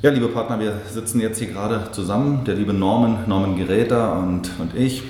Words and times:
Ja, 0.00 0.10
liebe 0.10 0.28
Partner, 0.28 0.60
wir 0.60 0.80
sitzen 0.88 1.20
jetzt 1.20 1.40
hier 1.40 1.48
gerade 1.48 1.90
zusammen, 1.90 2.44
der 2.44 2.54
liebe 2.54 2.72
Norman, 2.72 3.24
Norman 3.26 3.56
Geräter 3.56 4.12
und, 4.12 4.48
und 4.60 4.72
ich. 4.76 5.02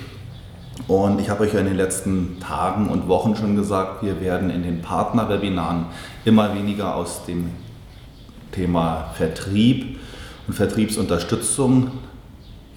Und 0.87 1.21
ich 1.21 1.29
habe 1.29 1.43
euch 1.43 1.53
ja 1.53 1.59
in 1.59 1.67
den 1.67 1.77
letzten 1.77 2.39
Tagen 2.39 2.89
und 2.89 3.07
Wochen 3.07 3.35
schon 3.35 3.55
gesagt, 3.55 4.01
wir 4.01 4.19
werden 4.19 4.49
in 4.49 4.63
den 4.63 4.81
Partnerwebinaren 4.81 5.85
immer 6.25 6.55
weniger 6.55 6.95
aus 6.95 7.23
dem 7.27 7.51
Thema 8.51 9.11
Vertrieb 9.13 9.99
und 10.47 10.55
Vertriebsunterstützung 10.55 11.91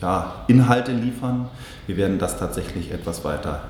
ja, 0.03 0.35
Inhalte 0.49 0.93
liefern. 0.93 1.49
Wir 1.87 1.97
werden 1.97 2.19
das 2.19 2.39
tatsächlich 2.39 2.93
etwas 2.93 3.25
weiter 3.25 3.63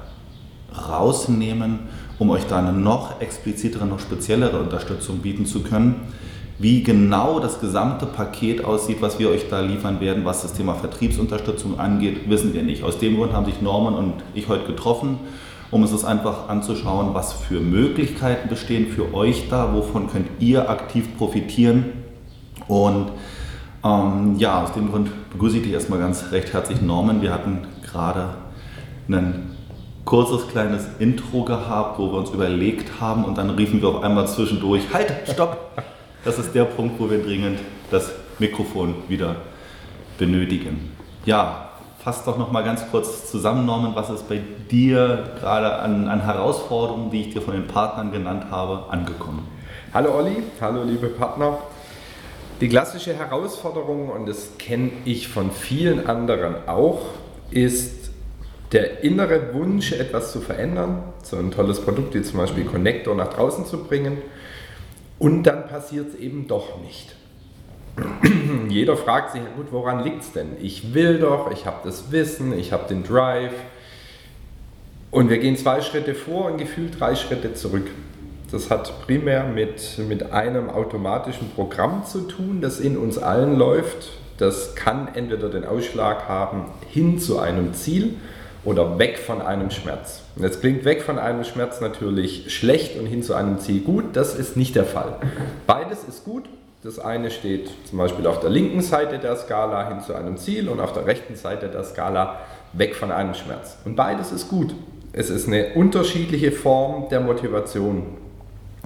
rausnehmen, 0.89 1.79
um 2.19 2.31
euch 2.31 2.49
da 2.49 2.59
eine 2.59 2.73
noch 2.73 3.21
explizitere, 3.21 3.87
noch 3.87 4.01
speziellere 4.01 4.59
Unterstützung 4.59 5.19
bieten 5.19 5.47
zu 5.47 5.63
können. 5.63 6.13
Wie 6.59 6.83
genau 6.83 7.41
das 7.41 7.61
gesamte 7.61 8.07
Paket 8.07 8.65
aussieht, 8.65 8.99
was 9.01 9.19
wir 9.19 9.31
euch 9.31 9.49
da 9.49 9.61
liefern 9.61 10.01
werden, 10.01 10.25
was 10.25 10.43
das 10.43 10.53
Thema 10.53 10.75
Vertriebsunterstützung 10.75 11.81
angeht, 11.81 12.29
wissen 12.29 12.55
wir 12.55 12.63
nicht. 12.63 12.85
Aus 12.85 12.99
dem 12.99 13.17
Grund 13.17 13.33
haben 13.33 13.47
sich 13.47 13.61
Norman 13.61 13.95
und 13.95 14.15
ich 14.35 14.49
heute 14.49 14.67
getroffen, 14.67 15.19
um 15.71 15.83
es 15.83 16.05
einfach 16.05 16.49
anzuschauen, 16.49 17.15
was 17.15 17.33
für 17.33 17.61
Möglichkeiten 17.61 18.49
bestehen 18.49 18.89
für 18.89 19.15
euch 19.15 19.49
da, 19.49 19.75
wovon 19.75 20.09
könnt 20.09 20.29
ihr 20.39 20.69
aktiv 20.69 21.17
profitieren. 21.17 21.87
Und 22.69 23.09
ähm, 23.83 24.37
ja, 24.37 24.63
aus 24.63 24.73
dem 24.73 24.91
Grund 24.91 25.11
begrüße 25.33 25.57
ich 25.57 25.63
dich 25.65 25.73
erstmal 25.73 25.99
ganz 25.99 26.31
recht 26.31 26.53
herzlich, 26.53 26.83
Norman. 26.83 27.23
Wir 27.23 27.33
hatten 27.33 27.67
gerade 27.83 28.35
ein 29.09 29.57
kurzes 30.05 30.49
kleines 30.49 30.87
Intro 30.99 31.45
gehabt, 31.45 31.99
wo 31.99 32.13
wir 32.13 32.19
uns 32.19 32.31
überlegt 32.31 33.01
haben 33.01 33.25
und 33.25 33.39
dann 33.39 33.51
riefen 33.51 33.81
wir 33.81 33.89
auf 33.89 34.03
einmal 34.03 34.27
zwischendurch, 34.27 34.83
halt, 34.93 35.13
stopp! 35.33 35.73
Das 36.25 36.39
ist 36.39 36.55
der 36.55 36.65
Punkt, 36.67 37.01
wo 37.01 37.11
wir 37.11 37.21
dringend 37.21 37.59
das 37.91 38.13
Mikrofon 38.39 38.95
wieder 39.09 39.37
benötigen. 40.19 40.93
Ja, 41.25 41.71
fass 41.99 42.25
doch 42.25 42.39
noch 42.39 42.53
mal 42.53 42.63
ganz 42.63 42.89
kurz 42.93 43.29
zusammen, 43.29 43.67
Norman, 43.67 43.97
was 43.97 44.09
ist 44.09 44.29
bei 44.29 44.41
dir 44.71 45.33
gerade 45.41 45.81
an, 45.81 46.07
an 46.07 46.21
Herausforderungen, 46.21 47.11
die 47.11 47.23
ich 47.23 47.35
dir 47.35 47.43
von 47.43 47.55
den 47.55 47.67
Partnern 47.67 48.13
genannt 48.13 48.47
habe, 48.53 48.89
angekommen? 48.93 49.49
Hallo 49.93 50.17
Olli, 50.17 50.45
hallo 50.61 50.85
liebe 50.85 51.09
Partner. 51.09 51.59
Die 52.61 52.69
klassische 52.69 53.15
Herausforderung, 53.15 54.09
und 54.09 54.29
das 54.29 54.57
kenne 54.59 54.93
ich 55.05 55.27
von 55.27 55.51
vielen 55.51 56.07
anderen 56.07 56.69
auch, 56.69 57.01
ist 57.51 58.11
der 58.71 59.03
innere 59.03 59.55
Wunsch, 59.55 59.91
etwas 59.91 60.31
zu 60.31 60.41
verändern, 60.41 61.03
so 61.25 61.37
ein 61.37 61.51
tolles 61.51 61.81
Produkt 61.81 62.15
wie 62.15 62.23
zum 62.23 62.39
Beispiel 62.39 62.65
Connector 62.65 63.17
nach 63.17 63.35
draußen 63.35 63.67
zu 63.67 63.83
bringen 63.83 64.19
und 65.23 65.45
dann 65.45 65.69
passiert 65.69 66.09
es 66.09 66.15
eben 66.17 66.49
doch 66.49 66.81
nicht. 66.81 67.15
Jeder 68.69 68.97
fragt 68.97 69.31
sich, 69.31 69.41
ja 69.41 69.47
gut, 69.55 69.67
woran 69.71 70.03
liegt 70.03 70.23
es 70.23 70.33
denn? 70.33 70.57
Ich 70.61 70.95
will 70.95 71.21
doch, 71.21 71.53
ich 71.53 71.65
habe 71.65 71.77
das 71.85 72.11
Wissen, 72.11 72.53
ich 72.59 72.73
habe 72.73 72.89
den 72.89 73.05
Drive. 73.05 73.53
Und 75.13 75.31
wir 75.31 75.39
gehen 75.39 75.57
zwei 75.57 75.81
Schritte 75.81 76.17
vor 76.17 76.47
und 76.47 76.59
gefühlt 76.59 76.99
drei 76.99 77.15
Schritte 77.15 77.55
zurück. 77.55 77.89
Das 78.51 78.69
hat 78.69 79.07
primär 79.07 79.45
mit, 79.45 79.97
mit 80.09 80.33
einem 80.33 80.69
automatischen 80.69 81.51
Programm 81.51 82.05
zu 82.05 82.23
tun, 82.23 82.61
das 82.61 82.81
in 82.81 82.97
uns 82.97 83.17
allen 83.17 83.57
läuft. 83.57 84.09
Das 84.39 84.75
kann 84.75 85.07
entweder 85.15 85.51
den 85.51 85.65
Ausschlag 85.65 86.29
haben 86.29 86.65
hin 86.91 87.21
zu 87.21 87.39
einem 87.39 87.75
Ziel 87.75 88.17
oder 88.65 88.99
weg 88.99 89.19
von 89.19 89.43
einem 89.43 89.71
Schmerz. 89.71 90.23
Jetzt 90.37 90.61
klingt 90.61 90.85
weg 90.85 91.03
von 91.03 91.19
einem 91.19 91.45
Schmerz 91.45 91.81
natürlich 91.81 92.55
schlecht 92.55 92.99
und 92.99 93.07
hin 93.07 93.23
zu 93.23 93.35
einem 93.35 93.59
Ziel 93.59 93.81
gut. 93.81 94.05
Das 94.15 94.35
ist 94.35 94.57
nicht 94.57 94.77
der 94.77 94.85
Fall. 94.85 95.17
Beides 95.67 96.05
ist 96.05 96.25
gut. 96.25 96.45
Das 96.85 96.99
eine 96.99 97.31
steht 97.31 97.71
zum 97.85 97.99
Beispiel 97.99 98.27
auf 98.27 98.41
der 98.41 98.51
linken 98.51 98.81
Seite 98.81 99.19
der 99.19 99.37
Skala 99.37 99.89
hin 99.89 100.01
zu 100.01 100.15
einem 100.15 100.37
Ziel 100.37 100.69
und 100.69 100.81
auf 100.81 100.93
der 100.93 101.07
rechten 101.07 101.37
Seite 101.37 101.69
der 101.69 101.85
Skala 101.85 102.41
weg 102.73 102.97
von 102.97 103.13
einem 103.13 103.35
Schmerz. 103.35 103.79
Und 103.85 103.95
beides 103.95 104.33
ist 104.33 104.49
gut. 104.49 104.75
Es 105.13 105.31
ist 105.31 105.47
eine 105.47 105.75
unterschiedliche 105.75 106.51
Form 106.51 107.09
der 107.09 107.21
Motivation. 107.21 108.17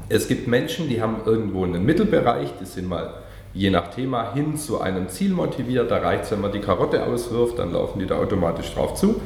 Es 0.08 0.28
gibt 0.28 0.46
Menschen, 0.46 0.88
die 0.88 1.00
haben 1.00 1.22
irgendwo 1.24 1.64
einen 1.64 1.84
Mittelbereich, 1.84 2.50
die 2.60 2.66
sind 2.66 2.88
mal 2.88 3.14
je 3.54 3.70
nach 3.70 3.88
Thema 3.88 4.34
hin 4.34 4.56
zu 4.56 4.80
einem 4.80 5.08
Ziel 5.08 5.30
motiviert. 5.30 5.90
Da 5.90 5.98
reicht 5.98 6.24
es, 6.24 6.32
wenn 6.32 6.42
man 6.42 6.52
die 6.52 6.60
Karotte 6.60 7.04
auswirft, 7.04 7.58
dann 7.58 7.72
laufen 7.72 7.98
die 7.98 8.06
da 8.06 8.16
automatisch 8.16 8.74
drauf 8.74 8.94
zu. 8.94 9.20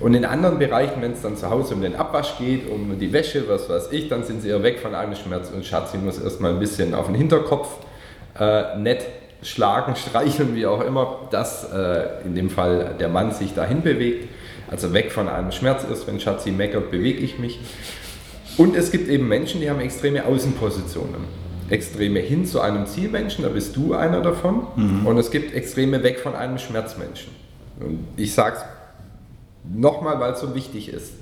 Und 0.00 0.14
in 0.14 0.24
anderen 0.24 0.58
Bereichen, 0.58 1.00
wenn 1.00 1.12
es 1.12 1.22
dann 1.22 1.36
zu 1.36 1.48
Hause 1.50 1.74
um 1.74 1.82
den 1.82 1.94
Abwasch 1.94 2.36
geht, 2.38 2.68
um 2.68 2.98
die 2.98 3.12
Wäsche, 3.12 3.48
was 3.48 3.68
weiß 3.68 3.92
ich, 3.92 4.08
dann 4.08 4.24
sind 4.24 4.42
sie 4.42 4.48
eher 4.48 4.62
weg 4.62 4.80
von 4.80 4.94
einem 4.94 5.14
Schmerz 5.14 5.50
und 5.54 5.64
Schatzi 5.64 5.98
muss 5.98 6.18
erstmal 6.18 6.52
ein 6.52 6.58
bisschen 6.58 6.94
auf 6.94 7.06
den 7.06 7.14
Hinterkopf 7.14 7.68
äh, 8.38 8.76
nett 8.76 9.06
schlagen, 9.42 9.94
streicheln, 9.96 10.56
wie 10.56 10.66
auch 10.66 10.84
immer, 10.84 11.28
dass 11.30 11.70
äh, 11.72 12.24
in 12.24 12.34
dem 12.34 12.50
Fall 12.50 12.96
der 12.98 13.08
Mann 13.08 13.32
sich 13.32 13.54
dahin 13.54 13.82
bewegt, 13.82 14.28
also 14.68 14.92
weg 14.92 15.12
von 15.12 15.28
einem 15.28 15.52
Schmerz 15.52 15.84
ist, 15.84 16.06
wenn 16.06 16.18
Schatzi 16.18 16.50
meckert, 16.50 16.90
bewege 16.90 17.20
ich 17.20 17.38
mich. 17.38 17.60
Und 18.56 18.76
es 18.76 18.90
gibt 18.90 19.08
eben 19.08 19.28
Menschen, 19.28 19.60
die 19.60 19.70
haben 19.70 19.80
extreme 19.80 20.24
Außenpositionen. 20.24 21.44
Extreme 21.70 22.20
hin 22.20 22.46
zu 22.46 22.60
einem 22.60 22.86
Zielmenschen, 22.86 23.44
da 23.44 23.50
bist 23.50 23.74
du 23.76 23.94
einer 23.94 24.20
davon. 24.20 24.66
Mhm. 24.76 25.06
Und 25.06 25.18
es 25.18 25.30
gibt 25.30 25.54
Extreme 25.54 26.02
weg 26.02 26.20
von 26.20 26.34
einem 26.34 26.58
Schmerzmenschen. 26.58 27.32
Und 27.80 28.06
ich 28.16 28.34
sage 28.34 28.56
es 28.56 28.64
nochmal, 29.72 30.20
weil 30.20 30.32
es 30.32 30.40
so 30.40 30.54
wichtig 30.54 30.92
ist. 30.92 31.12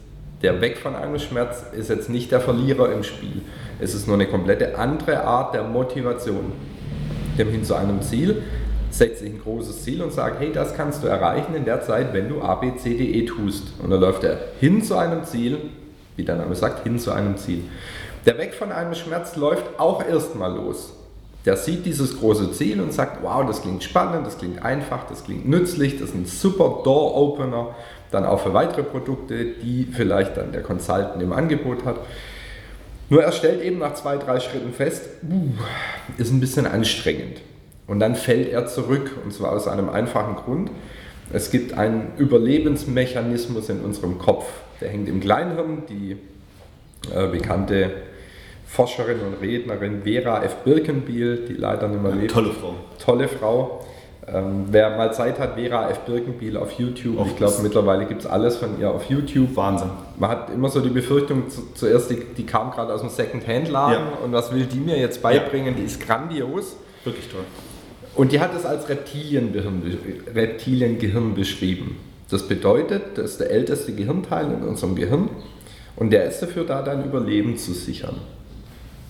Der 0.43 0.61
Weg 0.61 0.79
von 0.79 0.97
einem 0.97 1.19
Schmerz 1.19 1.65
ist 1.73 1.89
jetzt 1.89 2.11
nicht 2.11 2.33
der 2.33 2.41
Verlierer 2.41 2.93
im 2.93 3.05
Spiel. 3.05 3.43
Es 3.81 3.95
ist 3.95 4.09
nur 4.09 4.17
eine 4.17 4.27
komplette 4.27 4.77
andere 4.77 5.23
Art 5.23 5.55
der 5.55 5.63
Motivation. 5.63 6.53
Dem 7.39 7.49
hin 7.49 7.65
zu 7.65 7.75
einem 7.75 8.03
Ziel 8.03 8.43
setze 8.91 9.25
ich 9.25 9.35
ein 9.35 9.41
großes 9.41 9.85
Ziel 9.85 10.03
und 10.03 10.13
sage, 10.13 10.37
hey, 10.39 10.53
das 10.53 10.75
kannst 10.75 11.03
du 11.03 11.07
erreichen 11.07 11.55
in 11.55 11.65
der 11.65 11.81
Zeit, 11.83 12.13
wenn 12.13 12.29
du 12.29 12.43
A, 12.43 12.57
B, 12.57 12.75
C, 12.77 12.97
D, 12.97 13.05
E 13.05 13.25
tust. 13.25 13.73
Und 13.83 13.91
dann 13.91 14.01
läuft 14.01 14.25
er 14.25 14.39
hin 14.61 14.83
zu 14.83 14.97
einem 14.97 15.25
Ziel, 15.25 15.59
wie 16.17 16.25
der 16.25 16.37
Name 16.37 16.55
sagt, 16.55 16.83
hin 16.83 16.99
zu 16.99 17.13
einem 17.13 17.37
Ziel. 17.37 17.63
Der 18.27 18.37
Weg 18.39 18.55
von 18.55 18.71
einem 18.71 18.95
Schmerz 18.95 19.37
läuft 19.37 19.65
auch 19.79 20.05
erstmal 20.05 20.55
los. 20.55 20.93
Der 21.45 21.57
sieht 21.57 21.87
dieses 21.87 22.19
große 22.19 22.53
Ziel 22.53 22.81
und 22.81 22.93
sagt, 22.93 23.23
wow, 23.23 23.45
das 23.47 23.63
klingt 23.63 23.83
spannend, 23.83 24.27
das 24.27 24.39
klingt 24.39 24.65
einfach, 24.65 25.09
das 25.09 25.25
klingt 25.25 25.49
nützlich, 25.49 25.99
das 25.99 26.11
ist 26.11 26.15
ein 26.15 26.27
super 26.27 26.83
Door-Opener 26.85 27.75
dann 28.13 28.25
auch 28.25 28.41
für 28.41 28.55
weitere 28.55 28.83
Produkte, 28.83 29.45
die 29.45 29.89
vielleicht 29.91 30.37
dann 30.37 30.53
der 30.53 30.63
Consultant 30.63 31.23
im 31.23 31.33
Angebot 31.33 31.85
hat. 31.85 31.97
Nur 33.09 33.23
er 33.23 33.33
stellt 33.33 33.63
eben 33.63 33.79
nach 33.79 33.95
zwei, 33.95 34.17
drei 34.17 34.41
Schritten 34.41 34.73
fest, 34.73 35.09
uh, 35.29 35.49
ist 36.19 36.31
ein 36.31 36.41
bisschen 36.41 36.67
anstrengend. 36.67 37.41
Und 37.87 38.01
dann 38.01 38.15
fällt 38.15 38.51
er 38.51 38.67
zurück 38.67 39.19
und 39.25 39.33
zwar 39.33 39.53
aus 39.53 39.69
einem 39.69 39.89
einfachen 39.89 40.37
Grund. 40.37 40.71
Es 41.33 41.51
gibt 41.51 41.77
einen 41.77 42.13
Überlebensmechanismus 42.17 43.69
in 43.69 43.81
unserem 43.81 44.19
Kopf, 44.19 44.47
der 44.81 44.91
hängt 44.91 45.09
im 45.09 45.21
Kleinhirn. 45.21 45.83
Die 45.89 46.17
äh, 47.15 47.27
bekannte 47.29 47.91
Forscherin 48.67 49.21
und 49.21 49.43
Rednerin 49.43 50.03
Vera 50.05 50.43
F. 50.43 50.57
Birkenbiel, 50.65 51.47
die 51.49 51.55
leider 51.55 51.89
nicht 51.89 52.03
mehr 52.03 52.13
lebt. 52.15 52.31
Tolle 52.31 52.53
Frau. 52.53 52.75
Tolle 52.99 53.29
Frau 53.29 53.85
ähm, 54.27 54.67
wer 54.71 54.97
mal 54.97 55.13
Zeit 55.13 55.39
hat, 55.41 55.55
Vera 55.55 55.91
F. 55.91 56.01
Birkenbiel 56.01 56.57
auf 56.57 56.73
YouTube. 56.73 57.19
Auf 57.19 57.27
ich 57.29 57.37
glaube, 57.37 57.63
mittlerweile 57.63 58.07
gibt 58.07 58.21
es 58.23 58.27
alles 58.27 58.57
von 58.57 58.81
ihr 58.81 58.91
auf 58.91 59.11
YouTube. 59.11 59.57
Wahnsinn. 59.57 59.91
Man 60.17 60.31
hat 60.31 60.51
immer 60.51 60.69
so 60.69 60.81
die 60.81 60.91
Befürchtung, 60.91 61.51
zu, 61.51 61.73
zuerst, 61.75 62.11
die, 62.11 62.23
die 62.37 62.47
kam 62.47 62.71
gerade 62.71 62.93
aus 62.93 63.01
dem 63.01 63.11
Second-Hand-Laden 63.11 64.07
ja. 64.07 64.25
und 64.25 64.33
was 64.33 64.55
will 64.55 64.67
die 64.67 64.79
mir 64.79 64.97
jetzt 64.97 65.23
beibringen? 65.23 65.75
Ja. 65.75 65.81
Die 65.81 65.87
ist 65.87 66.01
grandios. 66.01 66.77
Wirklich 67.05 67.29
toll. 67.29 67.45
Und 68.15 68.31
die 68.31 68.41
hat 68.41 68.55
es 68.55 68.65
als 68.65 68.89
Reptiliengehirn, 68.89 69.83
Reptiliengehirn 70.35 71.35
beschrieben. 71.35 71.99
Das 72.31 72.47
bedeutet, 72.47 73.17
das 73.19 73.33
ist 73.33 73.41
der 73.41 73.51
älteste 73.51 73.93
Gehirnteil 73.93 74.53
in 74.53 74.63
unserem 74.63 74.95
Gehirn 74.95 75.31
und 75.97 76.11
der 76.11 76.25
ist 76.25 76.41
dafür 76.41 76.65
da, 76.65 76.83
dein 76.83 77.05
Überleben 77.05 77.57
zu 77.57 77.73
sichern. 77.73 78.17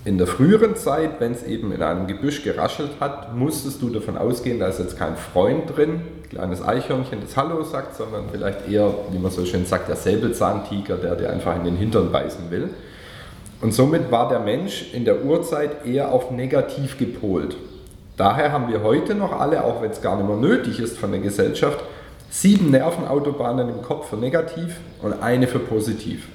In 0.05 0.19
der 0.19 0.27
früheren 0.27 0.75
Zeit, 0.75 1.21
wenn 1.21 1.31
es 1.31 1.45
eben 1.45 1.71
in 1.71 1.81
einem 1.81 2.09
Gebüsch 2.09 2.43
geraschelt 2.43 2.91
hat, 2.99 3.37
musstest 3.37 3.81
du 3.81 3.89
davon 3.89 4.19
ausgehen, 4.19 4.59
da 4.59 4.66
ist 4.66 4.81
jetzt 4.81 4.99
kein 4.99 5.16
Freund 5.16 5.77
drin, 5.77 6.01
kleines 6.28 6.60
Eichhörnchen, 6.60 7.21
das 7.21 7.37
Hallo 7.37 7.63
sagt, 7.63 7.95
sondern 7.95 8.25
vielleicht 8.33 8.69
eher, 8.69 8.93
wie 9.13 9.19
man 9.19 9.31
so 9.31 9.47
schön 9.47 9.65
sagt, 9.65 9.89
der 9.89 9.95
Säbelzahntiger, 9.95 10.97
der 10.97 11.15
dir 11.15 11.31
einfach 11.31 11.54
in 11.54 11.63
den 11.63 11.77
Hintern 11.77 12.10
beißen 12.10 12.51
will. 12.51 12.71
Und 13.60 13.72
somit 13.72 14.10
war 14.10 14.28
der 14.28 14.41
Mensch 14.41 14.93
in 14.93 15.04
der 15.04 15.25
Urzeit 15.25 15.87
eher 15.87 16.10
auf 16.10 16.33
negativ 16.33 16.98
gepolt. 16.98 17.57
Daher 18.16 18.51
haben 18.51 18.72
wir 18.72 18.83
heute 18.83 19.15
noch 19.15 19.39
alle, 19.39 19.63
auch 19.63 19.83
wenn 19.83 19.93
es 19.93 20.03
gar 20.03 20.16
nicht 20.16 20.27
mehr 20.27 20.37
nötig 20.37 20.81
ist 20.81 20.98
von 20.98 21.13
der 21.13 21.21
Gesellschaft, 21.21 21.78
sieben 22.28 22.72
Nervenautobahnen 22.72 23.69
im 23.69 23.83
Kopf 23.83 24.09
für 24.09 24.16
negativ 24.16 24.81
und 25.01 25.22
eine 25.22 25.47
für 25.47 25.60
positiv. 25.60 26.27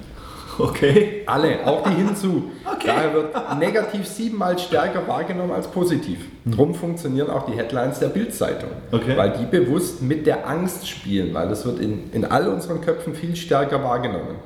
Okay. 0.68 1.22
Alle, 1.26 1.66
auch 1.66 1.82
die 1.84 1.94
hinzu. 1.94 2.50
Okay. 2.78 2.86
Daher 2.86 3.14
wird 3.14 3.58
negativ 3.58 4.06
siebenmal 4.06 4.56
stärker 4.58 5.08
wahrgenommen 5.08 5.52
als 5.52 5.66
positiv. 5.66 6.18
Drum 6.44 6.74
funktionieren 6.74 7.28
auch 7.28 7.46
die 7.46 7.56
Headlines 7.56 7.98
der 7.98 8.08
Bildzeitung. 8.08 8.70
Okay. 8.92 9.16
Weil 9.16 9.32
die 9.32 9.46
bewusst 9.46 10.00
mit 10.00 10.26
der 10.26 10.46
Angst 10.46 10.86
spielen, 10.86 11.34
weil 11.34 11.48
das 11.48 11.64
wird 11.64 11.80
in, 11.80 12.12
in 12.12 12.24
all 12.24 12.46
unseren 12.46 12.80
Köpfen 12.80 13.14
viel 13.14 13.34
stärker 13.34 13.82
wahrgenommen. 13.82 14.36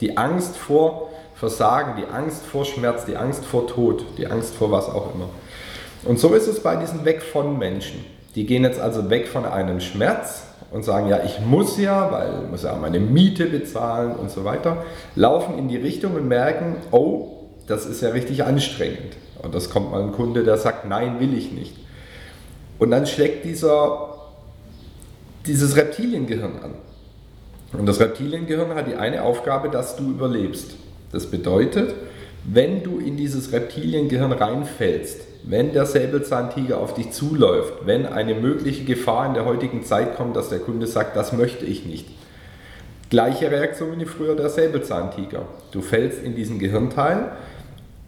Die 0.00 0.16
Angst 0.16 0.56
vor 0.56 1.10
Versagen, 1.34 1.94
die 1.96 2.06
Angst 2.06 2.44
vor 2.46 2.64
Schmerz, 2.64 3.06
die 3.06 3.16
Angst 3.16 3.44
vor 3.44 3.66
Tod, 3.66 4.04
die 4.18 4.26
Angst 4.26 4.54
vor 4.54 4.70
was 4.70 4.88
auch 4.88 5.14
immer. 5.14 5.28
Und 6.04 6.20
so 6.20 6.34
ist 6.34 6.46
es 6.46 6.60
bei 6.60 6.76
diesen 6.76 7.04
Weg 7.04 7.22
von 7.22 7.58
Menschen. 7.58 8.04
Die 8.34 8.46
gehen 8.46 8.62
jetzt 8.62 8.80
also 8.80 9.10
weg 9.10 9.26
von 9.26 9.44
einem 9.46 9.80
Schmerz 9.80 10.44
und 10.74 10.84
sagen, 10.84 11.08
ja, 11.08 11.22
ich 11.24 11.38
muss 11.38 11.78
ja, 11.78 12.10
weil 12.10 12.42
ich 12.42 12.50
muss 12.50 12.64
ja 12.64 12.74
meine 12.74 12.98
Miete 12.98 13.46
bezahlen 13.46 14.16
und 14.16 14.28
so 14.28 14.44
weiter, 14.44 14.84
laufen 15.14 15.56
in 15.56 15.68
die 15.68 15.76
Richtung 15.76 16.16
und 16.16 16.26
merken, 16.26 16.74
oh, 16.90 17.44
das 17.68 17.86
ist 17.86 18.02
ja 18.02 18.08
richtig 18.08 18.42
anstrengend. 18.42 19.14
Und 19.40 19.54
das 19.54 19.70
kommt 19.70 19.92
mal 19.92 20.02
ein 20.02 20.10
Kunde, 20.10 20.42
der 20.42 20.56
sagt, 20.56 20.88
nein, 20.88 21.20
will 21.20 21.32
ich 21.32 21.52
nicht. 21.52 21.76
Und 22.80 22.90
dann 22.90 23.06
schlägt 23.06 23.44
dieser, 23.44 24.16
dieses 25.46 25.76
Reptiliengehirn 25.76 26.58
an. 26.60 26.74
Und 27.78 27.86
das 27.86 28.00
Reptiliengehirn 28.00 28.74
hat 28.74 28.88
die 28.88 28.96
eine 28.96 29.22
Aufgabe, 29.22 29.68
dass 29.68 29.94
du 29.94 30.10
überlebst. 30.10 30.74
Das 31.12 31.26
bedeutet, 31.26 31.94
wenn 32.42 32.82
du 32.82 32.98
in 32.98 33.16
dieses 33.16 33.52
Reptiliengehirn 33.52 34.32
reinfällst, 34.32 35.20
wenn 35.46 35.72
der 35.72 35.84
Säbelzahntiger 35.84 36.78
auf 36.78 36.94
dich 36.94 37.12
zuläuft, 37.12 37.74
wenn 37.84 38.06
eine 38.06 38.34
mögliche 38.34 38.84
Gefahr 38.84 39.26
in 39.26 39.34
der 39.34 39.44
heutigen 39.44 39.82
Zeit 39.84 40.16
kommt, 40.16 40.36
dass 40.36 40.48
der 40.48 40.58
Kunde 40.58 40.86
sagt, 40.86 41.16
das 41.16 41.32
möchte 41.32 41.66
ich 41.66 41.84
nicht. 41.84 42.08
Gleiche 43.10 43.50
Reaktion 43.50 44.00
wie 44.00 44.06
früher 44.06 44.34
der 44.34 44.48
Säbelzahntiger. 44.48 45.42
Du 45.70 45.82
fällst 45.82 46.22
in 46.22 46.34
diesen 46.34 46.58
Gehirnteil 46.58 47.32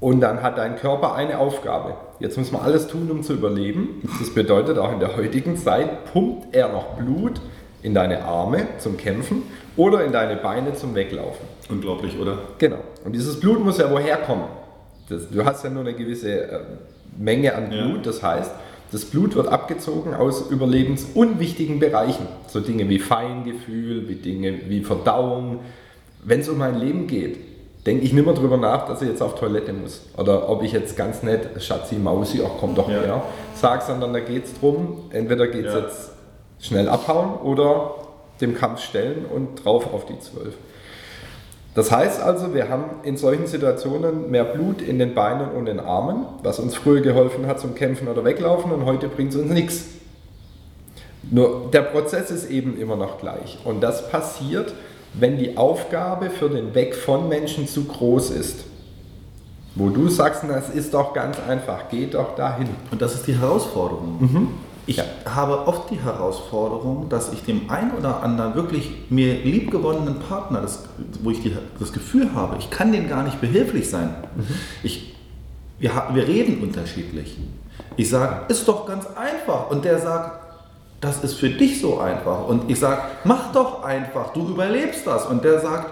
und 0.00 0.21
dann 0.21 0.43
hat 0.43 0.56
dein 0.56 0.77
Körper 0.77 1.15
eine 1.15 1.38
Aufgabe. 1.38 1.94
Jetzt 2.21 2.38
muss 2.38 2.53
man 2.53 2.62
alles 2.62 2.88
tun, 2.88 3.11
um 3.11 3.23
zu 3.23 3.35
überleben. 3.35 4.03
Das 4.19 4.31
bedeutet 4.31 4.79
auch 4.79 4.93
in 4.93 5.00
der 5.00 5.17
heutigen 5.17 5.59
Zeit 5.59 6.06
pumpt 6.12 6.55
er 6.55 6.71
noch 6.71 6.97
Blut 6.97 7.41
in 7.83 7.93
deine 7.93 8.25
Arme 8.25 8.67
zum 8.79 8.97
Kämpfen 8.97 9.43
oder 9.77 10.05
in 10.05 10.12
deine 10.12 10.37
Beine 10.37 10.73
zum 10.75 10.94
Weglaufen. 10.94 11.47
Unglaublich, 11.69 12.19
oder? 12.19 12.38
Genau. 12.59 12.79
Und 13.05 13.12
dieses 13.12 13.38
Blut 13.38 13.62
muss 13.62 13.77
ja 13.77 13.91
woher 13.91 14.17
kommen? 14.17 14.47
Das, 15.09 15.29
du 15.31 15.44
hast 15.44 15.62
ja 15.62 15.71
nur 15.71 15.83
eine 15.83 15.94
gewisse 15.94 16.31
äh, 16.31 16.61
Menge 17.18 17.54
an 17.54 17.70
Blut, 17.70 17.96
ja. 17.96 18.02
das 18.02 18.22
heißt, 18.22 18.50
das 18.92 19.04
Blut 19.04 19.34
wird 19.34 19.48
abgezogen 19.48 20.14
aus 20.14 20.48
überlebensunwichtigen 20.50 21.80
Bereichen. 21.80 22.26
So 22.46 22.60
Dinge 22.60 22.88
wie 22.88 22.98
Feingefühl, 22.98 24.08
wie 24.08 24.14
Dinge 24.14 24.60
wie 24.68 24.82
Verdauung. 24.82 25.60
Wenn 26.24 26.40
es 26.40 26.48
um 26.48 26.58
mein 26.58 26.78
Leben 26.78 27.06
geht, 27.06 27.38
denke 27.84 28.04
ich 28.04 28.12
nicht 28.12 28.24
mehr 28.24 28.34
darüber 28.34 28.56
nach, 28.56 28.86
dass 28.86 29.02
ich 29.02 29.08
jetzt 29.08 29.22
auf 29.22 29.34
Toilette 29.34 29.72
muss. 29.72 30.02
Oder 30.16 30.48
ob 30.48 30.62
ich 30.62 30.72
jetzt 30.72 30.96
ganz 30.96 31.22
nett, 31.22 31.62
Schatzi, 31.62 31.96
Mausi, 31.96 32.42
ach 32.44 32.50
komm 32.60 32.74
doch 32.74 32.88
ja. 32.88 33.00
her, 33.00 33.22
sage, 33.54 33.82
sondern 33.86 34.12
da 34.12 34.20
geht 34.20 34.44
es 34.44 34.54
darum, 34.54 35.04
entweder 35.10 35.46
geht 35.48 35.66
es 35.66 35.74
ja. 35.74 35.80
jetzt 35.80 36.10
schnell 36.60 36.88
abhauen 36.88 37.40
oder 37.40 37.94
dem 38.40 38.54
Kampf 38.54 38.80
stellen 38.80 39.24
und 39.24 39.64
drauf 39.64 39.92
auf 39.92 40.06
die 40.06 40.18
Zwölf. 40.18 40.54
Das 41.76 41.93
heißt 41.93 42.23
also, 42.23 42.55
wir 42.55 42.70
haben 42.70 42.84
in 43.02 43.19
solchen 43.19 43.46
Situationen 43.46 44.31
mehr 44.31 44.44
Blut 44.44 44.81
in 44.81 44.99
den 44.99 45.14
Beinen 45.14 45.50
und 45.50 45.67
den 45.67 45.78
Armen, 45.78 46.25
was 46.43 46.58
uns 46.58 46.75
früher 46.75 47.02
geholfen 47.02 47.46
hat 47.46 47.61
zum 47.61 47.75
Kämpfen 47.75 48.08
oder 48.08 48.25
Weglaufen 48.25 48.73
und 48.73 48.87
heute 48.87 49.08
bringt 49.08 49.34
es 49.34 49.37
uns 49.37 49.52
nichts. 49.52 49.84
Nur 51.31 51.69
der 51.70 51.82
Prozess 51.82 52.31
ist 52.31 52.50
eben 52.50 52.81
immer 52.81 52.96
noch 52.96 53.19
gleich. 53.19 53.58
Und 53.64 53.82
das 53.82 54.08
passiert, 54.08 54.73
wenn 55.12 55.37
die 55.37 55.58
Aufgabe 55.58 56.31
für 56.31 56.49
den 56.49 56.75
Weg 56.75 56.94
von 56.94 57.28
Menschen 57.28 57.69
zu 57.69 57.84
groß 57.84 58.31
ist. 58.31 58.64
Wo 59.75 59.90
du 59.90 60.08
sagst, 60.08 60.44
das 60.49 60.70
ist 60.70 60.94
doch 60.94 61.12
ganz 61.12 61.37
einfach, 61.46 61.90
geh 61.90 62.06
doch 62.06 62.37
dahin. 62.37 62.69
Und 62.90 63.02
das 63.02 63.14
ist 63.14 63.26
die 63.26 63.38
Herausforderung. 63.38 64.17
Mhm. 64.19 64.49
Ich 64.87 64.97
ja. 64.97 65.05
habe 65.25 65.67
oft 65.67 65.91
die 65.91 66.00
Herausforderung, 66.00 67.09
dass 67.09 67.33
ich 67.33 67.43
dem 67.43 67.69
einen 67.69 67.91
oder 67.93 68.23
anderen 68.23 68.55
wirklich 68.55 68.91
mir 69.11 69.35
liebgewonnenen 69.35 70.21
Partner, 70.21 70.61
das, 70.61 70.85
wo 71.23 71.31
ich 71.31 71.43
die, 71.43 71.56
das 71.79 71.93
Gefühl 71.93 72.33
habe, 72.35 72.56
ich 72.59 72.71
kann 72.71 72.93
dem 72.93 73.09
gar 73.09 73.25
nicht 73.25 73.41
behilflich 73.41 73.91
sein. 73.91 74.15
Mhm. 74.37 74.44
Ich, 74.85 75.17
wir, 75.81 75.91
wir 76.12 76.29
reden 76.29 76.62
unterschiedlich. 76.62 77.37
Ich 77.97 78.09
sage, 78.09 78.43
ist 78.49 78.69
doch 78.69 78.87
ganz 78.87 79.06
einfach. 79.17 79.71
Und 79.71 79.85
der 79.85 79.99
sagt, 79.99 80.47
das 81.00 81.23
ist 81.25 81.35
für 81.35 81.50
dich 81.50 81.81
so 81.81 81.99
einfach. 81.99 82.47
Und 82.47 82.71
ich 82.71 82.79
sage, 82.79 83.03
mach 83.25 83.53
doch 83.53 83.83
einfach, 83.83 84.33
du 84.33 84.49
überlebst 84.49 85.06
das. 85.06 85.27
Und 85.27 85.44
der 85.44 85.61
sagt, 85.61 85.91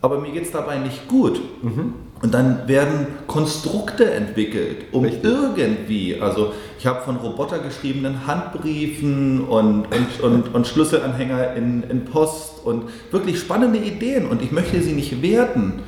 aber 0.00 0.20
mir 0.20 0.32
geht 0.32 0.44
es 0.44 0.52
dabei 0.52 0.78
nicht 0.78 1.08
gut. 1.08 1.40
Mhm. 1.62 1.94
Und 2.20 2.34
dann 2.34 2.66
werden 2.66 3.06
Konstrukte 3.28 4.10
entwickelt, 4.10 4.86
um 4.90 5.04
Richtig. 5.04 5.24
irgendwie, 5.24 6.20
also 6.20 6.52
ich 6.78 6.86
habe 6.86 7.02
von 7.02 7.16
Roboter 7.16 7.60
geschriebenen 7.60 8.26
Handbriefen 8.26 9.44
und, 9.44 9.86
und, 9.86 10.20
und, 10.22 10.54
und 10.54 10.66
Schlüsselanhänger 10.66 11.54
in, 11.54 11.84
in 11.84 12.04
Post 12.06 12.64
und 12.64 12.90
wirklich 13.12 13.38
spannende 13.38 13.78
Ideen 13.78 14.26
und 14.26 14.42
ich 14.42 14.50
möchte 14.50 14.82
sie 14.82 14.92
nicht 14.92 15.22
werten. 15.22 15.82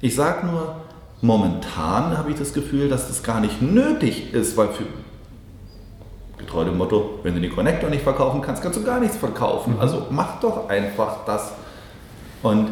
Ich 0.00 0.16
sage 0.16 0.46
nur, 0.46 0.74
momentan 1.20 2.18
habe 2.18 2.32
ich 2.32 2.38
das 2.38 2.52
Gefühl, 2.52 2.88
dass 2.88 3.06
das 3.06 3.22
gar 3.22 3.40
nicht 3.40 3.62
nötig 3.62 4.34
ist, 4.34 4.56
weil 4.56 4.68
für 4.68 4.84
getreu 6.36 6.64
dem 6.64 6.78
Motto, 6.78 7.20
wenn 7.22 7.34
du 7.34 7.40
den 7.40 7.54
Connector 7.54 7.90
nicht 7.90 8.02
verkaufen 8.02 8.42
kannst, 8.42 8.62
kannst 8.62 8.78
du 8.78 8.82
gar 8.82 8.98
nichts 8.98 9.16
verkaufen. 9.16 9.74
Mhm. 9.74 9.80
Also 9.80 10.06
mach 10.10 10.40
doch 10.40 10.68
einfach 10.68 11.24
das. 11.26 11.52
Und 12.42 12.70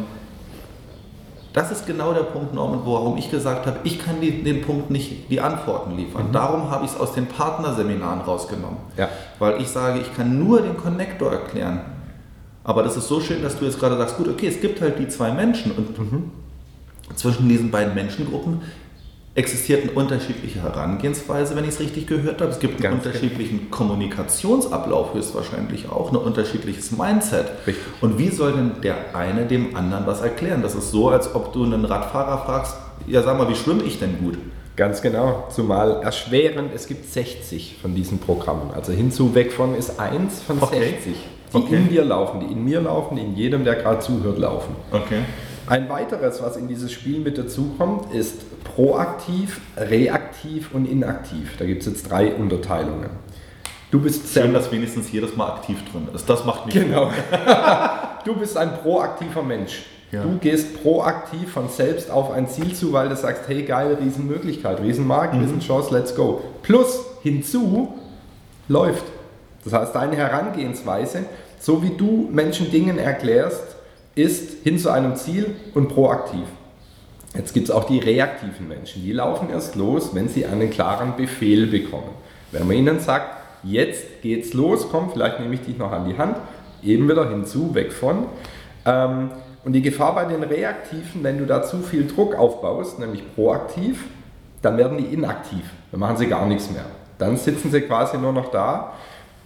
das 1.53 1.71
ist 1.71 1.87
genau 1.87 2.13
der 2.13 2.23
Punkt, 2.23 2.53
Norman, 2.53 2.81
warum 2.85 3.17
ich 3.17 3.31
gesagt 3.31 3.65
habe, 3.65 3.79
ich 3.83 3.99
kann 3.99 4.21
die, 4.21 4.43
den 4.43 4.61
Punkt 4.61 4.91
nicht 4.91 5.29
die 5.31 5.41
Antworten 5.41 5.95
liefern. 5.95 6.27
Mhm. 6.27 6.31
Darum 6.31 6.69
habe 6.69 6.85
ich 6.85 6.91
es 6.91 6.99
aus 6.99 7.13
den 7.13 7.25
Partnerseminaren 7.25 8.21
rausgenommen. 8.21 8.77
Ja. 8.97 9.09
Weil 9.39 9.59
ich 9.61 9.67
sage, 9.67 9.99
ich 9.99 10.15
kann 10.15 10.37
nur 10.37 10.61
den 10.61 10.77
Connector 10.77 11.31
erklären. 11.31 11.81
Aber 12.63 12.83
das 12.83 12.97
ist 12.97 13.07
so 13.07 13.19
schön, 13.19 13.41
dass 13.41 13.57
du 13.57 13.65
jetzt 13.65 13.79
gerade 13.79 13.97
sagst, 13.97 14.17
gut, 14.17 14.27
okay, 14.27 14.47
es 14.47 14.61
gibt 14.61 14.79
halt 14.79 14.99
die 14.99 15.07
zwei 15.07 15.31
Menschen 15.31 15.71
und 15.71 15.97
mhm. 15.97 16.31
zwischen 17.15 17.49
diesen 17.49 17.71
beiden 17.71 17.95
Menschengruppen 17.95 18.61
existiert 19.39 19.83
eine 19.83 19.91
unterschiedliche 19.93 20.61
Herangehensweise, 20.61 21.55
wenn 21.55 21.63
ich 21.63 21.71
es 21.71 21.79
richtig 21.79 22.07
gehört 22.07 22.41
habe. 22.41 22.51
Es 22.51 22.59
gibt 22.59 22.73
einen 22.75 22.83
Ganz 22.83 23.05
unterschiedlichen 23.05 23.59
genau. 23.59 23.75
Kommunikationsablauf 23.77 25.13
höchstwahrscheinlich 25.13 25.89
auch, 25.89 26.11
ein 26.11 26.17
unterschiedliches 26.17 26.91
Mindset. 26.91 27.45
Richtig. 27.65 27.85
Und 28.01 28.17
wie 28.17 28.29
soll 28.29 28.51
denn 28.51 28.71
der 28.83 29.15
eine 29.15 29.45
dem 29.45 29.77
anderen 29.77 30.05
was 30.05 30.21
erklären? 30.21 30.61
Das 30.61 30.75
ist 30.75 30.91
so, 30.91 31.09
als 31.09 31.33
ob 31.33 31.53
du 31.53 31.63
einen 31.63 31.85
Radfahrer 31.85 32.45
fragst, 32.45 32.75
ja 33.07 33.23
sag 33.23 33.37
mal, 33.37 33.49
wie 33.49 33.55
schwimme 33.55 33.83
ich 33.83 33.97
denn 33.97 34.19
gut? 34.19 34.37
Ganz 34.75 35.01
genau, 35.01 35.47
zumal 35.49 36.01
erschwerend, 36.03 36.71
es 36.73 36.87
gibt 36.87 37.05
60 37.05 37.77
von 37.81 37.95
diesen 37.95 38.19
Programmen. 38.19 38.71
Also 38.73 38.91
hinzu, 38.91 39.35
weg 39.35 39.51
von 39.53 39.75
ist 39.75 39.99
eins 39.99 40.41
von 40.41 40.61
okay. 40.61 40.95
60, 41.03 41.13
die 41.53 41.57
okay. 41.57 41.75
in 41.75 41.89
dir 41.89 42.03
laufen, 42.03 42.41
die 42.41 42.51
in 42.51 42.63
mir 42.63 42.81
laufen, 42.81 43.15
die 43.15 43.23
in 43.23 43.35
jedem, 43.35 43.63
der 43.63 43.75
gerade 43.75 43.99
zuhört, 43.99 44.37
laufen. 44.37 44.75
Okay. 44.91 45.19
Ein 45.69 45.87
weiteres, 45.87 46.41
was 46.41 46.57
in 46.57 46.67
dieses 46.67 46.91
Spiel 46.91 47.19
mit 47.19 47.37
dazukommt, 47.37 48.11
ist 48.11 48.63
proaktiv, 48.63 49.61
reaktiv 49.77 50.73
und 50.73 50.85
inaktiv. 50.85 51.57
Da 51.59 51.65
gibt 51.65 51.83
es 51.83 51.87
jetzt 51.87 52.09
drei 52.09 52.33
Unterteilungen. 52.33 53.11
Du 53.91 54.01
bist 54.01 54.33
Schön, 54.33 54.51
dass 54.51 54.71
wenigstens 54.71 55.11
jedes 55.11 55.35
Mal 55.35 55.47
aktiv 55.47 55.77
drin 55.91 56.07
ist. 56.13 56.27
Das 56.27 56.43
macht 56.43 56.65
mich 56.65 56.73
Genau. 56.73 57.11
du 58.25 58.35
bist 58.35 58.57
ein 58.57 58.73
proaktiver 58.81 59.43
Mensch. 59.43 59.83
Ja. 60.11 60.23
Du 60.23 60.39
gehst 60.39 60.81
proaktiv 60.81 61.51
von 61.51 61.69
selbst 61.69 62.09
auf 62.09 62.31
ein 62.31 62.47
Ziel 62.47 62.73
zu, 62.73 62.91
weil 62.91 63.09
du 63.09 63.15
sagst, 63.15 63.43
hey 63.47 63.61
geil, 63.61 63.95
Riesenmöglichkeit, 64.01 64.81
Riesenmarkt, 64.81 65.35
mhm. 65.35 65.41
Riesenchance, 65.41 65.93
let's 65.93 66.15
go. 66.15 66.41
Plus 66.63 66.99
hinzu 67.21 67.93
läuft. 68.67 69.03
Das 69.63 69.73
heißt, 69.73 69.93
deine 69.93 70.15
Herangehensweise, 70.15 71.25
so 71.59 71.83
wie 71.83 71.91
du 71.95 72.27
Menschen 72.31 72.71
Dingen 72.71 72.97
erklärst, 72.97 73.68
ist 74.21 74.63
hin 74.63 74.77
zu 74.77 74.89
einem 74.89 75.15
Ziel 75.15 75.55
und 75.73 75.89
proaktiv. 75.89 76.45
Jetzt 77.35 77.53
gibt 77.53 77.69
es 77.69 77.71
auch 77.71 77.85
die 77.85 77.99
reaktiven 77.99 78.67
Menschen. 78.67 79.03
Die 79.03 79.13
laufen 79.13 79.49
erst 79.49 79.75
los, 79.75 80.15
wenn 80.15 80.27
sie 80.29 80.45
einen 80.45 80.69
klaren 80.69 81.15
Befehl 81.15 81.67
bekommen. 81.67 82.09
Wenn 82.51 82.67
man 82.67 82.75
ihnen 82.75 82.99
sagt, 82.99 83.37
jetzt 83.63 84.21
geht's 84.21 84.53
los, 84.53 84.87
komm, 84.89 85.11
vielleicht 85.11 85.39
nehme 85.39 85.53
ich 85.53 85.61
dich 85.61 85.77
noch 85.77 85.91
an 85.91 86.07
die 86.07 86.17
Hand, 86.17 86.37
eben 86.83 87.07
wieder 87.07 87.29
hinzu, 87.29 87.75
weg 87.75 87.93
von. 87.93 88.25
Ähm, 88.85 89.29
und 89.63 89.73
die 89.73 89.81
Gefahr 89.81 90.15
bei 90.15 90.25
den 90.25 90.41
Reaktiven, 90.41 91.23
wenn 91.23 91.37
du 91.37 91.45
da 91.45 91.61
zu 91.61 91.79
viel 91.79 92.07
Druck 92.07 92.35
aufbaust, 92.35 92.97
nämlich 92.97 93.23
proaktiv, 93.35 94.05
dann 94.61 94.77
werden 94.77 94.97
die 94.97 95.13
inaktiv. 95.13 95.63
Dann 95.91 95.99
machen 95.99 96.17
sie 96.17 96.27
gar 96.27 96.45
nichts 96.45 96.71
mehr. 96.71 96.85
Dann 97.17 97.37
sitzen 97.37 97.71
sie 97.71 97.81
quasi 97.81 98.17
nur 98.17 98.33
noch 98.33 98.51
da. 98.51 98.93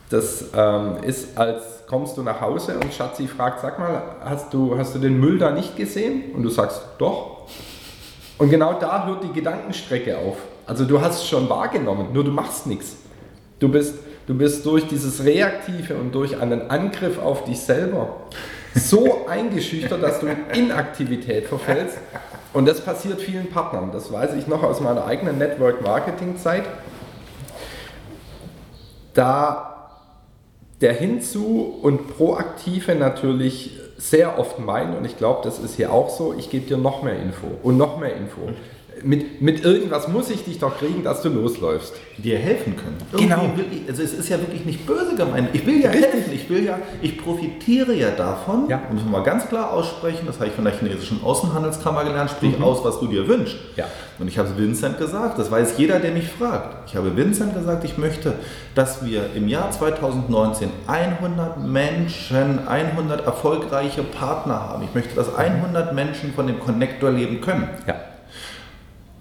Das 0.09 0.45
ähm, 0.55 0.97
ist, 1.03 1.37
als 1.37 1.82
kommst 1.93 2.17
du 2.17 2.23
nach 2.23 2.41
Hause 2.41 2.79
und 2.79 2.91
Schatzi 2.91 3.27
fragt, 3.27 3.61
sag 3.61 3.77
mal, 3.77 4.01
hast 4.25 4.51
du, 4.51 4.75
hast 4.75 4.95
du 4.95 4.99
den 4.99 5.19
Müll 5.19 5.37
da 5.37 5.51
nicht 5.51 5.75
gesehen? 5.75 6.33
Und 6.33 6.41
du 6.41 6.49
sagst, 6.49 6.81
doch. 6.97 7.47
Und 8.39 8.49
genau 8.49 8.73
da 8.79 9.05
hört 9.05 9.23
die 9.23 9.31
Gedankenstrecke 9.31 10.17
auf. 10.17 10.37
Also 10.65 10.85
du 10.85 10.99
hast 10.99 11.21
es 11.21 11.29
schon 11.29 11.47
wahrgenommen, 11.49 12.07
nur 12.11 12.23
du 12.23 12.31
machst 12.31 12.65
nichts. 12.65 12.95
Du 13.59 13.69
bist, 13.69 13.99
du 14.25 14.35
bist 14.35 14.65
durch 14.65 14.87
dieses 14.87 15.23
Reaktive 15.23 15.93
und 15.93 16.15
durch 16.15 16.41
einen 16.41 16.71
Angriff 16.71 17.19
auf 17.19 17.43
dich 17.43 17.59
selber 17.59 18.21
so 18.73 19.27
eingeschüchtert, 19.29 20.01
dass 20.01 20.19
du 20.19 20.25
in 20.25 20.65
Inaktivität 20.65 21.45
verfällst. 21.45 21.99
Und 22.53 22.67
das 22.67 22.81
passiert 22.81 23.21
vielen 23.21 23.51
Partnern. 23.51 23.91
Das 23.91 24.11
weiß 24.11 24.33
ich 24.33 24.47
noch 24.47 24.63
aus 24.63 24.81
meiner 24.81 25.05
eigenen 25.05 25.37
Network-Marketing-Zeit. 25.37 26.63
Da 29.13 29.72
der 30.83 30.93
Hinzu 30.93 31.79
und 31.81 32.17
Proaktive 32.17 32.93
natürlich 32.93 33.71
sehr 33.97 34.37
oft 34.37 34.59
meinen, 34.59 34.97
und 34.97 35.05
ich 35.05 35.17
glaube, 35.17 35.39
das 35.43 35.57
ist 35.57 35.77
hier 35.77 35.93
auch 35.93 36.09
so, 36.09 36.35
ich 36.37 36.49
gebe 36.49 36.67
dir 36.67 36.77
noch 36.77 37.03
mehr 37.03 37.15
Info 37.15 37.47
und 37.63 37.77
noch 37.77 37.97
mehr 37.97 38.15
Info. 38.17 38.41
Mit, 39.03 39.41
mit 39.41 39.63
irgendwas 39.65 40.07
muss 40.07 40.29
ich 40.29 40.43
dich 40.45 40.59
doch 40.59 40.77
kriegen, 40.77 41.03
dass 41.03 41.21
du 41.21 41.29
losläufst. 41.29 41.93
Dir 42.17 42.37
helfen 42.37 42.75
können. 42.75 42.97
Genau. 43.11 43.41
Will 43.55 43.65
ich, 43.71 43.89
also 43.89 44.03
es 44.03 44.13
ist 44.13 44.29
ja 44.29 44.39
wirklich 44.39 44.65
nicht 44.65 44.85
böse 44.85 45.15
gemeint. 45.15 45.49
Ich 45.53 45.65
will 45.65 45.81
ja 45.81 45.89
Richtig. 45.89 46.13
helfen. 46.13 46.33
Ich 46.33 46.49
will 46.49 46.63
ja, 46.63 46.79
ich 47.01 47.17
profitiere 47.17 47.93
ja 47.93 48.11
davon. 48.11 48.69
Ja. 48.69 48.81
Muss 48.91 49.03
man 49.03 49.11
mal 49.11 49.23
ganz 49.23 49.47
klar 49.47 49.71
aussprechen. 49.73 50.25
Das 50.25 50.35
habe 50.37 50.47
ich 50.47 50.53
von 50.53 50.63
der 50.65 50.73
chinesischen 50.77 51.23
Außenhandelskammer 51.23 52.03
gelernt. 52.03 52.29
Sprich 52.31 52.57
Mhm. 52.57 52.63
aus, 52.63 52.83
was 52.83 52.99
du 52.99 53.07
dir 53.07 53.27
wünschst. 53.27 53.57
Ja. 53.75 53.85
Und 54.19 54.27
ich 54.27 54.37
habe 54.37 54.49
es 54.49 54.57
Vincent 54.57 54.97
gesagt. 54.99 55.39
Das 55.39 55.49
weiß 55.49 55.73
jeder, 55.77 55.99
der 55.99 56.11
mich 56.11 56.27
fragt. 56.27 56.87
Ich 56.89 56.95
habe 56.95 57.15
Vincent 57.17 57.53
gesagt, 57.55 57.83
ich 57.83 57.97
möchte, 57.97 58.33
dass 58.75 59.03
wir 59.05 59.31
im 59.35 59.47
Jahr 59.47 59.71
2019 59.71 60.69
100 60.87 61.59
Menschen, 61.65 62.67
100 62.67 63.25
erfolgreiche 63.25 64.03
Partner 64.03 64.59
haben. 64.69 64.83
Ich 64.83 64.93
möchte, 64.93 65.15
dass 65.15 65.35
100 65.35 65.93
Menschen 65.93 66.33
von 66.33 66.47
dem 66.47 66.59
Connector 66.59 67.09
leben 67.11 67.41
können. 67.41 67.67
Ja. 67.87 67.95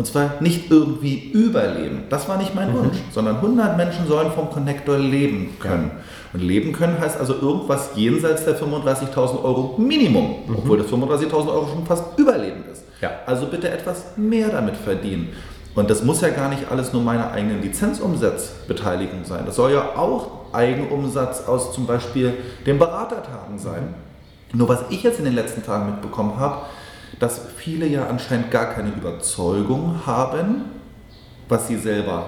Und 0.02 0.06
zwar 0.06 0.32
nicht 0.40 0.68
irgendwie 0.68 1.30
überleben. 1.30 2.02
Das 2.10 2.28
war 2.28 2.36
nicht 2.36 2.56
mein 2.56 2.74
Wunsch, 2.74 2.96
sondern 3.12 3.36
100 3.36 3.76
Menschen 3.76 4.08
sollen 4.08 4.32
vom 4.32 4.50
Connector 4.50 4.98
leben 4.98 5.56
können. 5.60 5.92
Und 6.32 6.42
leben 6.42 6.72
können 6.72 6.98
heißt 6.98 7.20
also 7.20 7.34
irgendwas 7.34 7.90
jenseits 7.94 8.44
der 8.44 8.58
35.000 8.58 9.44
Euro 9.44 9.76
Minimum, 9.78 10.38
obwohl 10.48 10.78
das 10.78 10.88
35.000 10.88 11.32
Euro 11.46 11.68
schon 11.68 11.86
fast 11.86 12.18
Überleben 12.18 12.64
ist. 12.72 12.82
Ja. 13.00 13.10
Also 13.26 13.46
bitte 13.46 13.70
etwas 13.70 14.16
mehr 14.16 14.48
damit 14.48 14.76
verdienen. 14.76 15.28
Und 15.76 15.88
das 15.88 16.02
muss 16.02 16.20
ja 16.20 16.30
gar 16.30 16.48
nicht 16.48 16.68
alles 16.68 16.92
nur 16.92 17.02
meine 17.02 17.30
eigene 17.30 17.60
Lizenzumsatzbeteiligung 17.60 19.24
sein. 19.24 19.44
Das 19.46 19.54
soll 19.54 19.70
ja 19.70 19.90
auch 19.94 20.52
Eigenumsatz 20.52 21.46
aus 21.46 21.72
zum 21.72 21.86
Beispiel 21.86 22.34
den 22.66 22.80
Beratertagen 22.80 23.56
sein. 23.56 23.94
Nur 24.52 24.68
was 24.68 24.80
ich 24.90 25.04
jetzt 25.04 25.20
in 25.20 25.26
den 25.26 25.36
letzten 25.36 25.62
Tagen 25.62 25.86
mitbekommen 25.86 26.40
habe, 26.40 26.62
dass 27.22 27.40
viele 27.56 27.86
ja 27.86 28.08
anscheinend 28.08 28.50
gar 28.50 28.66
keine 28.66 28.88
Überzeugung 28.88 30.00
haben, 30.04 30.64
was 31.48 31.68
sie 31.68 31.76
selber 31.76 32.26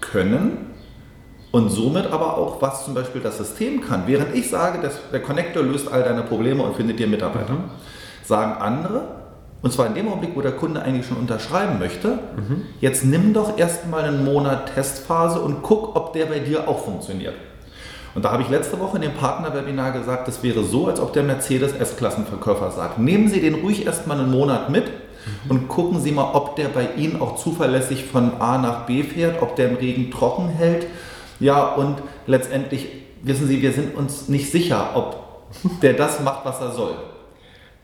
können 0.00 0.72
und 1.52 1.68
somit 1.68 2.06
aber 2.08 2.36
auch, 2.38 2.60
was 2.60 2.84
zum 2.84 2.92
Beispiel 2.92 3.20
das 3.20 3.38
System 3.38 3.80
kann. 3.80 4.02
Während 4.06 4.34
ich 4.34 4.50
sage, 4.50 4.82
dass 4.82 4.94
der 5.12 5.22
Connector 5.22 5.62
löst 5.62 5.92
all 5.92 6.02
deine 6.02 6.24
Probleme 6.24 6.64
und 6.64 6.74
findet 6.74 6.98
dir 6.98 7.06
Mitarbeiter, 7.06 7.54
sagen 8.24 8.60
andere, 8.60 9.02
und 9.62 9.72
zwar 9.72 9.86
in 9.86 9.94
dem 9.94 10.08
Augenblick, 10.08 10.34
wo 10.34 10.40
der 10.40 10.56
Kunde 10.56 10.82
eigentlich 10.82 11.06
schon 11.06 11.18
unterschreiben 11.18 11.78
möchte, 11.78 12.18
jetzt 12.80 13.04
nimm 13.04 13.32
doch 13.32 13.56
erstmal 13.56 14.02
einen 14.02 14.24
Monat 14.24 14.74
Testphase 14.74 15.40
und 15.40 15.62
guck, 15.62 15.94
ob 15.94 16.14
der 16.14 16.26
bei 16.26 16.40
dir 16.40 16.66
auch 16.66 16.84
funktioniert. 16.84 17.34
Und 18.14 18.24
da 18.24 18.32
habe 18.32 18.42
ich 18.42 18.48
letzte 18.50 18.78
Woche 18.78 18.96
in 18.96 19.02
dem 19.02 19.14
Partnerwebinar 19.14 19.92
gesagt, 19.92 20.28
das 20.28 20.42
wäre 20.42 20.62
so, 20.64 20.86
als 20.86 21.00
ob 21.00 21.12
der 21.12 21.22
Mercedes 21.22 21.72
S-Klassenverkäufer 21.72 22.70
sagt, 22.70 22.98
nehmen 22.98 23.28
Sie 23.28 23.40
den 23.40 23.54
ruhig 23.54 23.86
erstmal 23.86 24.18
einen 24.20 24.30
Monat 24.30 24.68
mit 24.70 24.84
und 25.48 25.68
gucken 25.68 26.00
Sie 26.00 26.12
mal, 26.12 26.32
ob 26.34 26.56
der 26.56 26.68
bei 26.68 26.88
Ihnen 26.96 27.20
auch 27.20 27.36
zuverlässig 27.36 28.04
von 28.04 28.32
A 28.40 28.58
nach 28.58 28.86
B 28.86 29.02
fährt, 29.02 29.40
ob 29.40 29.56
der 29.56 29.70
im 29.70 29.76
Regen 29.76 30.10
trocken 30.10 30.48
hält. 30.48 30.86
Ja, 31.40 31.74
und 31.74 32.02
letztendlich, 32.26 32.88
wissen 33.22 33.48
Sie, 33.48 33.62
wir 33.62 33.72
sind 33.72 33.96
uns 33.96 34.28
nicht 34.28 34.50
sicher, 34.50 34.90
ob 34.94 35.16
der 35.80 35.94
das 35.94 36.20
macht, 36.20 36.44
was 36.44 36.60
er 36.60 36.72
soll. 36.72 36.94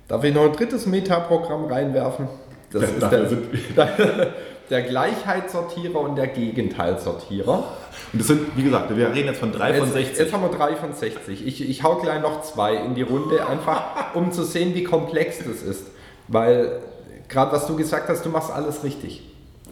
Darf 0.08 0.24
ich 0.24 0.34
noch 0.34 0.44
ein 0.44 0.52
drittes 0.52 0.86
Metaprogramm 0.86 1.66
reinwerfen? 1.66 2.28
Das 2.72 2.82
Ja, 2.82 2.88
ist 2.88 3.10
der, 3.10 3.28
sind 3.28 3.44
der 4.70 4.82
Gleichheitssortierer 4.82 6.00
und 6.00 6.16
der 6.16 6.26
Gegenteilsortierer. 6.28 7.64
Und 8.12 8.18
das 8.20 8.26
sind, 8.28 8.56
wie 8.56 8.62
gesagt, 8.62 8.94
wir 8.96 9.12
reden 9.14 9.28
jetzt 9.28 9.40
von 9.40 9.52
3 9.52 9.74
von 9.74 9.84
Jetzt, 9.86 9.92
60. 9.94 10.18
jetzt 10.18 10.32
haben 10.32 10.42
wir 10.42 10.50
drei 10.56 10.76
von 10.76 10.92
60. 10.92 11.46
Ich, 11.46 11.68
ich 11.68 11.82
hau 11.82 11.96
gleich 11.96 12.20
noch 12.20 12.42
zwei 12.42 12.74
in 12.76 12.94
die 12.94 13.02
Runde, 13.02 13.46
einfach 13.46 14.14
um 14.14 14.32
zu 14.32 14.44
sehen, 14.44 14.74
wie 14.74 14.84
komplex 14.84 15.38
das 15.38 15.62
ist. 15.62 15.86
Weil, 16.28 16.80
gerade 17.28 17.52
was 17.52 17.66
du 17.66 17.76
gesagt 17.76 18.08
hast, 18.08 18.24
du 18.24 18.28
machst 18.30 18.50
alles 18.50 18.84
richtig. 18.84 19.22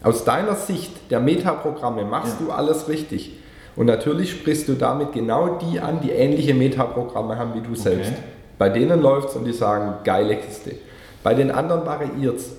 Aus 0.03 0.23
deiner 0.23 0.55
Sicht 0.55 0.91
der 1.11 1.19
Metaprogramme 1.19 2.05
machst 2.05 2.35
Ja. 2.39 2.45
du 2.47 2.51
alles 2.51 2.87
richtig. 2.87 3.33
Und 3.75 3.85
natürlich 3.87 4.31
sprichst 4.31 4.67
du 4.67 4.73
damit 4.73 5.11
genau 5.13 5.59
die 5.59 5.79
an, 5.79 6.01
die 6.01 6.11
ähnliche 6.11 6.53
Metaprogramme 6.53 7.37
haben 7.37 7.53
wie 7.55 7.61
du 7.61 7.75
selbst. 7.75 8.13
Bei 8.57 8.69
denen 8.69 9.01
läuft 9.01 9.29
es 9.29 9.35
und 9.35 9.45
die 9.45 9.53
sagen, 9.53 9.95
geile 10.03 10.35
Kiste. 10.37 10.75
Bei 11.23 11.33
den 11.35 11.51
anderen 11.51 11.85
variiert 11.85 12.37
es. 12.37 12.51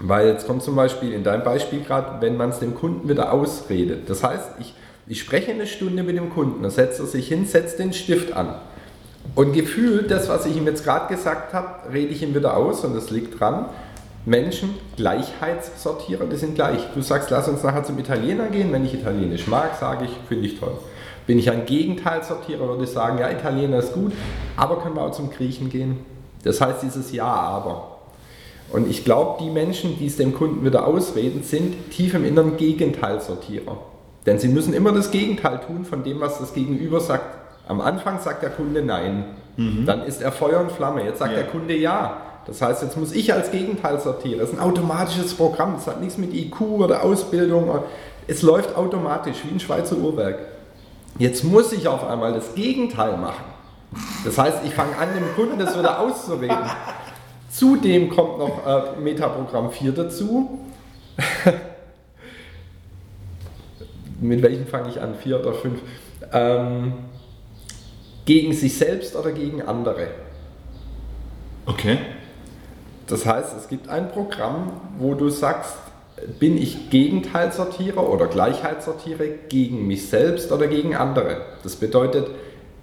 Weil 0.00 0.28
jetzt 0.28 0.46
kommt 0.46 0.62
zum 0.62 0.76
Beispiel 0.76 1.12
in 1.12 1.24
deinem 1.24 1.42
Beispiel 1.42 1.80
gerade, 1.82 2.20
wenn 2.20 2.36
man 2.36 2.50
es 2.50 2.60
dem 2.60 2.74
Kunden 2.74 3.08
wieder 3.08 3.32
ausredet. 3.32 4.08
Das 4.08 4.22
heißt, 4.22 4.50
ich, 4.60 4.74
ich 5.08 5.20
spreche 5.20 5.50
eine 5.50 5.66
Stunde 5.66 6.02
mit 6.02 6.16
dem 6.16 6.30
Kunden, 6.30 6.62
dann 6.62 6.70
setzt 6.70 7.00
er 7.00 7.06
sich 7.06 7.26
hin, 7.28 7.46
setzt 7.46 7.78
den 7.78 7.92
Stift 7.92 8.32
an. 8.32 8.54
Und 9.34 9.52
gefühlt, 9.52 10.10
das, 10.10 10.28
was 10.28 10.46
ich 10.46 10.56
ihm 10.56 10.66
jetzt 10.66 10.84
gerade 10.84 11.12
gesagt 11.12 11.52
habe, 11.52 11.92
rede 11.92 12.12
ich 12.12 12.22
ihm 12.22 12.34
wieder 12.34 12.56
aus 12.56 12.84
und 12.84 12.94
das 12.94 13.10
liegt 13.10 13.38
dran. 13.38 13.66
Menschen, 14.24 14.74
Gleichheitssortierer, 14.96 16.26
die 16.26 16.36
sind 16.36 16.54
gleich. 16.54 16.80
Du 16.94 17.02
sagst, 17.02 17.30
lass 17.30 17.48
uns 17.48 17.62
nachher 17.62 17.82
zum 17.82 17.98
Italiener 17.98 18.48
gehen. 18.48 18.72
Wenn 18.72 18.84
ich 18.84 18.94
Italienisch 18.94 19.46
mag, 19.46 19.76
sage 19.78 20.04
ich, 20.04 20.10
finde 20.28 20.46
ich 20.46 20.60
toll. 20.60 20.78
Bin 21.26 21.38
ich 21.38 21.50
ein 21.50 21.66
Gegenteilsortierer, 21.66 22.68
würde 22.68 22.84
ich 22.84 22.90
sagen, 22.90 23.18
ja, 23.18 23.30
Italiener 23.30 23.78
ist 23.78 23.92
gut, 23.92 24.12
aber 24.56 24.80
können 24.80 24.96
wir 24.96 25.02
auch 25.02 25.12
zum 25.12 25.30
Griechen 25.30 25.68
gehen. 25.68 25.98
Das 26.42 26.60
heißt 26.60 26.82
dieses 26.82 27.12
Ja, 27.12 27.26
aber. 27.26 27.97
Und 28.72 28.88
ich 28.90 29.04
glaube, 29.04 29.42
die 29.42 29.50
Menschen, 29.50 29.98
die 29.98 30.06
es 30.06 30.16
dem 30.16 30.34
Kunden 30.34 30.64
wieder 30.64 30.86
ausreden, 30.86 31.42
sind 31.42 31.90
tief 31.90 32.14
im 32.14 32.24
Inneren 32.24 32.56
Gegenteilsortierer. 32.56 33.78
Denn 34.26 34.38
sie 34.38 34.48
müssen 34.48 34.74
immer 34.74 34.92
das 34.92 35.10
Gegenteil 35.10 35.60
tun 35.66 35.84
von 35.84 36.04
dem, 36.04 36.20
was 36.20 36.38
das 36.38 36.52
Gegenüber 36.52 37.00
sagt. 37.00 37.24
Am 37.66 37.80
Anfang 37.80 38.20
sagt 38.20 38.42
der 38.42 38.50
Kunde 38.50 38.82
Nein. 38.82 39.24
Dann 39.86 40.02
ist 40.04 40.22
er 40.22 40.30
Feuer 40.32 40.60
und 40.60 40.70
Flamme. 40.70 41.02
Jetzt 41.04 41.18
sagt 41.18 41.32
Ja. 41.32 41.38
der 41.38 41.46
Kunde 41.48 41.74
Ja. 41.74 42.18
Das 42.46 42.62
heißt, 42.62 42.82
jetzt 42.82 42.96
muss 42.96 43.12
ich 43.12 43.32
als 43.34 43.50
Gegenteil 43.50 44.00
sortieren. 44.00 44.38
Das 44.40 44.50
ist 44.50 44.58
ein 44.58 44.62
automatisches 44.62 45.34
Programm. 45.34 45.74
Das 45.74 45.86
hat 45.86 46.00
nichts 46.00 46.16
mit 46.16 46.32
IQ 46.32 46.60
oder 46.62 47.02
Ausbildung. 47.02 47.68
Es 48.26 48.42
läuft 48.42 48.76
automatisch 48.76 49.36
wie 49.44 49.54
ein 49.54 49.60
Schweizer 49.60 49.96
Uhrwerk. 49.96 50.38
Jetzt 51.18 51.42
muss 51.44 51.72
ich 51.72 51.88
auf 51.88 52.06
einmal 52.08 52.32
das 52.32 52.54
Gegenteil 52.54 53.16
machen. 53.16 53.44
Das 54.24 54.38
heißt, 54.38 54.58
ich 54.64 54.74
fange 54.74 54.96
an, 54.96 55.08
dem 55.14 55.34
Kunden 55.34 55.58
das 55.58 55.76
wieder 55.78 55.98
auszureden. 56.00 56.56
Zudem 57.48 58.10
kommt 58.10 58.38
noch 58.38 58.66
äh, 58.66 59.00
Metaprogramm 59.00 59.70
4 59.70 59.92
dazu. 59.92 60.60
Mit 64.20 64.42
welchem 64.42 64.66
fange 64.66 64.90
ich 64.90 65.00
an? 65.00 65.14
4 65.14 65.40
oder 65.40 65.54
5? 65.54 65.80
Ähm, 66.32 66.92
gegen 68.24 68.52
sich 68.52 68.76
selbst 68.76 69.16
oder 69.16 69.32
gegen 69.32 69.62
andere. 69.62 70.08
Okay. 71.64 71.98
Das 73.06 73.24
heißt, 73.24 73.56
es 73.56 73.68
gibt 73.68 73.88
ein 73.88 74.10
Programm, 74.10 74.72
wo 74.98 75.14
du 75.14 75.30
sagst, 75.30 75.76
bin 76.38 76.58
ich 76.58 76.90
Gegenteilsortierer 76.90 78.08
oder 78.08 78.26
Gleichheitssortierer 78.26 79.24
gegen 79.48 79.86
mich 79.86 80.08
selbst 80.08 80.52
oder 80.52 80.66
gegen 80.66 80.94
andere. 80.94 81.42
Das 81.62 81.76
bedeutet, 81.76 82.28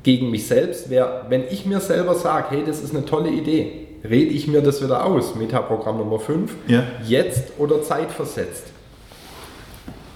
gegen 0.03 0.31
mich 0.31 0.48
selbst 0.48 0.89
wäre, 0.89 1.25
wenn 1.29 1.43
ich 1.50 1.65
mir 1.65 1.79
selber 1.79 2.15
sage, 2.15 2.48
hey, 2.51 2.63
das 2.65 2.81
ist 2.81 2.95
eine 2.95 3.05
tolle 3.05 3.29
Idee, 3.29 3.85
rede 4.09 4.31
ich 4.31 4.47
mir 4.47 4.62
das 4.62 4.83
wieder 4.83 5.05
aus, 5.05 5.35
Metaprogramm 5.35 5.97
Nummer 5.97 6.19
5, 6.19 6.51
Ja. 6.67 6.83
jetzt 7.05 7.53
oder 7.57 7.81
zeitversetzt. 7.81 8.63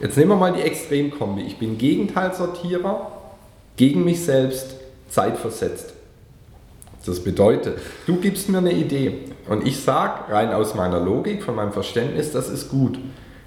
Jetzt 0.01 0.17
nehmen 0.17 0.31
wir 0.31 0.37
mal 0.37 0.53
die 0.53 0.61
Extremkombi. 0.61 1.41
Ich 1.41 1.57
bin 1.57 1.77
Gegenteilsortierer 1.77 3.11
gegen 3.75 4.05
mich 4.05 4.23
selbst, 4.23 4.75
zeitversetzt. 5.09 5.93
Das 7.05 7.21
bedeutet, 7.23 7.77
du 8.05 8.17
gibst 8.17 8.49
mir 8.49 8.59
eine 8.59 8.71
Idee 8.73 9.19
und 9.49 9.65
ich 9.65 9.79
sage 9.79 10.31
rein 10.33 10.53
aus 10.53 10.75
meiner 10.75 10.99
Logik, 10.99 11.43
von 11.43 11.55
meinem 11.55 11.71
Verständnis, 11.71 12.31
das 12.31 12.49
ist 12.49 12.69
gut. 12.69 12.99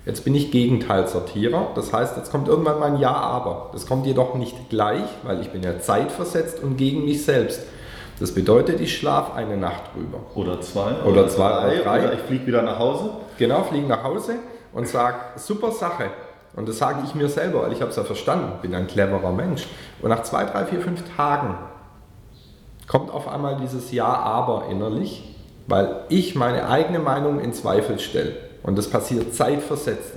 Jetzt 0.05 0.25
bin 0.25 0.35
ich 0.35 0.51
Gegenteilsortierer, 0.51 1.69
das 1.77 1.93
heißt, 1.93 2.17
jetzt 2.17 2.33
kommt 2.33 2.49
irgendwann 2.49 2.81
mein 2.81 2.99
Ja, 2.99 3.13
aber. 3.13 3.71
Das 3.73 3.87
kommt 3.87 4.05
jedoch 4.07 4.35
nicht 4.35 4.69
gleich, 4.69 5.05
weil 5.23 5.41
ich 5.41 5.51
bin 5.51 5.63
ja 5.63 5.79
zeitversetzt 5.79 6.61
und 6.63 6.77
gegen 6.77 7.05
mich 7.05 7.25
selbst. 7.25 7.61
Das 8.23 8.31
bedeutet, 8.31 8.81
ich 8.81 8.97
schlafe 8.97 9.35
eine 9.35 9.57
Nacht 9.57 9.97
drüber. 9.97 10.21
Oder 10.37 10.61
zwei. 10.61 10.93
Oder 11.05 11.29
zwei 11.29 11.59
oder 11.59 11.83
drei. 11.83 12.05
Oder 12.05 12.13
ich 12.13 12.21
fliege 12.21 12.47
wieder 12.47 12.63
nach 12.63 12.79
Hause. 12.79 13.11
Genau, 13.37 13.65
fliege 13.65 13.89
nach 13.89 14.05
Hause 14.05 14.37
und 14.73 14.87
sage, 14.87 15.17
super 15.35 15.73
Sache. 15.73 16.05
Und 16.55 16.69
das 16.69 16.79
sage 16.79 17.01
ich 17.05 17.17
mir 17.17 17.29
selber, 17.29 17.65
weil 17.65 17.73
ich 17.73 17.81
habe 17.81 17.91
es 17.91 17.97
ja 17.97 18.05
verstanden, 18.05 18.53
bin 18.63 18.77
ein 18.77 18.87
cleverer 18.87 19.33
Mensch. 19.33 19.67
Und 20.01 20.11
nach 20.11 20.23
zwei, 20.23 20.45
drei, 20.45 20.67
vier, 20.67 20.81
fünf 20.81 21.03
Tagen 21.17 21.59
kommt 22.87 23.11
auf 23.11 23.27
einmal 23.27 23.57
dieses 23.57 23.91
Ja, 23.91 24.07
aber 24.07 24.67
innerlich, 24.71 25.35
weil 25.67 26.05
ich 26.09 26.37
meine 26.37 26.69
eigene 26.69 27.01
Meinung 27.01 27.41
in 27.41 27.53
Zweifel 27.53 27.99
stelle. 27.99 28.37
Und 28.63 28.79
das 28.79 28.89
passiert 28.89 29.35
zeitversetzt. 29.35 30.13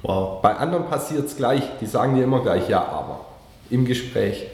Wow. 0.00 0.40
Bei 0.40 0.56
anderen 0.56 0.86
passiert 0.86 1.26
es 1.26 1.36
gleich, 1.36 1.64
die 1.82 1.86
sagen 1.86 2.14
dir 2.14 2.24
immer 2.24 2.40
gleich 2.40 2.66
Ja, 2.70 2.80
aber 2.80 3.26
im 3.68 3.84
Gespräch. 3.84 4.46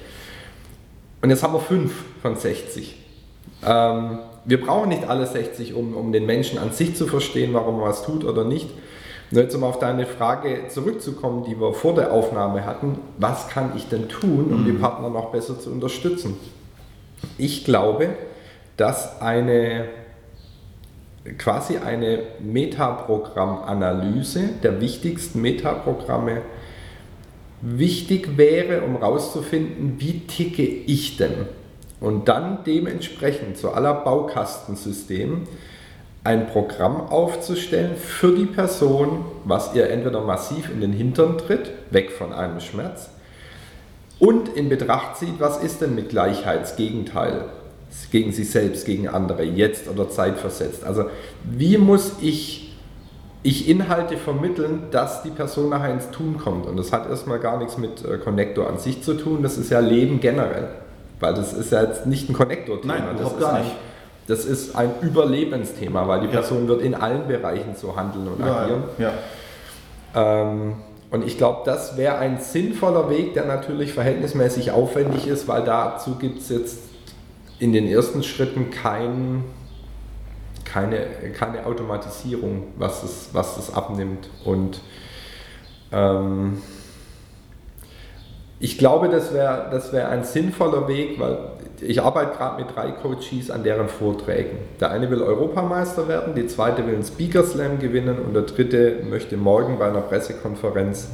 Und 1.22 1.30
jetzt 1.30 1.44
haben 1.44 1.54
wir 1.54 1.60
fünf 1.60 1.92
von 2.26 2.36
60. 2.36 2.96
Ähm, 3.64 4.18
wir 4.44 4.60
brauchen 4.60 4.88
nicht 4.88 5.08
alle 5.08 5.26
60, 5.26 5.74
um, 5.74 5.94
um 5.94 6.10
den 6.12 6.26
Menschen 6.26 6.58
an 6.58 6.72
sich 6.72 6.96
zu 6.96 7.06
verstehen, 7.06 7.54
warum 7.54 7.78
er 7.80 7.86
was 7.88 8.04
tut 8.04 8.24
oder 8.24 8.44
nicht. 8.44 8.68
Nur 9.30 9.44
jetzt 9.44 9.54
um 9.54 9.62
auf 9.62 9.78
deine 9.78 10.06
Frage 10.06 10.66
zurückzukommen, 10.68 11.44
die 11.44 11.60
wir 11.60 11.72
vor 11.72 11.94
der 11.94 12.10
Aufnahme 12.12 12.66
hatten, 12.66 12.98
was 13.18 13.48
kann 13.48 13.74
ich 13.76 13.88
denn 13.88 14.08
tun, 14.08 14.52
um 14.52 14.64
die 14.64 14.72
Partner 14.72 15.08
noch 15.08 15.30
besser 15.30 15.60
zu 15.60 15.70
unterstützen? 15.70 16.36
Ich 17.38 17.64
glaube, 17.64 18.08
dass 18.76 19.20
eine 19.20 19.84
quasi 21.38 21.78
eine 21.78 22.22
Metaprogrammanalyse 22.40 24.50
der 24.62 24.80
wichtigsten 24.80 25.40
Metaprogramme 25.40 26.42
wichtig 27.62 28.36
wäre, 28.36 28.82
um 28.82 28.98
herauszufinden, 28.98 29.96
wie 29.98 30.20
ticke 30.20 30.62
ich 30.62 31.16
denn? 31.16 31.48
Und 32.00 32.28
dann 32.28 32.58
dementsprechend 32.64 33.56
zu 33.56 33.72
aller 33.72 33.94
Baukastensystem 33.94 35.46
ein 36.24 36.46
Programm 36.48 37.08
aufzustellen 37.08 37.96
für 37.96 38.34
die 38.34 38.46
Person, 38.46 39.24
was 39.44 39.74
ihr 39.74 39.88
entweder 39.88 40.20
massiv 40.22 40.70
in 40.70 40.80
den 40.80 40.92
Hintern 40.92 41.38
tritt, 41.38 41.70
weg 41.90 42.10
von 42.10 42.32
einem 42.32 42.60
Schmerz, 42.60 43.10
und 44.18 44.48
in 44.48 44.68
Betracht 44.68 45.18
zieht, 45.18 45.38
was 45.38 45.62
ist 45.62 45.82
denn 45.82 45.94
mit 45.94 46.08
Gleichheitsgegenteil 46.08 47.44
gegen 48.10 48.32
sich 48.32 48.50
selbst, 48.50 48.86
gegen 48.86 49.08
andere, 49.08 49.44
jetzt 49.44 49.88
oder 49.88 50.08
zeitversetzt. 50.08 50.84
Also 50.84 51.04
wie 51.44 51.78
muss 51.78 52.12
ich 52.20 52.66
ich 53.42 53.68
Inhalte 53.68 54.16
vermitteln, 54.16 54.88
dass 54.90 55.22
die 55.22 55.30
Person 55.30 55.68
nachher 55.68 55.92
ins 55.92 56.10
Tun 56.10 56.36
kommt. 56.36 56.66
Und 56.66 56.76
das 56.76 56.92
hat 56.92 57.08
erstmal 57.08 57.38
gar 57.38 57.58
nichts 57.58 57.78
mit 57.78 58.04
äh, 58.04 58.18
Connector 58.18 58.68
an 58.68 58.78
sich 58.78 59.02
zu 59.02 59.14
tun, 59.14 59.40
das 59.44 59.56
ist 59.56 59.70
ja 59.70 59.78
Leben 59.78 60.18
generell. 60.18 60.68
Weil 61.20 61.34
das 61.34 61.52
ist 61.52 61.72
ja 61.72 61.82
jetzt 61.82 62.06
nicht 62.06 62.28
ein 62.28 62.34
Connector-Thema. 62.34 62.94
Nein, 62.94 63.02
das 63.12 63.20
überhaupt 63.20 63.36
ist 63.36 63.42
gar 63.42 63.54
ein, 63.54 63.64
nicht. 63.64 63.76
Das 64.26 64.44
ist 64.44 64.74
ein 64.74 64.90
Überlebensthema, 65.02 66.08
weil 66.08 66.20
die 66.20 66.28
Person 66.28 66.66
wird 66.68 66.82
in 66.82 66.94
allen 66.94 67.28
Bereichen 67.28 67.76
so 67.76 67.96
handeln 67.96 68.26
und 68.28 68.42
agieren. 68.42 68.84
Ja, 68.98 69.12
Ähm, 70.14 70.74
und 71.10 71.24
ich 71.24 71.38
glaube, 71.38 71.62
das 71.64 71.96
wäre 71.96 72.18
ein 72.18 72.40
sinnvoller 72.40 73.08
Weg, 73.08 73.34
der 73.34 73.44
natürlich 73.44 73.92
verhältnismäßig 73.92 74.72
aufwendig 74.72 75.26
ist, 75.28 75.46
weil 75.46 75.62
dazu 75.62 76.16
gibt 76.16 76.40
es 76.40 76.48
jetzt 76.48 76.78
in 77.58 77.72
den 77.72 77.86
ersten 77.86 78.22
Schritten 78.22 78.70
kein, 78.70 79.44
keine, 80.64 81.06
keine 81.38 81.64
Automatisierung, 81.66 82.64
was 82.76 83.04
es, 83.04 83.28
was 83.32 83.54
das 83.54 83.72
abnimmt. 83.72 84.28
Und 84.44 84.80
ähm, 85.92 86.60
ich 88.58 88.78
glaube, 88.78 89.08
das 89.08 89.34
wäre 89.34 89.68
das 89.70 89.92
wär 89.92 90.08
ein 90.08 90.24
sinnvoller 90.24 90.88
Weg, 90.88 91.20
weil 91.20 91.38
ich 91.80 92.02
arbeite 92.02 92.36
gerade 92.36 92.62
mit 92.62 92.74
drei 92.74 92.90
Coaches 92.90 93.50
an 93.50 93.62
deren 93.62 93.88
Vorträgen. 93.88 94.58
Der 94.80 94.90
eine 94.90 95.10
will 95.10 95.22
Europameister 95.22 96.08
werden, 96.08 96.34
die 96.34 96.46
zweite 96.46 96.86
will 96.86 96.94
einen 96.94 97.04
Speaker 97.04 97.44
Slam 97.44 97.78
gewinnen 97.78 98.18
und 98.18 98.32
der 98.32 98.42
dritte 98.42 99.00
möchte 99.08 99.36
morgen 99.36 99.78
bei 99.78 99.88
einer 99.88 100.00
Pressekonferenz 100.00 101.08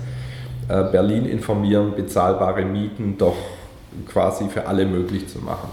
äh, 0.69 0.85
Berlin 0.85 1.27
informieren, 1.27 1.95
bezahlbare 1.97 2.65
Mieten 2.65 3.19
doch 3.19 3.37
quasi 4.09 4.49
für 4.49 4.67
alle 4.69 4.87
möglich 4.87 5.29
zu 5.29 5.41
machen. 5.41 5.69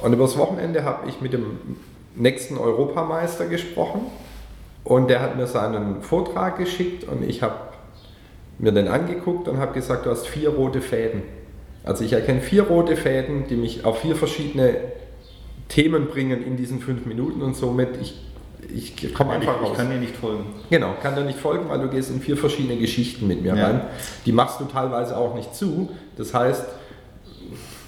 Und 0.00 0.14
übers 0.14 0.38
Wochenende 0.38 0.84
habe 0.84 1.08
ich 1.08 1.20
mit 1.20 1.34
dem 1.34 1.58
nächsten 2.14 2.56
Europameister 2.56 3.46
gesprochen 3.46 4.06
und 4.82 5.08
der 5.08 5.20
hat 5.20 5.36
mir 5.36 5.46
seinen 5.46 6.02
Vortrag 6.02 6.58
geschickt 6.58 7.04
und 7.04 7.22
ich 7.22 7.42
habe 7.42 7.54
mir 8.62 8.72
den 8.72 8.88
angeguckt 8.88 9.48
und 9.48 9.58
habe 9.58 9.74
gesagt, 9.74 10.06
du 10.06 10.10
hast 10.10 10.26
vier 10.26 10.50
rote 10.50 10.80
Fäden. 10.80 11.22
Also 11.84 12.04
ich 12.04 12.12
erkenne 12.12 12.40
vier 12.40 12.62
rote 12.62 12.96
Fäden, 12.96 13.44
die 13.48 13.56
mich 13.56 13.84
auf 13.84 14.00
vier 14.00 14.14
verschiedene 14.14 14.76
Themen 15.68 16.06
bringen 16.06 16.46
in 16.46 16.56
diesen 16.56 16.78
fünf 16.80 17.04
Minuten 17.04 17.42
und 17.42 17.56
somit 17.56 17.88
ich, 18.00 18.14
ich 18.72 19.12
komme 19.14 19.32
einfach 19.32 19.56
ich, 19.56 19.62
raus. 19.62 19.68
ich 19.72 19.76
kann 19.78 19.90
dir 19.90 19.96
nicht 19.98 20.16
folgen. 20.16 20.44
Genau, 20.70 20.94
kann 21.02 21.16
dir 21.16 21.24
nicht 21.24 21.40
folgen, 21.40 21.68
weil 21.68 21.80
du 21.80 21.88
gehst 21.88 22.10
in 22.10 22.20
vier 22.20 22.36
verschiedene 22.36 22.76
Geschichten 22.78 23.26
mit 23.26 23.42
mir 23.42 23.56
Ja. 23.56 23.66
rein. 23.66 23.80
Die 24.26 24.32
machst 24.32 24.60
du 24.60 24.64
teilweise 24.66 25.16
auch 25.16 25.34
nicht 25.34 25.56
zu. 25.56 25.90
Das 26.16 26.32
heißt, 26.32 26.64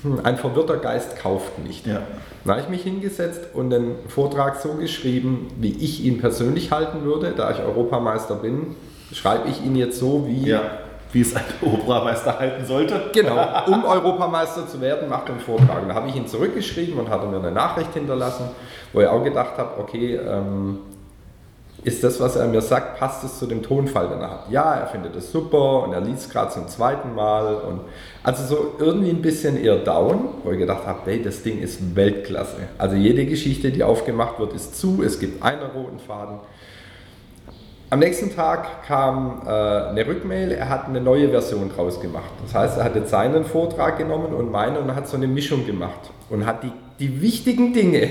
hm, 0.02 0.20
ein 0.24 0.36
verwirrter 0.36 0.78
Geist 0.78 1.16
kauft 1.20 1.60
nicht. 1.60 1.86
Ja. 1.86 2.02
Da 2.44 2.52
habe 2.54 2.62
ich 2.62 2.68
mich 2.68 2.82
hingesetzt 2.82 3.42
und 3.54 3.70
den 3.70 3.92
Vortrag 4.08 4.60
so 4.60 4.74
geschrieben, 4.74 5.48
wie 5.60 5.72
ich 5.72 6.04
ihn 6.04 6.18
persönlich 6.18 6.72
halten 6.72 7.04
würde, 7.04 7.32
da 7.36 7.52
ich 7.52 7.60
Europameister 7.60 8.34
bin, 8.34 8.74
schreibe 9.12 9.48
ich 9.48 9.64
ihn 9.64 9.76
jetzt 9.76 9.98
so, 9.98 10.26
wie 10.26 10.48
ja. 10.48 10.62
Wie 11.14 11.20
es 11.20 11.36
ein 11.36 11.44
Oberameister 11.62 12.40
halten 12.40 12.66
sollte. 12.66 13.00
Genau, 13.12 13.36
um 13.68 13.84
Europameister 13.84 14.66
zu 14.66 14.80
werden, 14.80 15.08
macht 15.08 15.30
einen 15.30 15.38
Vortrag. 15.38 15.86
Da 15.86 15.94
habe 15.94 16.08
ich 16.08 16.16
ihn 16.16 16.26
zurückgeschrieben 16.26 16.98
und 16.98 17.08
hatte 17.08 17.28
mir 17.28 17.38
eine 17.38 17.52
Nachricht 17.52 17.94
hinterlassen, 17.94 18.50
wo 18.92 19.00
ich 19.00 19.06
auch 19.06 19.22
gedacht 19.22 19.56
habe, 19.56 19.80
okay, 19.80 20.16
ähm, 20.16 20.80
ist 21.84 22.02
das, 22.02 22.18
was 22.18 22.34
er 22.34 22.48
mir 22.48 22.62
sagt, 22.62 22.98
passt 22.98 23.22
es 23.24 23.38
zu 23.38 23.46
dem 23.46 23.62
Tonfall, 23.62 24.08
den 24.08 24.20
er 24.20 24.30
hat? 24.30 24.50
Ja, 24.50 24.74
er 24.74 24.86
findet 24.86 25.14
es 25.14 25.30
super 25.30 25.84
und 25.84 25.92
er 25.92 26.00
liest 26.00 26.32
gerade 26.32 26.50
zum 26.50 26.66
zweiten 26.66 27.14
Mal. 27.14 27.54
Und 27.56 27.82
also 28.22 28.42
so 28.42 28.74
irgendwie 28.78 29.10
ein 29.10 29.22
bisschen 29.22 29.62
eher 29.62 29.76
down, 29.76 30.28
wo 30.42 30.50
ich 30.50 30.58
gedacht 30.58 30.86
habe, 30.86 31.00
hey, 31.04 31.22
das 31.22 31.42
Ding 31.42 31.60
ist 31.60 31.94
Weltklasse. 31.94 32.56
Also 32.78 32.96
jede 32.96 33.26
Geschichte, 33.26 33.70
die 33.70 33.84
aufgemacht 33.84 34.40
wird, 34.40 34.54
ist 34.54 34.80
zu, 34.80 35.02
es 35.04 35.20
gibt 35.20 35.44
einen 35.44 35.70
roten 35.76 36.00
Faden. 36.00 36.38
Am 37.90 37.98
nächsten 37.98 38.34
Tag 38.34 38.86
kam 38.86 39.42
äh, 39.46 39.50
eine 39.50 40.06
Rückmail, 40.06 40.52
er 40.52 40.68
hat 40.68 40.86
eine 40.88 41.00
neue 41.00 41.28
Version 41.28 41.70
draus 41.70 42.00
gemacht. 42.00 42.30
Das 42.42 42.54
heißt, 42.54 42.78
er 42.78 42.84
hat 42.84 42.96
jetzt 42.96 43.10
seinen 43.10 43.44
Vortrag 43.44 43.98
genommen 43.98 44.34
und 44.34 44.50
meinen 44.50 44.78
und 44.78 44.94
hat 44.94 45.06
so 45.06 45.16
eine 45.16 45.28
Mischung 45.28 45.66
gemacht 45.66 46.10
und 46.30 46.46
hat 46.46 46.62
die, 46.62 46.72
die 46.98 47.20
wichtigen 47.20 47.72
Dinge, 47.72 48.08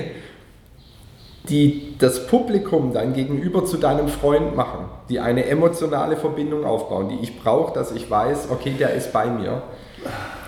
die 1.50 1.96
das 1.98 2.28
Publikum 2.28 2.94
dann 2.94 3.14
gegenüber 3.14 3.66
zu 3.66 3.78
deinem 3.78 4.08
Freund 4.08 4.56
machen, 4.56 4.86
die 5.10 5.20
eine 5.20 5.46
emotionale 5.46 6.16
Verbindung 6.16 6.66
aufbauen, 6.66 7.10
die 7.10 7.20
ich 7.22 7.38
brauche, 7.42 7.74
dass 7.74 7.92
ich 7.92 8.10
weiß, 8.10 8.50
okay, 8.52 8.76
der 8.78 8.94
ist 8.94 9.12
bei 9.12 9.26
mir, 9.26 9.64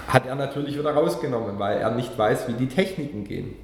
hat 0.08 0.26
er 0.26 0.36
natürlich 0.36 0.78
wieder 0.78 0.94
rausgenommen, 0.94 1.60
weil 1.60 1.80
er 1.80 1.92
nicht 1.92 2.18
weiß, 2.18 2.48
wie 2.48 2.54
die 2.54 2.68
Techniken 2.68 3.26
gehen. 3.26 3.56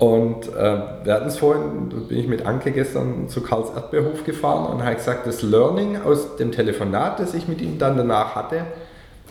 Und 0.00 0.48
äh, 0.48 0.78
wir 1.04 1.12
hatten 1.12 1.28
es 1.28 1.36
vorhin, 1.36 1.90
da 1.90 1.96
bin 1.98 2.18
ich 2.18 2.26
mit 2.26 2.46
Anke 2.46 2.72
gestern 2.72 3.28
zu 3.28 3.42
Karls 3.42 3.68
Erdbeerhof 3.68 4.24
gefahren 4.24 4.72
und 4.72 4.82
habe 4.82 4.96
gesagt, 4.96 5.26
das 5.26 5.42
Learning 5.42 6.00
aus 6.00 6.36
dem 6.36 6.52
Telefonat, 6.52 7.20
das 7.20 7.34
ich 7.34 7.48
mit 7.48 7.60
ihm 7.60 7.78
dann 7.78 7.98
danach 7.98 8.34
hatte, 8.34 8.64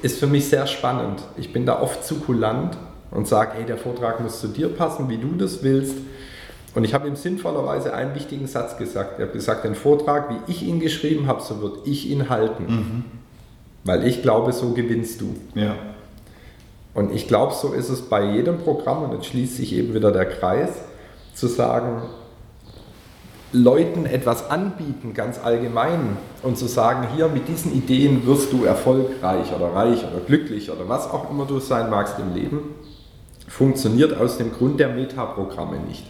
ist 0.04 0.20
für 0.20 0.28
mich 0.28 0.48
sehr 0.48 0.68
spannend. 0.68 1.24
Ich 1.38 1.52
bin 1.52 1.66
da 1.66 1.82
oft 1.82 2.06
zu 2.06 2.20
kulant 2.20 2.78
und 3.10 3.28
sage, 3.28 3.54
hey, 3.56 3.66
der 3.66 3.78
Vortrag 3.78 4.20
muss 4.20 4.42
zu 4.42 4.48
dir 4.48 4.70
passen, 4.70 5.10
wie 5.10 5.18
du 5.18 5.34
das 5.36 5.64
willst. 5.64 5.96
Und 6.76 6.84
ich 6.84 6.94
habe 6.94 7.08
ihm 7.08 7.16
sinnvollerweise 7.16 7.96
einen 7.96 8.14
wichtigen 8.14 8.46
Satz 8.46 8.78
gesagt. 8.78 9.20
Er 9.20 9.26
hat 9.26 9.34
gesagt, 9.34 9.64
den 9.64 9.74
Vortrag, 9.74 10.30
wie 10.30 10.52
ich 10.52 10.62
ihn 10.62 10.80
geschrieben 10.80 11.26
habe, 11.26 11.42
so 11.42 11.62
würde 11.62 11.80
ich 11.86 12.08
ihn 12.08 12.30
halten. 12.30 13.06
Weil 13.86 14.06
ich 14.06 14.22
glaube, 14.22 14.54
so 14.54 14.74
gewinnst 14.74 15.20
du. 15.20 15.36
Ja. 15.56 15.76
Und 16.94 17.14
ich 17.14 17.28
glaube, 17.28 17.54
so 17.54 17.74
ist 17.74 17.90
es 17.90 18.02
bei 18.02 18.24
jedem 18.24 18.60
Programm, 18.60 19.04
und 19.04 19.14
jetzt 19.14 19.28
schließt 19.28 19.58
sich 19.58 19.74
eben 19.74 19.94
wieder 19.94 20.12
der 20.12 20.26
Kreis, 20.26 20.70
zu 21.34 21.48
sagen, 21.48 22.02
Leuten 23.52 24.06
etwas 24.06 24.50
anbieten, 24.50 25.14
ganz 25.14 25.40
allgemein, 25.44 26.18
und 26.44 26.58
zu 26.58 26.68
sagen, 26.68 27.08
hier 27.16 27.28
mit 27.30 27.48
diesen 27.48 27.74
Ideen 27.74 28.26
wirst 28.28 28.54
du 28.54 28.64
erfolgreich 28.64 29.54
oder 29.56 29.74
reich 29.74 30.04
oder 30.06 30.20
glücklich 30.26 30.70
oder 30.70 30.88
was 30.88 31.10
auch 31.10 31.32
immer 31.32 31.46
du 31.46 31.60
sein 31.60 31.90
magst 31.90 32.16
im 32.20 32.36
Leben, 32.36 32.60
funktioniert 33.48 34.16
aus 34.20 34.38
dem 34.38 34.52
Grund 34.54 34.80
der 34.80 34.90
Metaprogramme 34.90 35.80
nicht. 35.80 36.06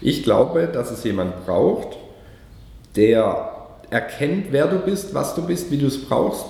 Ich 0.00 0.22
glaube, 0.22 0.66
dass 0.66 0.90
es 0.90 1.04
jemand 1.04 1.46
braucht, 1.46 1.96
der 2.96 3.52
erkennt, 3.90 4.48
wer 4.50 4.66
du 4.66 4.78
bist, 4.78 5.14
was 5.14 5.34
du 5.34 5.46
bist, 5.46 5.70
wie 5.70 5.78
du 5.78 5.86
es 5.86 6.04
brauchst 6.04 6.44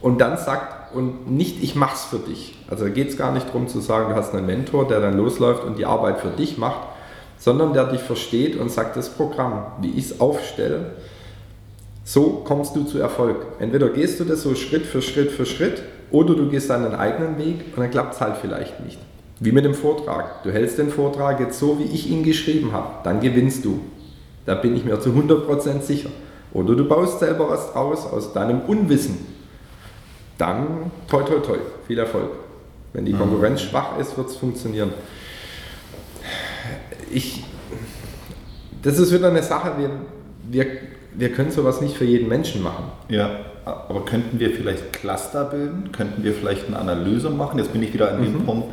und 0.00 0.20
dann 0.20 0.38
sagt, 0.38 0.94
und 0.94 1.30
nicht 1.30 1.62
ich 1.62 1.74
mach's 1.74 2.04
für 2.04 2.18
dich. 2.18 2.53
Also 2.68 2.84
da 2.84 2.90
geht 2.90 3.10
es 3.10 3.16
gar 3.16 3.32
nicht 3.32 3.48
darum 3.48 3.68
zu 3.68 3.80
sagen, 3.80 4.10
du 4.10 4.16
hast 4.16 4.34
einen 4.34 4.46
Mentor, 4.46 4.88
der 4.88 5.00
dann 5.00 5.16
losläuft 5.16 5.64
und 5.64 5.78
die 5.78 5.86
Arbeit 5.86 6.20
für 6.20 6.30
dich 6.30 6.58
macht, 6.58 6.80
sondern 7.38 7.72
der 7.72 7.84
dich 7.84 8.00
versteht 8.00 8.56
und 8.56 8.70
sagt, 8.70 8.96
das 8.96 9.10
Programm, 9.10 9.66
wie 9.80 9.90
ich 9.90 10.06
es 10.06 10.20
aufstelle, 10.20 10.92
so 12.04 12.42
kommst 12.44 12.76
du 12.76 12.84
zu 12.84 12.98
Erfolg. 12.98 13.46
Entweder 13.58 13.88
gehst 13.88 14.20
du 14.20 14.24
das 14.24 14.42
so 14.42 14.54
Schritt 14.54 14.86
für 14.86 15.02
Schritt 15.02 15.30
für 15.30 15.46
Schritt 15.46 15.82
oder 16.10 16.34
du 16.34 16.48
gehst 16.48 16.70
deinen 16.70 16.94
eigenen 16.94 17.38
Weg 17.38 17.64
und 17.74 17.82
dann 17.82 17.90
klappt 17.90 18.14
es 18.14 18.20
halt 18.20 18.36
vielleicht 18.36 18.80
nicht. 18.84 18.98
Wie 19.40 19.52
mit 19.52 19.64
dem 19.64 19.74
Vortrag. 19.74 20.42
Du 20.42 20.52
hältst 20.52 20.78
den 20.78 20.90
Vortrag 20.90 21.40
jetzt 21.40 21.58
so, 21.58 21.78
wie 21.78 21.84
ich 21.84 22.08
ihn 22.08 22.22
geschrieben 22.22 22.72
habe, 22.72 22.88
dann 23.02 23.20
gewinnst 23.20 23.64
du. 23.64 23.80
Da 24.46 24.54
bin 24.54 24.76
ich 24.76 24.84
mir 24.84 25.00
zu 25.00 25.10
100% 25.10 25.80
sicher. 25.80 26.10
Oder 26.52 26.76
du 26.76 26.86
baust 26.86 27.18
selber 27.18 27.50
was 27.50 27.72
draus 27.72 28.06
aus 28.06 28.32
deinem 28.32 28.60
Unwissen. 28.60 29.26
Dann 30.38 30.90
toi 31.08 31.22
toi 31.22 31.40
toi, 31.40 31.58
viel 31.86 31.98
Erfolg. 31.98 32.30
Wenn 32.94 33.04
die 33.04 33.12
Konkurrenz 33.12 33.60
schwach 33.60 33.98
ist, 33.98 34.16
wird 34.16 34.28
es 34.28 34.36
funktionieren. 34.36 34.92
Ich, 37.12 37.44
das 38.82 38.98
ist 39.00 39.12
wieder 39.12 39.28
eine 39.28 39.42
Sache, 39.42 39.72
wir, 39.76 39.90
wir, 40.48 40.66
wir 41.12 41.32
können 41.32 41.50
sowas 41.50 41.80
nicht 41.80 41.96
für 41.96 42.04
jeden 42.04 42.28
Menschen 42.28 42.62
machen. 42.62 42.84
Ja, 43.08 43.30
aber 43.64 44.04
könnten 44.04 44.38
wir 44.38 44.50
vielleicht 44.50 44.92
Cluster 44.92 45.44
bilden? 45.44 45.90
Könnten 45.90 46.22
wir 46.22 46.32
vielleicht 46.34 46.68
eine 46.68 46.78
Analyse 46.78 47.30
machen? 47.30 47.58
Jetzt 47.58 47.72
bin 47.72 47.82
ich 47.82 47.92
wieder 47.92 48.12
an 48.12 48.22
dem 48.22 48.44
Punkt, 48.44 48.72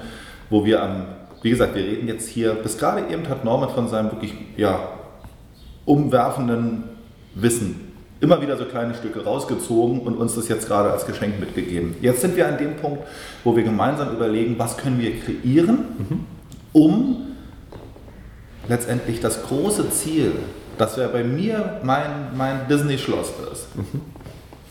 wo 0.51 0.63
wir 0.65 0.83
am, 0.83 1.05
wie 1.41 1.49
gesagt, 1.49 1.73
wir 1.73 1.83
reden 1.83 2.07
jetzt 2.07 2.29
hier, 2.29 2.53
bis 2.53 2.77
gerade 2.77 3.11
eben 3.11 3.27
hat 3.27 3.43
Norman 3.43 3.71
von 3.71 3.87
seinem 3.87 4.11
wirklich, 4.11 4.35
ja, 4.55 4.87
umwerfenden 5.85 6.83
Wissen 7.33 7.90
immer 8.21 8.41
wieder 8.41 8.55
so 8.55 8.65
kleine 8.65 8.93
Stücke 8.93 9.23
rausgezogen 9.23 10.01
und 10.01 10.15
uns 10.15 10.35
das 10.35 10.47
jetzt 10.47 10.67
gerade 10.67 10.91
als 10.91 11.05
Geschenk 11.05 11.39
mitgegeben. 11.39 11.95
Jetzt 12.01 12.21
sind 12.21 12.35
wir 12.37 12.47
an 12.47 12.57
dem 12.57 12.77
Punkt, 12.77 13.03
wo 13.43 13.55
wir 13.55 13.63
gemeinsam 13.63 14.15
überlegen, 14.15 14.55
was 14.57 14.77
können 14.77 14.99
wir 14.99 15.19
kreieren, 15.19 15.79
um 16.71 17.35
letztendlich 18.69 19.19
das 19.19 19.43
große 19.43 19.89
Ziel, 19.89 20.33
das 20.77 20.95
ja 20.97 21.07
bei 21.07 21.23
mir 21.23 21.79
mein, 21.83 22.35
mein 22.37 22.67
Disney-Schloss 22.69 23.33
ist. 23.51 23.75
Mhm. 23.75 24.01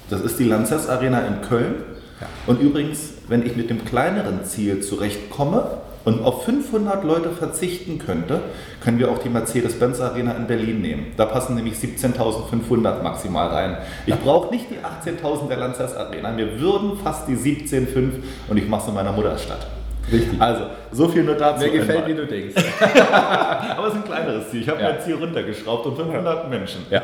Das 0.08 0.22
ist 0.22 0.38
die 0.38 0.44
Lanxess 0.44 0.88
Arena 0.88 1.20
in 1.20 1.42
Köln. 1.42 1.74
Ja. 2.20 2.26
Und 2.46 2.60
übrigens, 2.60 3.14
wenn 3.28 3.44
ich 3.44 3.56
mit 3.56 3.68
dem 3.68 3.84
kleineren 3.84 4.44
Ziel 4.44 4.80
zurechtkomme, 4.80 5.78
und 6.04 6.24
auf 6.24 6.44
500 6.44 7.04
Leute 7.04 7.30
verzichten 7.30 7.98
könnte, 7.98 8.40
können 8.82 8.98
wir 8.98 9.10
auch 9.10 9.18
die 9.18 9.28
Mercedes-Benz 9.28 10.00
Arena 10.00 10.32
in 10.32 10.46
Berlin 10.46 10.80
nehmen. 10.80 11.12
Da 11.16 11.26
passen 11.26 11.54
nämlich 11.54 11.74
17.500 11.74 13.02
maximal 13.02 13.48
rein. 13.48 13.76
Ich 14.06 14.16
brauche 14.16 14.52
nicht 14.52 14.66
die 14.70 14.78
18.000 14.78 15.48
der 15.48 15.58
Lanxess 15.58 15.94
Arena, 15.94 16.30
mir 16.32 16.60
würden 16.60 16.96
fast 16.96 17.28
die 17.28 17.36
17.5 17.36 18.12
und 18.48 18.56
ich 18.56 18.68
mache 18.68 18.82
es 18.82 18.88
in 18.88 18.94
meiner 18.94 19.12
Mutterstadt. 19.12 19.66
Richtig. 20.10 20.40
Also, 20.40 20.66
so 20.92 21.08
viel 21.08 21.22
nur 21.22 21.36
dazu. 21.36 21.64
Mir 21.64 21.72
gefällt, 21.72 22.06
wie 22.06 22.14
du 22.14 22.26
denkst. 22.26 22.54
Aber 22.80 23.86
es 23.86 23.94
ist 23.94 24.00
ein 24.00 24.04
kleineres 24.04 24.50
Ziel. 24.50 24.62
Ich 24.62 24.68
habe 24.68 24.82
ja. 24.82 24.90
mein 24.90 25.00
Ziel 25.00 25.14
runtergeschraubt 25.14 25.86
um 25.86 25.96
500 25.96 26.50
Menschen. 26.50 26.86
Ja. 26.90 27.02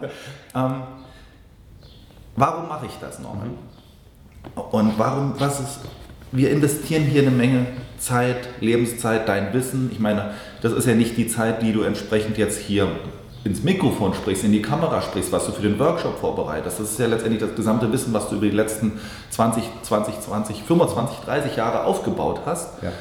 ähm, 0.54 0.82
warum 2.36 2.68
mache 2.68 2.86
ich 2.86 2.96
das, 3.00 3.18
Norman? 3.18 3.48
Mhm. 3.48 4.60
Und 4.70 4.98
warum, 4.98 5.34
was 5.38 5.60
ist, 5.60 5.80
wir 6.32 6.50
investieren 6.50 7.04
hier 7.04 7.22
eine 7.22 7.30
Menge 7.30 7.66
Zeit, 7.98 8.48
Lebenszeit, 8.60 9.28
dein 9.28 9.52
Wissen. 9.52 9.90
Ich 9.92 9.98
meine, 9.98 10.32
das 10.62 10.72
ist 10.72 10.86
ja 10.86 10.94
nicht 10.94 11.16
die 11.16 11.28
Zeit, 11.28 11.62
die 11.62 11.72
du 11.72 11.82
entsprechend 11.82 12.38
jetzt 12.38 12.60
hier 12.60 12.88
ins 13.44 13.62
Mikrofon 13.62 14.14
sprichst, 14.14 14.44
in 14.44 14.52
die 14.52 14.62
Kamera 14.62 15.00
sprichst, 15.00 15.32
was 15.32 15.46
du 15.46 15.52
für 15.52 15.62
den 15.62 15.78
Workshop 15.78 16.18
vorbereitest. 16.18 16.80
Das 16.80 16.90
ist 16.90 16.98
ja 16.98 17.06
letztendlich 17.06 17.40
das 17.40 17.54
gesamte 17.54 17.90
Wissen, 17.92 18.12
was 18.12 18.28
du 18.28 18.36
über 18.36 18.46
die 18.46 18.56
letzten 18.56 19.00
20, 19.30 19.62
20, 19.82 20.20
20, 20.20 20.62
25, 20.62 21.18
30 21.24 21.56
Jahre 21.56 21.84
aufgebaut 21.84 22.40
hast. 22.44 22.82
Ja. 22.82 22.92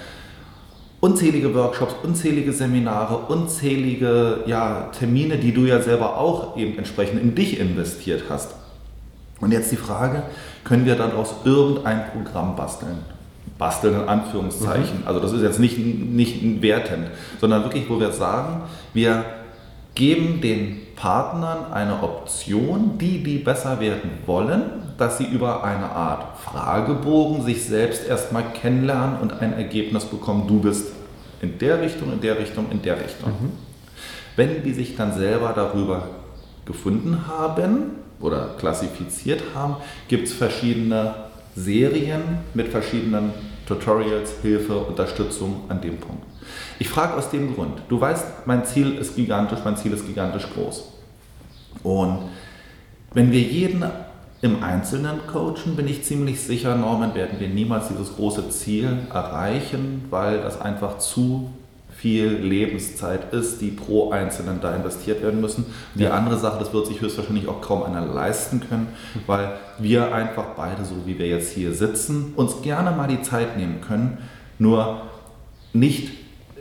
Unzählige 0.99 1.53
Workshops, 1.53 1.93
unzählige 2.03 2.53
Seminare, 2.53 3.17
unzählige 3.17 4.43
ja, 4.47 4.89
Termine, 4.97 5.37
die 5.37 5.53
du 5.53 5.65
ja 5.65 5.81
selber 5.81 6.17
auch 6.17 6.57
eben 6.57 6.77
entsprechend 6.77 7.21
in 7.21 7.35
dich 7.35 7.59
investiert 7.59 8.23
hast. 8.29 8.55
Und 9.39 9.51
jetzt 9.51 9.71
die 9.71 9.75
Frage, 9.75 10.23
können 10.63 10.85
wir 10.85 10.95
daraus 10.95 11.35
irgendein 11.45 12.03
Programm 12.11 12.55
basteln? 12.55 12.97
Basteln 13.57 14.01
in 14.01 14.07
Anführungszeichen. 14.07 15.01
Mhm. 15.01 15.07
Also 15.07 15.19
das 15.19 15.31
ist 15.33 15.41
jetzt 15.41 15.59
nicht, 15.59 15.77
nicht 15.77 16.61
wertend, 16.61 17.07
sondern 17.39 17.63
wirklich, 17.63 17.89
wo 17.89 17.99
wir 17.99 18.11
sagen, 18.11 18.61
wir 18.93 19.25
geben 19.95 20.41
den 20.41 20.79
Partnern 20.95 21.71
eine 21.71 22.03
Option, 22.03 22.97
die 22.97 23.23
die 23.23 23.37
besser 23.37 23.79
werden 23.79 24.11
wollen, 24.25 24.63
dass 24.97 25.17
sie 25.17 25.25
über 25.25 25.63
eine 25.63 25.89
Art 25.91 26.39
Fragebogen 26.39 27.43
sich 27.43 27.63
selbst 27.63 28.07
erstmal 28.07 28.43
kennenlernen 28.53 29.17
und 29.21 29.41
ein 29.41 29.53
Ergebnis 29.53 30.05
bekommen, 30.05 30.47
du 30.47 30.59
bist 30.59 30.91
in 31.41 31.57
der 31.59 31.81
Richtung, 31.81 32.11
in 32.11 32.21
der 32.21 32.39
Richtung, 32.39 32.71
in 32.71 32.81
der 32.81 32.99
Richtung. 32.99 33.29
Mhm. 33.29 33.51
Wenn 34.35 34.63
die 34.63 34.73
sich 34.73 34.95
dann 34.95 35.13
selber 35.13 35.53
darüber 35.55 36.09
gefunden 36.65 37.27
haben 37.27 37.95
oder 38.19 38.55
klassifiziert 38.59 39.41
haben, 39.55 39.77
gibt 40.07 40.27
es 40.27 40.33
verschiedene 40.33 41.13
Serien 41.55 42.21
mit 42.53 42.67
verschiedenen 42.67 43.31
Tutorials, 43.67 44.35
Hilfe, 44.41 44.77
Unterstützung 44.77 45.63
an 45.67 45.81
dem 45.81 45.97
Punkt. 45.97 46.23
Ich 46.79 46.89
frage 46.89 47.15
aus 47.15 47.29
dem 47.29 47.53
Grund, 47.53 47.81
du 47.89 47.99
weißt, 47.99 48.45
mein 48.45 48.65
Ziel 48.65 48.97
ist 48.97 49.15
gigantisch, 49.15 49.59
mein 49.63 49.75
Ziel 49.75 49.93
ist 49.93 50.07
gigantisch 50.07 50.47
groß. 50.53 50.93
Und 51.83 52.19
wenn 53.13 53.31
wir 53.31 53.41
jeden 53.41 53.83
im 54.41 54.63
Einzelnen 54.63 55.19
coachen, 55.27 55.75
bin 55.75 55.87
ich 55.87 56.03
ziemlich 56.03 56.41
sicher, 56.41 56.75
Norman, 56.75 57.15
werden 57.15 57.39
wir 57.39 57.49
niemals 57.49 57.89
dieses 57.89 58.15
große 58.15 58.49
Ziel 58.49 58.99
erreichen, 59.11 60.05
weil 60.09 60.41
das 60.41 60.61
einfach 60.61 60.99
zu 60.99 61.49
viel 61.97 62.27
Lebenszeit 62.27 63.33
ist, 63.33 63.59
die 63.59 63.71
pro 63.71 64.11
Einzelnen 64.11 64.61
da 64.61 64.75
investiert 64.75 65.23
werden 65.23 65.41
müssen. 65.41 65.65
Die 65.95 66.03
ja. 66.03 66.11
andere 66.11 66.37
Sache, 66.37 66.59
das 66.59 66.71
wird 66.71 66.85
sich 66.85 67.01
höchstwahrscheinlich 67.01 67.47
auch 67.47 67.59
kaum 67.61 67.83
einer 67.83 68.05
leisten 68.05 68.61
können, 68.69 68.89
weil 69.25 69.53
wir 69.79 70.13
einfach 70.13 70.45
beide, 70.55 70.85
so 70.85 70.95
wie 71.05 71.17
wir 71.17 71.27
jetzt 71.27 71.53
hier 71.53 71.73
sitzen, 71.73 72.33
uns 72.35 72.61
gerne 72.61 72.91
mal 72.91 73.07
die 73.07 73.23
Zeit 73.23 73.57
nehmen 73.57 73.81
können, 73.81 74.19
nur 74.59 75.01
nicht 75.73 76.11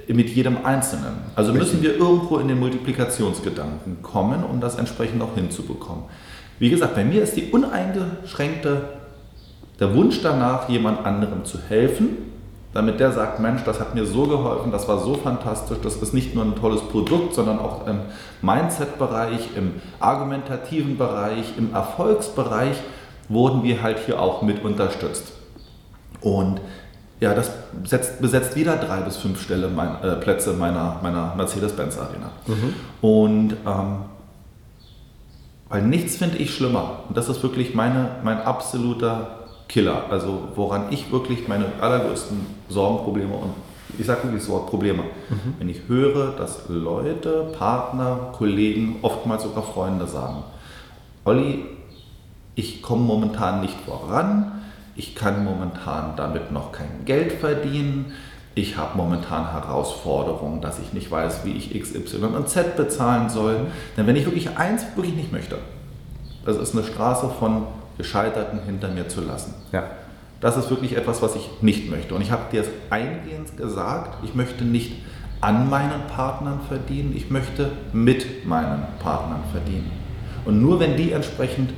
mit 0.08 0.30
jedem 0.30 0.64
Einzelnen. 0.64 1.18
Also 1.34 1.52
müssen 1.52 1.82
wir 1.82 1.96
irgendwo 1.96 2.38
in 2.38 2.48
den 2.48 2.58
Multiplikationsgedanken 2.58 4.02
kommen, 4.02 4.42
um 4.42 4.60
das 4.60 4.76
entsprechend 4.76 5.22
auch 5.22 5.34
hinzubekommen. 5.34 6.04
Wie 6.58 6.70
gesagt, 6.70 6.94
bei 6.94 7.04
mir 7.04 7.22
ist 7.22 7.36
die 7.36 7.50
uneingeschränkte 7.50 8.84
der 9.78 9.94
Wunsch 9.94 10.22
danach, 10.22 10.70
jemand 10.70 11.04
anderem 11.04 11.44
zu 11.44 11.58
helfen, 11.68 12.25
damit 12.76 13.00
der 13.00 13.10
sagt, 13.10 13.40
Mensch, 13.40 13.64
das 13.64 13.80
hat 13.80 13.94
mir 13.94 14.04
so 14.04 14.24
geholfen, 14.24 14.70
das 14.70 14.86
war 14.86 14.98
so 14.98 15.14
fantastisch, 15.14 15.78
das 15.82 15.96
ist 15.96 16.12
nicht 16.12 16.34
nur 16.34 16.44
ein 16.44 16.54
tolles 16.56 16.82
Produkt, 16.82 17.34
sondern 17.34 17.58
auch 17.58 17.86
im 17.86 18.00
Mindset-Bereich, 18.42 19.56
im 19.56 19.80
argumentativen 19.98 20.98
Bereich, 20.98 21.54
im 21.56 21.72
Erfolgsbereich 21.72 22.76
wurden 23.30 23.62
wir 23.62 23.82
halt 23.82 24.00
hier 24.04 24.20
auch 24.20 24.42
mit 24.42 24.62
unterstützt. 24.62 25.32
Und 26.20 26.60
ja, 27.18 27.32
das 27.32 27.50
besetzt, 27.82 28.20
besetzt 28.20 28.56
wieder 28.56 28.76
drei 28.76 29.00
bis 29.00 29.16
fünf 29.16 29.40
Stelle 29.40 29.68
mein, 29.68 30.02
äh, 30.02 30.16
Plätze 30.16 30.52
meiner, 30.52 31.00
meiner 31.02 31.34
Mercedes-Benz 31.34 31.96
Arena. 31.96 32.30
Mhm. 32.46 32.74
Und 33.00 33.56
ähm, 33.66 33.96
weil 35.70 35.80
nichts 35.80 36.16
finde 36.16 36.36
ich 36.36 36.54
schlimmer. 36.54 37.00
Und 37.08 37.16
das 37.16 37.30
ist 37.30 37.42
wirklich 37.42 37.74
meine, 37.74 38.16
mein 38.22 38.38
absoluter 38.42 39.45
Killer. 39.68 40.04
Also 40.10 40.48
woran 40.54 40.86
ich 40.90 41.10
wirklich 41.10 41.48
meine 41.48 41.66
allergrößten 41.80 42.38
Sorgen, 42.68 43.04
Probleme 43.04 43.34
und 43.34 43.52
ich 43.98 44.06
sage 44.06 44.24
wirklich 44.24 44.42
das 44.42 44.50
Wort 44.50 44.68
Probleme. 44.68 45.02
Mhm. 45.02 45.54
Wenn 45.58 45.68
ich 45.68 45.82
höre, 45.88 46.32
dass 46.32 46.68
Leute, 46.68 47.46
Partner, 47.56 48.32
Kollegen, 48.32 48.96
oftmals 49.02 49.44
sogar 49.44 49.62
Freunde 49.62 50.06
sagen, 50.06 50.44
Olli, 51.24 51.64
ich 52.54 52.82
komme 52.82 53.02
momentan 53.02 53.60
nicht 53.60 53.76
voran, 53.80 54.52
ich 54.96 55.14
kann 55.14 55.44
momentan 55.44 56.16
damit 56.16 56.52
noch 56.52 56.72
kein 56.72 57.04
Geld 57.04 57.32
verdienen, 57.32 58.12
ich 58.54 58.78
habe 58.78 58.96
momentan 58.96 59.52
Herausforderungen, 59.52 60.62
dass 60.62 60.78
ich 60.78 60.94
nicht 60.94 61.10
weiß, 61.10 61.44
wie 61.44 61.52
ich 61.52 61.74
X, 61.74 61.94
Y 61.94 62.34
und 62.34 62.48
Z 62.48 62.76
bezahlen 62.76 63.28
soll. 63.28 63.58
Mhm. 63.58 63.66
Denn 63.96 64.06
wenn 64.06 64.16
ich 64.16 64.24
wirklich 64.24 64.56
eins 64.56 64.84
wirklich 64.94 65.14
nicht 65.14 65.32
möchte, 65.32 65.58
das 66.44 66.56
ist 66.56 66.74
eine 66.74 66.84
Straße 66.84 67.28
von 67.38 67.66
Gescheiterten 67.98 68.60
hinter 68.66 68.88
mir 68.88 69.08
zu 69.08 69.20
lassen. 69.20 69.54
Ja. 69.72 69.84
Das 70.40 70.56
ist 70.56 70.68
wirklich 70.70 70.96
etwas, 70.96 71.22
was 71.22 71.34
ich 71.34 71.48
nicht 71.62 71.90
möchte. 71.90 72.14
Und 72.14 72.20
ich 72.20 72.30
habe 72.30 72.42
dir 72.52 72.60
es 72.60 72.68
eingehend 72.90 73.56
gesagt, 73.56 74.22
ich 74.22 74.34
möchte 74.34 74.64
nicht 74.64 74.92
an 75.40 75.68
meinen 75.70 76.06
Partnern 76.08 76.60
verdienen, 76.68 77.14
ich 77.16 77.30
möchte 77.30 77.70
mit 77.92 78.46
meinen 78.46 78.84
Partnern 79.02 79.42
verdienen. 79.50 79.90
Und 80.44 80.60
nur 80.60 80.78
wenn 80.80 80.96
die 80.96 81.12
entsprechend 81.12 81.72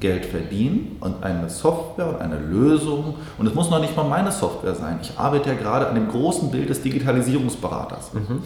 Geld 0.00 0.26
verdienen 0.26 0.96
und 1.00 1.22
eine 1.22 1.48
Software 1.48 2.08
und 2.08 2.20
eine 2.20 2.38
Lösung, 2.38 3.14
und 3.38 3.46
es 3.46 3.54
muss 3.54 3.70
noch 3.70 3.80
nicht 3.80 3.96
mal 3.96 4.04
meine 4.04 4.30
Software 4.30 4.74
sein, 4.74 4.98
ich 5.00 5.18
arbeite 5.18 5.50
ja 5.50 5.54
gerade 5.54 5.88
an 5.88 5.94
dem 5.94 6.08
großen 6.08 6.50
Bild 6.50 6.68
des 6.68 6.82
Digitalisierungsberaters. 6.82 8.12
Mhm. 8.12 8.42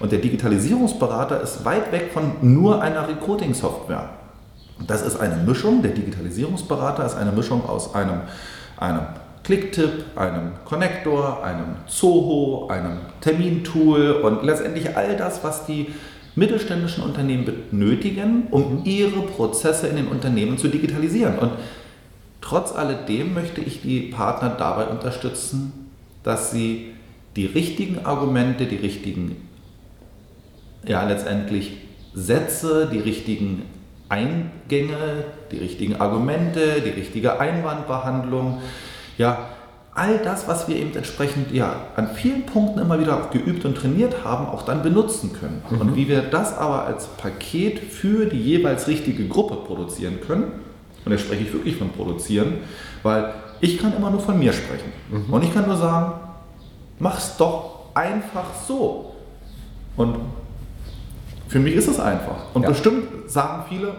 Und 0.00 0.12
der 0.12 0.18
Digitalisierungsberater 0.18 1.40
ist 1.40 1.64
weit 1.64 1.92
weg 1.92 2.10
von 2.12 2.32
nur 2.40 2.80
einer 2.80 3.06
Recruiting-Software. 3.06 4.08
Das 4.86 5.02
ist 5.02 5.16
eine 5.16 5.36
Mischung, 5.36 5.82
der 5.82 5.92
Digitalisierungsberater 5.92 7.06
ist 7.06 7.16
eine 7.16 7.32
Mischung 7.32 7.64
aus 7.68 7.94
einem, 7.94 8.22
einem 8.76 9.02
Clicktip, 9.44 10.04
einem 10.16 10.52
Connector, 10.64 11.44
einem 11.44 11.76
Zoho, 11.86 12.68
einem 12.68 12.98
Termintool 13.20 14.12
und 14.12 14.42
letztendlich 14.42 14.96
all 14.96 15.16
das, 15.16 15.44
was 15.44 15.66
die 15.66 15.88
mittelständischen 16.34 17.04
Unternehmen 17.04 17.44
benötigen, 17.44 18.48
um 18.50 18.82
ihre 18.84 19.22
Prozesse 19.22 19.86
in 19.86 19.96
den 19.96 20.08
Unternehmen 20.08 20.58
zu 20.58 20.68
digitalisieren. 20.68 21.38
Und 21.38 21.52
trotz 22.40 22.72
alledem 22.72 23.34
möchte 23.34 23.60
ich 23.60 23.82
die 23.82 24.00
Partner 24.00 24.50
dabei 24.58 24.86
unterstützen, 24.86 25.90
dass 26.24 26.50
sie 26.50 26.92
die 27.36 27.46
richtigen 27.46 28.04
Argumente, 28.04 28.66
die 28.66 28.76
richtigen, 28.76 29.36
ja 30.86 31.04
letztendlich 31.06 31.78
Sätze, 32.14 32.88
die 32.92 32.98
richtigen 32.98 33.62
Eingänge, 34.08 35.24
die 35.50 35.58
richtigen 35.58 36.00
Argumente, 36.00 36.80
die 36.84 36.90
richtige 36.90 37.40
Einwandbehandlung, 37.40 38.60
ja, 39.18 39.38
all 39.94 40.18
das, 40.18 40.48
was 40.48 40.66
wir 40.66 40.76
eben 40.76 40.94
entsprechend 40.96 41.52
ja, 41.52 41.76
an 41.96 42.08
vielen 42.14 42.46
Punkten 42.46 42.80
immer 42.80 42.98
wieder 42.98 43.28
geübt 43.32 43.64
und 43.64 43.76
trainiert 43.76 44.24
haben, 44.24 44.46
auch 44.46 44.62
dann 44.62 44.82
benutzen 44.82 45.32
können. 45.32 45.62
Mhm. 45.70 45.80
Und 45.80 45.96
wie 45.96 46.08
wir 46.08 46.22
das 46.22 46.56
aber 46.58 46.84
als 46.84 47.06
Paket 47.06 47.78
für 47.78 48.26
die 48.26 48.40
jeweils 48.40 48.88
richtige 48.88 49.26
Gruppe 49.28 49.56
produzieren 49.56 50.20
können, 50.20 50.52
und 51.04 51.12
da 51.12 51.18
spreche 51.18 51.44
ich 51.44 51.52
wirklich 51.52 51.76
von 51.76 51.90
produzieren, 51.90 52.54
weil 53.02 53.34
ich 53.60 53.78
kann 53.78 53.94
immer 53.96 54.10
nur 54.10 54.20
von 54.20 54.38
mir 54.38 54.52
sprechen. 54.52 54.92
Mhm. 55.10 55.32
Und 55.32 55.44
ich 55.44 55.54
kann 55.54 55.66
nur 55.66 55.76
sagen, 55.76 56.14
mach's 56.98 57.36
doch 57.36 57.90
einfach 57.94 58.46
so. 58.66 59.14
Und 59.96 60.16
für 61.54 61.60
mich 61.60 61.76
ist 61.76 61.86
es 61.86 62.00
einfach. 62.00 62.52
Und 62.52 62.62
ja. 62.62 62.68
bestimmt 62.68 63.30
sagen 63.30 63.62
viele, 63.68 63.92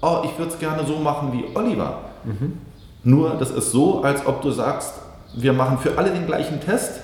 oh, 0.00 0.22
ich 0.24 0.38
würde 0.38 0.50
es 0.50 0.58
gerne 0.58 0.82
so 0.86 0.96
machen 0.96 1.30
wie 1.34 1.44
Oliver. 1.54 1.98
Mhm. 2.24 2.56
Nur, 3.04 3.36
das 3.38 3.50
ist 3.50 3.70
so, 3.70 4.02
als 4.02 4.24
ob 4.24 4.40
du 4.40 4.50
sagst, 4.50 4.94
wir 5.34 5.52
machen 5.52 5.76
für 5.76 5.98
alle 5.98 6.10
den 6.10 6.24
gleichen 6.24 6.58
Test. 6.62 7.02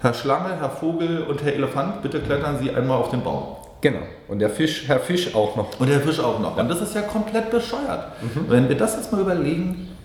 Herr 0.00 0.12
Schlange, 0.12 0.58
Herr 0.60 0.68
Vogel 0.68 1.22
und 1.22 1.42
Herr 1.42 1.54
Elefant, 1.54 2.02
bitte 2.02 2.20
klettern 2.20 2.58
Sie 2.60 2.70
einmal 2.70 2.98
auf 2.98 3.08
den 3.08 3.22
Baum. 3.22 3.56
Genau. 3.80 4.00
Und 4.28 4.40
der 4.40 4.50
Fisch, 4.50 4.86
Herr 4.86 5.00
Fisch 5.00 5.34
auch 5.34 5.56
noch. 5.56 5.80
Und 5.80 5.88
der 5.88 6.02
Fisch 6.02 6.20
auch 6.20 6.38
noch. 6.38 6.58
Und 6.58 6.68
das 6.68 6.82
ist 6.82 6.94
ja 6.94 7.00
komplett 7.00 7.50
bescheuert. 7.50 8.08
Wenn 8.50 8.68
wir 8.68 8.76
das 8.76 8.96
jetzt 8.96 9.12
mal 9.12 9.22
überlegen, 9.22 9.96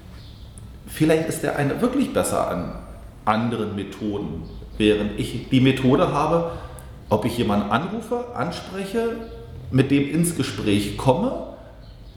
vielleicht 0.87 1.27
ist 1.27 1.43
der 1.43 1.57
eine 1.57 1.81
wirklich 1.81 2.13
besser 2.13 2.49
an 2.49 2.75
anderen 3.25 3.75
Methoden, 3.75 4.43
während 4.77 5.19
ich 5.19 5.49
die 5.49 5.59
Methode 5.59 6.13
habe, 6.13 6.51
ob 7.11 7.25
ich 7.25 7.37
jemanden 7.37 7.69
anrufe, 7.69 8.23
anspreche, 8.33 9.09
mit 9.69 9.91
dem 9.91 10.09
ins 10.09 10.35
Gespräch 10.35 10.97
komme, 10.97 11.33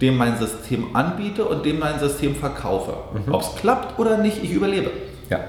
dem 0.01 0.17
mein 0.17 0.39
System 0.39 0.95
anbiete 0.95 1.45
und 1.45 1.67
dem 1.67 1.81
mein 1.81 1.99
System 1.99 2.35
verkaufe. 2.35 2.95
Ob 3.31 3.43
es 3.43 3.55
klappt 3.57 3.99
oder 3.99 4.19
nicht, 4.19 4.43
ich 4.43 4.53
überlebe. 4.53 4.91
Ja. 5.29 5.41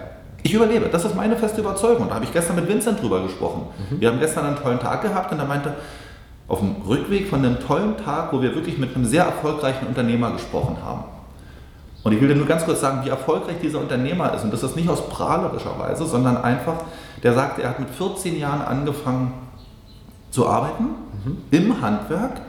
Ich 0.42 0.54
überlebe. 0.54 0.90
Das 0.92 1.06
ist 1.06 1.16
meine 1.16 1.36
feste 1.36 1.62
Überzeugung. 1.62 2.10
Da 2.10 2.16
habe 2.16 2.26
ich 2.26 2.34
gestern 2.34 2.56
mit 2.56 2.68
Vincent 2.68 3.02
drüber 3.02 3.22
gesprochen. 3.22 3.68
Wir 4.00 4.10
haben 4.10 4.20
gestern 4.20 4.46
einen 4.46 4.58
tollen 4.58 4.80
Tag 4.80 5.04
gehabt 5.04 5.32
und 5.32 5.40
er 5.40 5.46
meinte, 5.46 5.74
auf 6.48 6.60
dem 6.60 6.76
Rückweg 6.88 7.28
von 7.28 7.40
einem 7.40 7.60
tollen 7.60 7.98
Tag, 7.98 8.34
wo 8.34 8.42
wir 8.42 8.54
wirklich 8.54 8.78
mit 8.78 8.96
einem 8.96 9.06
sehr 9.06 9.26
erfolgreichen 9.26 9.88
Unternehmer 9.88 10.32
gesprochen 10.32 10.78
haben. 10.84 11.04
Und 12.06 12.12
ich 12.12 12.22
will 12.22 12.28
dir 12.28 12.36
nur 12.36 12.46
ganz 12.46 12.64
kurz 12.66 12.82
sagen, 12.82 13.04
wie 13.04 13.10
erfolgreich 13.10 13.56
dieser 13.64 13.80
Unternehmer 13.80 14.32
ist. 14.36 14.44
Und 14.44 14.54
das 14.54 14.62
ist 14.62 14.76
nicht 14.76 14.88
aus 14.88 15.10
prahlerischer 15.10 15.80
Weise, 15.80 16.06
sondern 16.06 16.38
einfach, 16.38 16.76
der 17.24 17.34
sagt, 17.34 17.58
er 17.58 17.70
hat 17.70 17.80
mit 17.80 17.90
14 17.90 18.38
Jahren 18.38 18.62
angefangen 18.62 19.34
zu 20.30 20.48
arbeiten 20.48 20.90
im 21.50 21.82
Handwerk. 21.82 22.42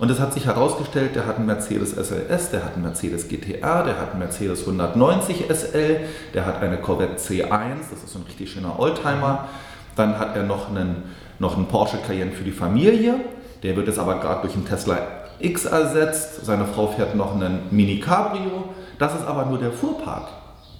Und 0.00 0.10
es 0.10 0.18
hat 0.18 0.32
sich 0.32 0.46
herausgestellt, 0.46 1.14
der 1.14 1.24
hat 1.26 1.36
einen 1.36 1.46
Mercedes 1.46 1.92
SLS, 1.92 2.50
der 2.50 2.64
hat 2.64 2.74
einen 2.74 2.82
Mercedes 2.82 3.28
GTR, 3.28 3.84
der 3.84 3.96
hat 3.96 4.10
einen 4.10 4.18
Mercedes 4.18 4.62
190 4.62 5.44
SL, 5.48 6.00
der 6.34 6.46
hat 6.46 6.60
eine 6.60 6.78
Corvette 6.78 7.14
C1, 7.14 7.76
das 7.92 8.02
ist 8.02 8.12
so 8.12 8.18
ein 8.18 8.24
richtig 8.24 8.50
schöner 8.50 8.76
Oldtimer. 8.80 9.46
Dann 9.94 10.18
hat 10.18 10.34
er 10.34 10.42
noch 10.42 10.68
einen, 10.68 11.04
noch 11.38 11.56
einen 11.56 11.66
Porsche 11.66 11.98
Cayenne 11.98 12.32
für 12.32 12.42
die 12.42 12.50
Familie. 12.50 13.14
Der 13.62 13.76
wird 13.76 13.86
jetzt 13.86 14.00
aber 14.00 14.18
gerade 14.18 14.42
durch 14.42 14.54
einen 14.54 14.66
Tesla 14.66 14.98
X 15.38 15.64
ersetzt. 15.66 16.44
Seine 16.44 16.64
Frau 16.64 16.88
fährt 16.88 17.14
noch 17.14 17.36
einen 17.36 17.68
Mini 17.70 18.00
Cabrio. 18.00 18.74
Das 19.00 19.14
ist 19.14 19.26
aber 19.26 19.46
nur 19.46 19.58
der 19.58 19.72
Fuhrpark, 19.72 20.28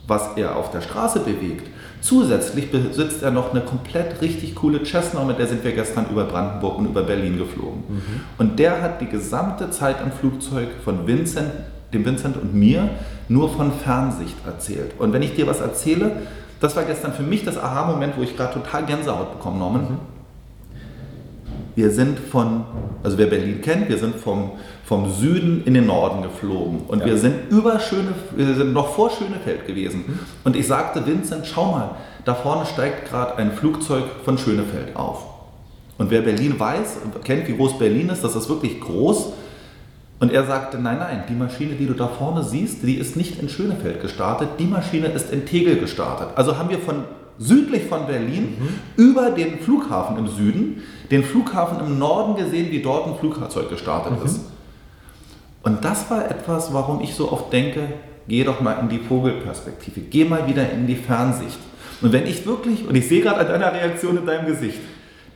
was 0.07 0.37
er 0.37 0.55
auf 0.55 0.71
der 0.71 0.83
Straße 0.83 1.21
bewegt. 1.21 1.67
Zusätzlich 2.03 2.71
besitzt 2.71 3.23
er 3.23 3.31
noch 3.31 3.51
eine 3.51 3.63
komplett 3.63 4.21
richtig 4.21 4.55
coole 4.55 4.85
Cessna, 4.85 5.25
mit 5.25 5.39
der 5.39 5.47
sind 5.47 5.65
wir 5.65 5.73
gestern 5.73 6.05
über 6.11 6.25
Brandenburg 6.25 6.79
und 6.79 6.85
über 6.85 7.03
Berlin 7.03 7.39
geflogen. 7.39 7.83
Und 8.37 8.59
der 8.59 8.83
hat 8.83 9.01
die 9.01 9.07
gesamte 9.07 9.71
Zeit 9.71 10.03
am 10.03 10.13
Flugzeug 10.13 10.69
von 10.85 11.07
Vincent, 11.07 11.51
dem 11.95 12.05
Vincent 12.05 12.37
und 12.37 12.55
mir 12.55 12.91
nur 13.29 13.49
von 13.49 13.73
Fernsicht 13.73 14.37
erzählt. 14.47 14.93
Und 14.99 15.15
wenn 15.15 15.23
ich 15.23 15.35
dir 15.35 15.47
was 15.47 15.61
erzähle, 15.61 16.13
das 16.61 16.77
war 16.77 16.83
gestern 16.83 17.15
für 17.15 17.23
mich 17.23 17.47
das 17.47 17.57
Aha-Moment, 17.57 18.19
wo 18.19 18.23
ich 18.23 18.37
gerade 18.37 18.53
total 18.53 18.85
Gänsehaut 18.85 19.33
bekommen 19.33 19.59
Norman. 19.59 19.99
Wir 21.75 21.91
sind 21.91 22.19
von, 22.19 22.65
also 23.03 23.17
wer 23.17 23.27
Berlin 23.27 23.63
kennt, 23.63 23.89
wir 23.89 23.97
sind 23.97 24.17
vom, 24.17 24.51
vom 24.91 25.09
Süden 25.09 25.63
in 25.67 25.75
den 25.75 25.87
Norden 25.87 26.21
geflogen. 26.23 26.81
Und 26.89 26.99
Ja. 26.99 27.07
wir 27.07 27.17
sind 27.17 27.49
über 27.49 27.79
Schöne, 27.79 28.13
wir 28.35 28.55
sind 28.57 28.73
noch 28.73 28.89
vor 28.93 29.09
Schönefeld 29.09 29.65
gewesen. 29.65 30.19
Und 30.43 30.57
ich 30.57 30.67
sagte 30.67 31.07
Vincent, 31.07 31.47
schau 31.47 31.71
mal, 31.71 31.91
da 32.25 32.35
vorne 32.35 32.67
steigt 32.67 33.09
gerade 33.09 33.37
ein 33.37 33.53
Flugzeug 33.53 34.03
von 34.25 34.37
Schönefeld 34.37 34.97
auf. 34.97 35.25
Und 35.97 36.11
wer 36.11 36.23
Berlin 36.23 36.59
weiß 36.59 37.03
und 37.05 37.25
kennt, 37.25 37.47
wie 37.47 37.57
groß 37.57 37.79
Berlin 37.79 38.09
ist, 38.09 38.25
das 38.25 38.35
ist 38.35 38.49
wirklich 38.49 38.81
groß. 38.81 39.33
Und 40.19 40.33
er 40.33 40.45
sagte, 40.45 40.77
nein, 40.77 40.99
nein, 40.99 41.23
die 41.29 41.35
Maschine, 41.35 41.75
die 41.75 41.87
du 41.87 41.95
da 41.95 42.09
vorne 42.09 42.43
siehst, 42.43 42.83
die 42.83 42.95
ist 42.97 43.15
nicht 43.15 43.41
in 43.41 43.49
Schönefeld 43.49 44.03
gestartet, 44.03 44.49
die 44.59 44.67
Maschine 44.67 45.07
ist 45.07 45.33
in 45.33 45.47
Tegel 45.47 45.77
gestartet. 45.77 46.31
Also 46.35 46.59
haben 46.59 46.69
wir 46.69 46.81
von 46.81 47.05
südlich 47.39 47.85
von 47.85 48.09
Berlin 48.09 48.57
über 48.97 49.31
den 49.31 49.61
Flughafen 49.61 50.17
im 50.19 50.27
Süden, 50.27 50.83
den 51.13 51.23
Flughafen 51.23 51.79
im 51.79 52.01
Norden 52.01 52.35
gesehen, 52.35 52.73
wie 52.73 52.83
dort 52.83 53.07
ein 53.07 53.15
Flugzeug 53.21 53.71
gestartet 53.71 54.15
ist. 54.25 54.41
Und 55.63 55.85
das 55.85 56.11
war 56.11 56.31
etwas, 56.31 56.73
warum 56.73 57.01
ich 57.01 57.15
so 57.15 57.31
oft 57.31 57.53
denke, 57.53 57.89
geh 58.29 58.45
doch 58.45 58.61
mal 58.61 58.75
in 58.75 58.89
die 58.89 58.99
Vogelperspektive, 58.99 60.01
geh 60.01 60.25
mal 60.25 60.47
wieder 60.47 60.71
in 60.71 60.87
die 60.87 60.97
Fernsicht. 60.97 61.59
Und 62.01 62.13
wenn 62.13 62.27
ich 62.27 62.47
wirklich, 62.47 62.87
und 62.87 62.95
ich 62.95 63.09
sehe 63.09 63.21
gerade 63.21 63.41
an 63.41 63.49
deiner 63.49 63.73
Reaktion 63.73 64.17
in 64.17 64.27
deinem 64.27 64.47
Gesicht, 64.47 64.79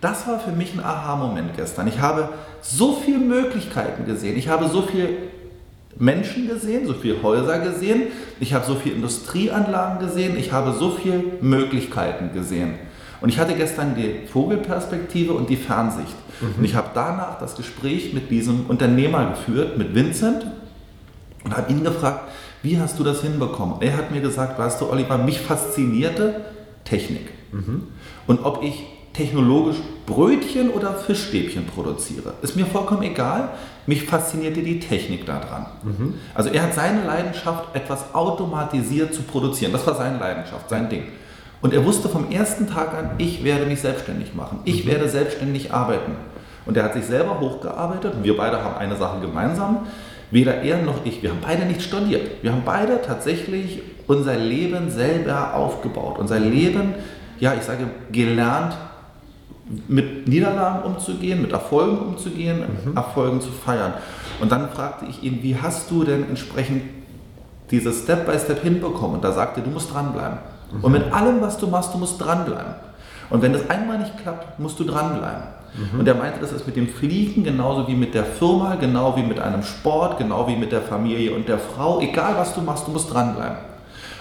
das 0.00 0.26
war 0.26 0.38
für 0.38 0.52
mich 0.52 0.74
ein 0.74 0.80
Aha-Moment 0.80 1.56
gestern. 1.56 1.88
Ich 1.88 2.00
habe 2.00 2.30
so 2.60 2.94
viele 2.94 3.18
Möglichkeiten 3.18 4.06
gesehen, 4.06 4.36
ich 4.36 4.48
habe 4.48 4.68
so 4.68 4.82
viele 4.82 5.08
Menschen 5.96 6.48
gesehen, 6.48 6.86
so 6.86 6.94
viele 6.94 7.22
Häuser 7.22 7.58
gesehen, 7.58 8.04
ich 8.40 8.52
habe 8.52 8.64
so 8.66 8.74
viele 8.74 8.96
Industrieanlagen 8.96 10.06
gesehen, 10.06 10.36
ich 10.36 10.52
habe 10.52 10.72
so 10.72 10.90
viele 10.90 11.22
Möglichkeiten 11.40 12.32
gesehen. 12.32 12.74
Und 13.24 13.30
ich 13.30 13.38
hatte 13.38 13.54
gestern 13.54 13.94
die 13.94 14.26
Vogelperspektive 14.30 15.32
und 15.32 15.48
die 15.48 15.56
Fernsicht. 15.56 16.14
Und 16.58 16.62
ich 16.62 16.74
habe 16.74 16.90
danach 16.92 17.38
das 17.38 17.56
Gespräch 17.56 18.12
mit 18.12 18.30
diesem 18.30 18.66
Unternehmer 18.66 19.30
geführt, 19.30 19.78
mit 19.78 19.94
Vincent, 19.94 20.46
und 21.42 21.56
habe 21.56 21.72
ihn 21.72 21.82
gefragt, 21.82 22.28
wie 22.62 22.78
hast 22.78 22.98
du 22.98 23.02
das 23.02 23.22
hinbekommen? 23.22 23.76
Er 23.80 23.96
hat 23.96 24.10
mir 24.10 24.20
gesagt, 24.20 24.58
weißt 24.58 24.78
du, 24.78 24.90
Oliver, 24.90 25.16
mich 25.16 25.40
faszinierte 25.40 26.42
Technik. 26.84 27.30
Und 28.26 28.44
ob 28.44 28.62
ich 28.62 28.84
technologisch 29.14 29.78
Brötchen 30.04 30.68
oder 30.68 30.92
Fischstäbchen 30.92 31.64
produziere, 31.64 32.34
ist 32.42 32.56
mir 32.56 32.66
vollkommen 32.66 33.04
egal. 33.04 33.52
Mich 33.86 34.02
faszinierte 34.02 34.60
die 34.60 34.80
Technik 34.80 35.24
daran. 35.24 35.64
Also 36.34 36.50
er 36.50 36.64
hat 36.64 36.74
seine 36.74 37.06
Leidenschaft, 37.06 37.74
etwas 37.74 38.14
automatisiert 38.14 39.14
zu 39.14 39.22
produzieren. 39.22 39.72
Das 39.72 39.86
war 39.86 39.94
seine 39.94 40.18
Leidenschaft, 40.18 40.68
sein 40.68 40.90
Ding. 40.90 41.04
Und 41.64 41.72
er 41.72 41.82
wusste 41.82 42.10
vom 42.10 42.30
ersten 42.30 42.68
Tag 42.68 42.92
an, 42.92 43.12
ich 43.16 43.42
werde 43.42 43.64
mich 43.64 43.80
selbstständig 43.80 44.34
machen. 44.34 44.58
Ich 44.66 44.86
werde 44.86 45.08
selbstständig 45.08 45.72
arbeiten. 45.72 46.12
Und 46.66 46.76
er 46.76 46.82
hat 46.84 46.92
sich 46.92 47.06
selber 47.06 47.40
hochgearbeitet. 47.40 48.12
Und 48.16 48.22
wir 48.22 48.36
beide 48.36 48.62
haben 48.62 48.76
eine 48.76 48.96
Sache 48.96 49.18
gemeinsam. 49.20 49.86
Weder 50.30 50.60
er 50.60 50.82
noch 50.82 51.06
ich, 51.06 51.22
wir 51.22 51.30
haben 51.30 51.38
beide 51.40 51.64
nicht 51.64 51.80
studiert. 51.80 52.42
Wir 52.42 52.52
haben 52.52 52.64
beide 52.66 53.00
tatsächlich 53.00 53.80
unser 54.06 54.36
Leben 54.36 54.90
selber 54.90 55.54
aufgebaut. 55.54 56.18
Unser 56.18 56.38
Leben, 56.38 56.96
ja, 57.40 57.54
ich 57.54 57.62
sage, 57.62 57.86
gelernt, 58.12 58.76
mit 59.88 60.28
Niederlagen 60.28 60.82
umzugehen, 60.82 61.40
mit 61.40 61.52
Erfolgen 61.52 61.96
umzugehen, 61.96 62.62
Erfolgen 62.94 63.40
zu 63.40 63.48
feiern. 63.48 63.94
Und 64.38 64.52
dann 64.52 64.68
fragte 64.68 65.06
ich 65.08 65.22
ihn, 65.22 65.42
wie 65.42 65.56
hast 65.56 65.90
du 65.90 66.04
denn 66.04 66.28
entsprechend 66.28 66.82
dieses 67.70 68.02
Step 68.02 68.26
by 68.26 68.38
Step 68.38 68.62
hinbekommen? 68.62 69.16
Und 69.16 69.24
da 69.24 69.32
sagte 69.32 69.62
er, 69.62 69.64
du 69.64 69.70
musst 69.70 69.90
dranbleiben. 69.94 70.52
Und 70.82 70.92
mit 70.92 71.12
allem, 71.12 71.40
was 71.40 71.58
du 71.58 71.66
machst, 71.66 71.94
du 71.94 71.98
musst 71.98 72.20
dranbleiben. 72.20 72.74
Und 73.30 73.42
wenn 73.42 73.52
das 73.52 73.68
einmal 73.70 73.98
nicht 73.98 74.18
klappt, 74.18 74.58
musst 74.58 74.78
du 74.78 74.84
dranbleiben. 74.84 75.42
Und 75.98 76.06
er 76.06 76.14
meinte, 76.14 76.38
das 76.40 76.52
ist 76.52 76.66
mit 76.66 76.76
dem 76.76 76.86
Fliegen 76.86 77.42
genauso 77.42 77.88
wie 77.88 77.96
mit 77.96 78.14
der 78.14 78.24
Firma, 78.24 78.76
genau 78.76 79.16
wie 79.16 79.24
mit 79.24 79.40
einem 79.40 79.62
Sport, 79.64 80.18
genau 80.18 80.46
wie 80.46 80.54
mit 80.54 80.70
der 80.70 80.82
Familie 80.82 81.34
und 81.34 81.48
der 81.48 81.58
Frau. 81.58 82.00
Egal 82.00 82.36
was 82.36 82.54
du 82.54 82.60
machst, 82.60 82.86
du 82.86 82.92
musst 82.92 83.12
dranbleiben. 83.12 83.56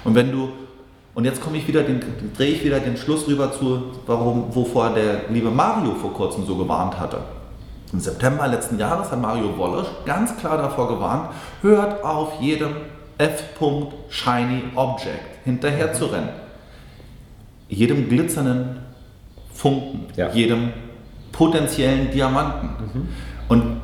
Und 0.03 0.15
wenn 0.15 0.31
du, 0.31 0.49
und 1.13 1.25
jetzt 1.25 1.43
komme 1.43 1.57
ich 1.57 1.67
wieder, 1.67 1.83
den, 1.83 2.01
drehe 2.35 2.53
ich 2.53 2.63
wieder 2.63 2.79
den 2.79 2.97
Schluss 2.97 3.27
rüber 3.27 3.51
zu, 3.51 3.83
warum, 4.07 4.47
wovor 4.55 4.89
der 4.95 5.29
liebe 5.29 5.51
Mario 5.51 5.93
vor 5.93 6.11
kurzem 6.13 6.43
so 6.45 6.55
gewarnt 6.55 6.99
hatte. 6.99 7.17
Im 7.91 7.99
September 7.99 8.47
letzten 8.47 8.79
Jahres 8.79 9.11
hat 9.11 9.21
Mario 9.21 9.55
Wallisch 9.55 9.89
ganz 10.05 10.35
klar 10.37 10.57
davor 10.57 10.87
gewarnt, 10.87 11.29
hört 11.61 12.03
auf 12.03 12.41
jedem 12.41 12.71
F-Shiny 13.19 14.63
Object 14.73 15.45
hinterher 15.45 15.93
zu 15.93 16.05
rennen. 16.05 16.42
Jedem 17.73 18.07
glitzernden 18.09 18.77
Funken, 19.53 20.05
Ja. 20.15 20.29
jedem 20.31 20.69
potenziellen 21.31 22.11
Diamanten. 22.11 22.69
Und 23.49 23.81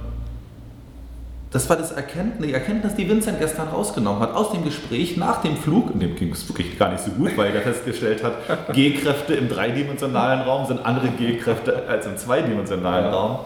das 1.51 1.67
war 1.67 1.77
das 1.77 1.91
Erkenntnis, 1.91 2.47
die 2.47 2.53
Erkenntnis, 2.53 2.93
die 2.95 3.09
Vincent 3.09 3.39
gestern 3.39 3.69
rausgenommen 3.69 4.21
hat 4.21 4.35
aus 4.35 4.51
dem 4.51 4.63
Gespräch 4.63 5.17
nach 5.17 5.41
dem 5.41 5.57
Flug. 5.57 5.91
In 5.93 5.99
dem 5.99 6.15
ging 6.15 6.31
es 6.31 6.47
wirklich 6.47 6.77
gar 6.77 6.91
nicht 6.91 7.03
so 7.03 7.09
gut, 7.11 7.35
weil 7.37 7.55
er 7.55 7.61
festgestellt 7.61 8.23
hat, 8.23 8.33
G-Kräfte 8.73 9.33
im 9.33 9.49
dreidimensionalen 9.49 10.41
Raum 10.41 10.67
sind 10.67 10.85
andere 10.85 11.07
G-Kräfte 11.09 11.85
als 11.87 12.05
im 12.05 12.17
zweidimensionalen 12.17 13.05
Ja. 13.05 13.11
Raum. 13.11 13.39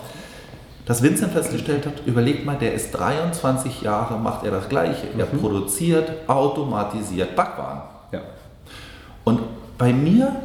Dass 0.86 1.02
Vincent 1.02 1.32
festgestellt 1.32 1.86
hat, 1.86 1.94
überlegt 2.06 2.46
mal, 2.46 2.58
der 2.58 2.74
ist 2.74 2.92
23 2.92 3.84
Jahre, 3.84 4.18
macht 4.20 4.44
er 4.44 4.52
das 4.52 4.68
Gleiche. 4.68 5.08
Er 5.18 5.26
produziert, 5.26 6.12
automatisiert 6.28 7.38
Backwaren. 7.38 7.84
Ja. 8.12 8.20
Und 9.24 9.40
bei 9.78 9.94
mir, 9.94 10.36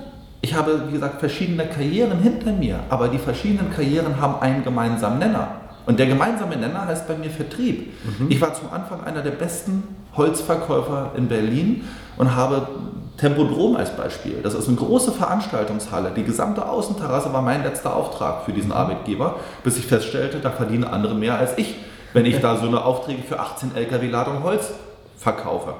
ich 0.41 0.55
habe, 0.55 0.88
wie 0.88 0.93
gesagt, 0.93 1.21
verschiedene 1.21 1.67
Karrieren 1.67 2.21
hinter 2.21 2.53
mir, 2.53 2.81
aber 2.88 3.09
die 3.09 3.19
verschiedenen 3.19 3.73
Karrieren 3.73 4.21
haben 4.21 4.41
einen 4.41 4.64
gemeinsamen 4.64 5.19
Nenner. 5.19 5.49
Und 5.87 5.99
der 5.99 6.07
gemeinsame 6.07 6.57
Nenner 6.57 6.87
heißt 6.87 7.09
bei 7.09 7.17
mir 7.17 7.31
Vertrieb. 7.31 7.95
Ich 8.29 8.41
war 8.41 8.53
zum 8.53 8.71
Anfang 8.71 9.05
einer 9.05 9.23
der 9.23 9.31
besten 9.31 9.83
Holzverkäufer 10.14 11.12
in 11.17 11.29
Berlin 11.29 11.85
und 12.19 12.37
habe 12.37 12.69
Tempodrom 13.17 13.75
als 13.75 13.97
Beispiel. 13.97 14.41
Das 14.43 14.55
ist 14.55 14.69
eine 14.69 14.77
große 14.77 15.12
Veranstaltungshalle. 15.12 16.12
Die 16.14 16.25
gesamte 16.25 16.69
Außenterrasse 16.69 17.33
war 17.33 17.43
mein 17.43 17.62
letzter 17.62 17.97
Auftrag 17.97 18.45
für 18.45 18.53
diesen 18.53 18.71
Arbeitgeber, 18.71 19.37
bis 19.64 19.79
ich 19.79 19.87
feststellte, 19.87 20.41
da 20.41 20.51
verdienen 20.51 20.85
andere 20.85 21.14
mehr 21.14 21.38
als 21.38 21.57
ich, 21.57 21.75
wenn 22.12 22.27
ich 22.27 22.38
da 22.41 22.57
so 22.57 22.69
eine 22.69 22.85
Aufträge 22.85 23.23
für 23.23 23.41
18 23.41 23.75
LKW 23.75 24.09
Ladung 24.09 24.43
Holz 24.43 24.73
verkaufe. 25.17 25.75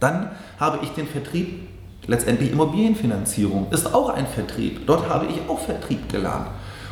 Dann 0.00 0.30
habe 0.58 0.78
ich 0.82 0.90
den 0.90 1.06
Vertrieb 1.06 1.68
Letztendlich 2.06 2.50
Immobilienfinanzierung 2.50 3.68
ist 3.70 3.94
auch 3.94 4.08
ein 4.08 4.26
Vertrieb. 4.26 4.86
Dort 4.86 5.08
habe 5.08 5.26
ich 5.26 5.48
auch 5.48 5.60
Vertrieb 5.60 6.08
gelernt. 6.08 6.48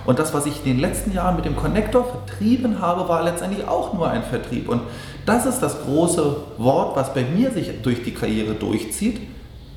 Und 0.06 0.18
das, 0.18 0.32
was 0.32 0.46
ich 0.46 0.58
in 0.64 0.72
den 0.72 0.78
letzten 0.78 1.12
Jahren 1.12 1.36
mit 1.36 1.44
dem 1.44 1.56
Connector 1.56 2.04
vertrieben 2.04 2.80
habe, 2.80 3.08
war 3.08 3.22
letztendlich 3.22 3.66
auch 3.66 3.92
nur 3.92 4.08
ein 4.08 4.22
Vertrieb. 4.22 4.68
Und 4.68 4.82
das 5.26 5.46
ist 5.46 5.60
das 5.60 5.82
große 5.82 6.36
Wort, 6.58 6.96
was 6.96 7.12
bei 7.12 7.24
mir 7.24 7.50
sich 7.50 7.82
durch 7.82 8.02
die 8.02 8.14
Karriere 8.14 8.54
durchzieht. 8.54 9.20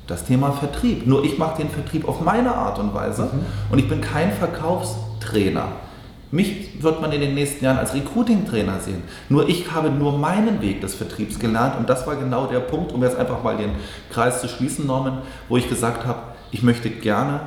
Das 0.06 0.24
Thema 0.24 0.52
Vertrieb. 0.52 1.06
Nur 1.06 1.24
ich 1.24 1.36
mache 1.36 1.62
den 1.62 1.70
Vertrieb 1.70 2.06
auf 2.08 2.20
meine 2.20 2.54
Art 2.54 2.78
und 2.78 2.94
Weise 2.94 3.24
mhm. 3.24 3.44
und 3.70 3.78
ich 3.78 3.88
bin 3.88 4.00
kein 4.00 4.32
Verkaufstrainer. 4.32 5.68
Mich 6.34 6.82
wird 6.82 7.00
man 7.00 7.12
in 7.12 7.20
den 7.20 7.34
nächsten 7.34 7.64
Jahren 7.64 7.78
als 7.78 7.94
Recruiting-Trainer 7.94 8.80
sehen. 8.80 9.04
Nur 9.28 9.48
ich 9.48 9.70
habe 9.70 9.88
nur 9.88 10.18
meinen 10.18 10.60
Weg 10.60 10.80
des 10.80 10.96
Vertriebs 10.96 11.38
gelernt 11.38 11.76
und 11.78 11.88
das 11.88 12.08
war 12.08 12.16
genau 12.16 12.46
der 12.46 12.58
Punkt, 12.58 12.90
um 12.92 13.04
jetzt 13.04 13.16
einfach 13.16 13.44
mal 13.44 13.56
den 13.56 13.70
Kreis 14.10 14.40
zu 14.40 14.48
schließen, 14.48 14.84
Norman, 14.84 15.22
wo 15.48 15.56
ich 15.56 15.68
gesagt 15.68 16.04
habe, 16.04 16.18
ich 16.50 16.64
möchte 16.64 16.90
gerne 16.90 17.38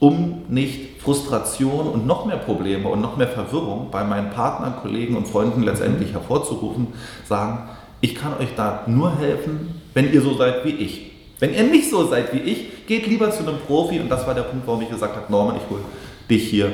um 0.00 0.42
nicht 0.48 1.00
Frustration 1.00 1.86
und 1.86 2.08
noch 2.08 2.26
mehr 2.26 2.38
Probleme 2.38 2.88
und 2.88 3.00
noch 3.00 3.16
mehr 3.16 3.28
Verwirrung 3.28 3.92
bei 3.92 4.02
meinen 4.02 4.30
Partnern, 4.30 4.74
Kollegen 4.82 5.16
und 5.16 5.28
Freunden 5.28 5.62
letztendlich 5.62 6.08
mhm. 6.08 6.14
hervorzurufen, 6.14 6.88
sagen, 7.24 7.68
ich 8.00 8.16
kann 8.16 8.36
euch 8.40 8.48
da 8.56 8.82
nur 8.88 9.16
helfen, 9.16 9.80
wenn 9.94 10.12
ihr 10.12 10.22
so 10.22 10.34
seid 10.34 10.64
wie 10.64 10.70
ich. 10.70 11.12
Wenn 11.38 11.54
ihr 11.54 11.62
nicht 11.62 11.88
so 11.88 12.04
seid 12.08 12.32
wie 12.32 12.38
ich, 12.38 12.86
geht 12.88 13.06
lieber 13.06 13.30
zu 13.30 13.46
einem 13.46 13.58
Profi 13.64 14.00
und 14.00 14.08
das 14.08 14.26
war 14.26 14.34
der 14.34 14.42
Punkt, 14.42 14.66
warum 14.66 14.82
ich 14.82 14.90
gesagt 14.90 15.14
habe, 15.14 15.30
Norman, 15.30 15.54
ich 15.54 15.70
hole 15.70 15.82
dich 16.28 16.50
hier 16.50 16.72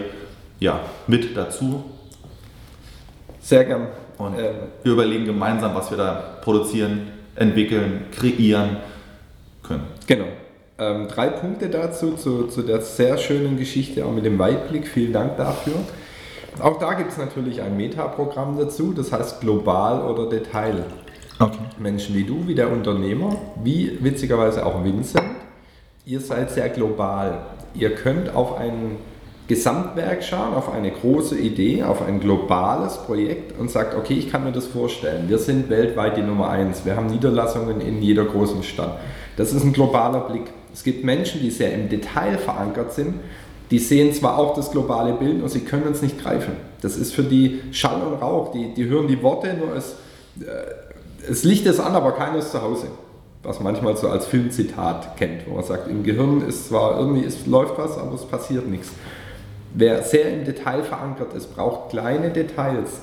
ja, 0.60 0.80
mit 1.06 1.36
dazu. 1.36 1.82
Sehr 3.40 3.64
gern. 3.64 3.88
Und 4.18 4.38
ähm, 4.38 4.54
wir 4.82 4.92
überlegen 4.92 5.24
gemeinsam, 5.24 5.74
was 5.74 5.90
wir 5.90 5.96
da 5.98 6.38
produzieren, 6.42 7.08
entwickeln, 7.34 8.04
kreieren 8.12 8.76
können. 9.62 9.84
Genau. 10.06 10.26
Ähm, 10.78 11.08
drei 11.08 11.28
Punkte 11.28 11.68
dazu, 11.68 12.12
zu, 12.12 12.46
zu 12.46 12.62
der 12.62 12.80
sehr 12.82 13.16
schönen 13.18 13.56
Geschichte, 13.56 14.04
auch 14.04 14.12
mit 14.12 14.24
dem 14.24 14.38
Weitblick. 14.38 14.86
Vielen 14.86 15.12
Dank 15.12 15.36
dafür. 15.36 15.74
Auch 16.60 16.78
da 16.78 16.94
gibt 16.94 17.12
es 17.12 17.16
natürlich 17.18 17.62
ein 17.62 17.76
Metaprogramm 17.76 18.58
dazu, 18.58 18.92
das 18.92 19.12
heißt 19.12 19.40
Global 19.40 20.02
oder 20.02 20.28
Detail. 20.28 20.84
Okay. 21.38 21.58
Menschen 21.78 22.14
wie 22.14 22.24
du, 22.24 22.46
wie 22.46 22.54
der 22.54 22.70
Unternehmer, 22.70 23.36
wie 23.62 23.96
witzigerweise 24.00 24.66
auch 24.66 24.84
Vincent, 24.84 25.24
ihr 26.04 26.20
seid 26.20 26.50
sehr 26.50 26.68
global. 26.68 27.46
Ihr 27.72 27.94
könnt 27.94 28.34
auf 28.34 28.58
ein 28.58 28.96
Gesamtwerk 29.50 30.22
schauen, 30.22 30.54
auf 30.54 30.72
eine 30.72 30.92
große 30.92 31.36
Idee, 31.36 31.82
auf 31.82 32.06
ein 32.06 32.20
globales 32.20 32.98
Projekt 32.98 33.58
und 33.58 33.68
sagt, 33.68 33.96
okay, 33.96 34.14
ich 34.14 34.30
kann 34.30 34.44
mir 34.44 34.52
das 34.52 34.68
vorstellen. 34.68 35.28
Wir 35.28 35.38
sind 35.38 35.68
weltweit 35.68 36.16
die 36.16 36.22
Nummer 36.22 36.50
eins. 36.50 36.84
Wir 36.84 36.94
haben 36.94 37.08
Niederlassungen 37.08 37.80
in 37.80 38.00
jeder 38.00 38.26
großen 38.26 38.62
Stadt. 38.62 39.00
Das 39.36 39.52
ist 39.52 39.64
ein 39.64 39.72
globaler 39.72 40.20
Blick. 40.20 40.44
Es 40.72 40.84
gibt 40.84 41.02
Menschen, 41.02 41.40
die 41.40 41.50
sehr 41.50 41.74
im 41.74 41.88
Detail 41.88 42.38
verankert 42.38 42.92
sind, 42.92 43.14
die 43.72 43.80
sehen 43.80 44.14
zwar 44.14 44.38
auch 44.38 44.54
das 44.54 44.70
globale 44.70 45.14
Bild 45.14 45.42
und 45.42 45.48
sie 45.48 45.62
können 45.62 45.90
es 45.90 46.00
nicht 46.00 46.22
greifen. 46.22 46.52
Das 46.80 46.96
ist 46.96 47.12
für 47.12 47.24
die 47.24 47.60
Schall 47.72 48.02
und 48.02 48.22
Rauch. 48.22 48.52
Die, 48.52 48.72
die 48.72 48.84
hören 48.84 49.08
die 49.08 49.20
Worte, 49.20 49.52
nur 49.54 49.74
es, 49.74 49.96
äh, 50.40 51.28
es 51.28 51.42
Licht 51.42 51.66
ist 51.66 51.80
an, 51.80 51.96
aber 51.96 52.12
keiner 52.12 52.38
ist 52.38 52.52
zu 52.52 52.62
Hause. 52.62 52.86
Was 53.42 53.58
manchmal 53.58 53.96
so 53.96 54.08
als 54.08 54.26
Filmzitat 54.26 55.16
kennt, 55.16 55.48
wo 55.48 55.56
man 55.56 55.64
sagt, 55.64 55.88
im 55.88 56.04
Gehirn 56.04 56.46
ist 56.46 56.68
zwar 56.68 57.00
irgendwie, 57.00 57.24
es 57.24 57.46
läuft 57.46 57.78
was, 57.78 57.98
aber 57.98 58.14
es 58.14 58.24
passiert 58.24 58.68
nichts. 58.68 58.90
Wer 59.72 60.02
sehr 60.02 60.32
im 60.32 60.44
Detail 60.44 60.82
verankert 60.82 61.32
ist, 61.34 61.54
braucht 61.54 61.90
kleine 61.90 62.30
Details. 62.30 63.00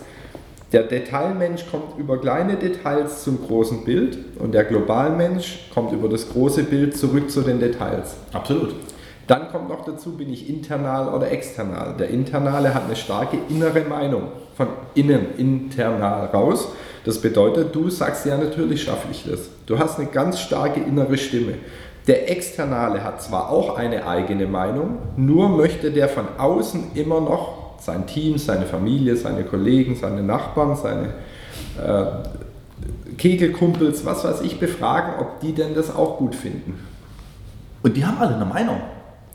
Der 0.74 0.84
Detailmensch 0.84 1.66
kommt 1.72 1.98
über 1.98 2.20
kleine 2.20 2.58
Details 2.58 3.24
zum 3.24 3.42
großen 3.42 3.86
Bild 3.86 4.18
und 4.38 4.54
der 4.54 4.66
Globalmensch 4.66 5.70
kommt 5.74 5.94
über 5.94 6.10
das 6.10 6.30
große 6.30 6.64
Bild 6.64 6.98
zurück 6.98 7.32
zu 7.32 7.42
den 7.42 7.60
Details. 7.60 8.16
Absolut. 8.34 8.76
Dann 9.28 9.50
kommt 9.50 9.70
noch 9.70 9.86
dazu, 9.86 10.12
bin 10.18 10.32
ich 10.32 10.50
internal 10.50 11.14
oder 11.14 11.32
external. 11.32 11.96
Der 11.98 12.10
Internale 12.10 12.74
hat 12.74 12.86
eine 12.86 12.96
starke 12.98 13.38
innere 13.50 13.82
Meinung, 13.82 14.24
von 14.56 14.68
innen, 14.94 15.38
internal 15.38 16.28
raus. 16.28 16.70
Das 17.06 17.22
bedeutet, 17.22 17.74
du 17.74 17.90
sagst 17.90 18.26
ja, 18.26 18.38
natürlich 18.38 18.84
schaffe 18.84 19.08
ich 19.12 19.26
das. 19.30 19.50
Du 19.66 19.80
hast 19.80 20.00
eine 20.00 20.10
ganz 20.10 20.42
starke 20.42 20.82
innere 20.82 21.18
Stimme. 21.18 21.54
Der 22.08 22.32
Externale 22.32 23.04
hat 23.04 23.22
zwar 23.22 23.50
auch 23.50 23.78
eine 23.78 24.08
eigene 24.08 24.48
Meinung, 24.48 24.98
nur 25.17 25.50
möchte 25.50 25.91
der 25.91 26.08
von 26.08 26.26
außen 26.38 26.91
immer 26.96 27.20
noch 27.20 27.80
sein 27.80 28.08
Team, 28.08 28.38
seine 28.38 28.65
Familie, 28.65 29.17
seine 29.17 29.43
Kollegen, 29.43 29.96
seine 29.96 30.24
Nachbarn, 30.24 30.76
seine 30.76 31.13
äh, 31.78 32.06
Kegelkumpels, 33.17 34.06
was 34.06 34.24
weiß 34.24 34.41
ich, 34.41 34.60
befragen, 34.60 35.20
ob 35.20 35.41
die 35.41 35.54
denn 35.54 35.76
das 35.76 35.93
auch 35.93 36.17
gut 36.17 36.34
finden. 36.34 36.80
Und 37.84 37.98
die 37.98 38.06
haben 38.06 38.17
alle 38.20 38.36
eine 38.36 38.46
Meinung. 38.46 38.82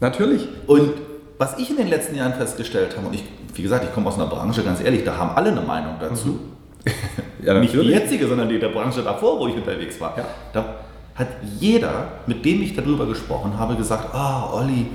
Natürlich. 0.01 0.49
Und 0.67 0.95
was 1.39 1.59
ich 1.59 1.71
in 1.71 1.77
den 1.77 1.89
letzten 1.89 2.17
Jahren 2.17 2.35
festgestellt 2.35 2.97
habe, 2.97 3.07
und 3.07 3.15
ich, 3.15 3.25
wie 3.55 3.63
gesagt, 3.63 3.85
ich 3.85 3.93
komme 3.93 4.09
aus 4.09 4.15
einer 4.15 4.27
Branche, 4.27 4.63
ganz 4.63 4.83
ehrlich, 4.83 5.05
da 5.05 5.17
haben 5.17 5.37
alle 5.37 5.51
eine 5.51 5.61
Meinung 5.61 5.95
dazu. 6.01 6.29
Mhm. 6.29 6.41
ja, 7.45 7.59
Nicht 7.61 7.75
die 7.75 7.79
jetzige, 7.81 8.27
sondern 8.27 8.49
die 8.49 8.59
der 8.59 8.69
Branche 8.69 9.03
davor, 9.03 9.39
wo 9.39 9.47
ich 9.47 9.55
unterwegs 9.55 10.01
war. 10.01 10.15
Ja. 10.17 10.25
Da 10.53 10.75
hat 11.15 11.29
jeder, 11.59 12.09
mit 12.27 12.45
dem 12.45 12.63
ich 12.63 12.75
darüber 12.75 13.07
gesprochen 13.07 13.59
habe, 13.59 13.77
gesagt, 13.77 14.15
ah, 14.15 14.51
oh, 14.51 14.59
Olli, 14.59 14.87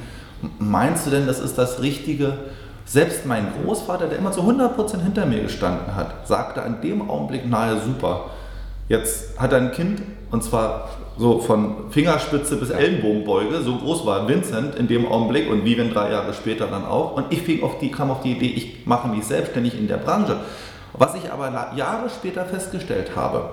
meinst 0.59 1.05
du 1.05 1.11
denn, 1.11 1.27
das 1.27 1.39
ist 1.39 1.57
das 1.57 1.81
Richtige? 1.81 2.33
Selbst 2.85 3.25
mein 3.25 3.47
Großvater, 3.63 4.07
der 4.07 4.17
immer 4.17 4.31
zu 4.31 4.41
100% 4.41 5.01
hinter 5.03 5.25
mir 5.25 5.41
gestanden 5.41 5.95
hat, 5.95 6.27
sagte 6.27 6.63
an 6.63 6.81
dem 6.81 7.09
Augenblick, 7.09 7.47
naja, 7.47 7.79
super. 7.79 8.31
Jetzt 8.87 9.37
hat 9.37 9.51
er 9.51 9.59
ein 9.59 9.71
Kind 9.71 10.01
und 10.31 10.43
zwar 10.43 10.89
so 11.17 11.39
von 11.39 11.89
Fingerspitze 11.89 12.55
bis 12.57 12.69
Ellenbogenbeuge, 12.69 13.61
so 13.61 13.75
groß 13.75 14.05
war 14.05 14.27
Vincent 14.27 14.75
in 14.75 14.87
dem 14.87 15.05
Augenblick 15.07 15.49
und 15.49 15.65
Vivian 15.65 15.89
drei 15.91 16.11
Jahre 16.11 16.33
später 16.33 16.67
dann 16.67 16.85
auch. 16.85 17.17
Und 17.17 17.25
ich 17.31 17.41
fing 17.41 17.63
auf 17.63 17.79
die, 17.79 17.91
kam 17.91 18.11
auf 18.11 18.21
die 18.21 18.33
Idee, 18.33 18.47
ich 18.47 18.85
mache 18.85 19.07
mich 19.07 19.25
selbstständig 19.25 19.77
in 19.77 19.87
der 19.87 19.97
Branche. 19.97 20.37
Was 20.93 21.15
ich 21.15 21.31
aber 21.31 21.73
Jahre 21.75 22.09
später 22.09 22.45
festgestellt 22.45 23.11
habe, 23.15 23.49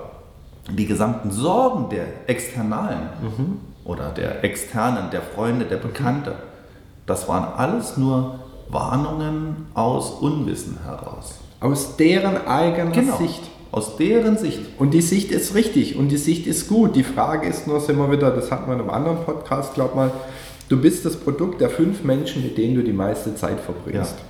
die 0.69 0.85
gesamten 0.85 1.31
Sorgen 1.31 1.89
der 1.89 2.05
Externalen 2.27 3.09
mhm. 3.21 3.59
oder 3.83 4.09
der 4.09 4.43
Externen, 4.43 5.11
der 5.11 5.21
Freunde, 5.21 5.65
der 5.65 5.77
Bekannte, 5.77 6.35
das 7.05 7.27
waren 7.27 7.53
alles 7.55 7.97
nur 7.97 8.39
Warnungen 8.69 9.67
aus 9.75 10.09
Unwissen 10.09 10.79
heraus. 10.83 11.39
Aus 11.59 11.97
deren 11.97 12.47
eigener 12.47 12.91
genau. 12.91 13.17
Sicht. 13.17 13.41
Aus 13.71 13.97
deren 13.97 14.37
Sicht. 14.37 14.59
Und 14.79 14.93
die 14.93 15.01
Sicht 15.01 15.31
ist 15.31 15.53
richtig 15.53 15.97
und 15.97 16.09
die 16.09 16.17
Sicht 16.17 16.47
ist 16.47 16.67
gut. 16.67 16.95
Die 16.95 17.03
Frage 17.03 17.47
ist 17.47 17.67
nur, 17.67 17.79
sind 17.79 17.97
wir 17.97 18.11
wieder, 18.11 18.31
das 18.31 18.51
hatten 18.51 18.67
wir 18.67 18.73
in 18.73 18.81
einem 18.81 18.89
anderen 18.89 19.17
Podcast, 19.23 19.73
glaub 19.73 19.95
mal, 19.95 20.11
du 20.69 20.81
bist 20.81 21.05
das 21.05 21.17
Produkt 21.17 21.61
der 21.61 21.69
fünf 21.69 22.03
Menschen, 22.03 22.41
mit 22.41 22.57
denen 22.57 22.75
du 22.75 22.83
die 22.83 22.93
meiste 22.93 23.35
Zeit 23.35 23.59
verbringst. 23.59 24.15
Ja. 24.17 24.25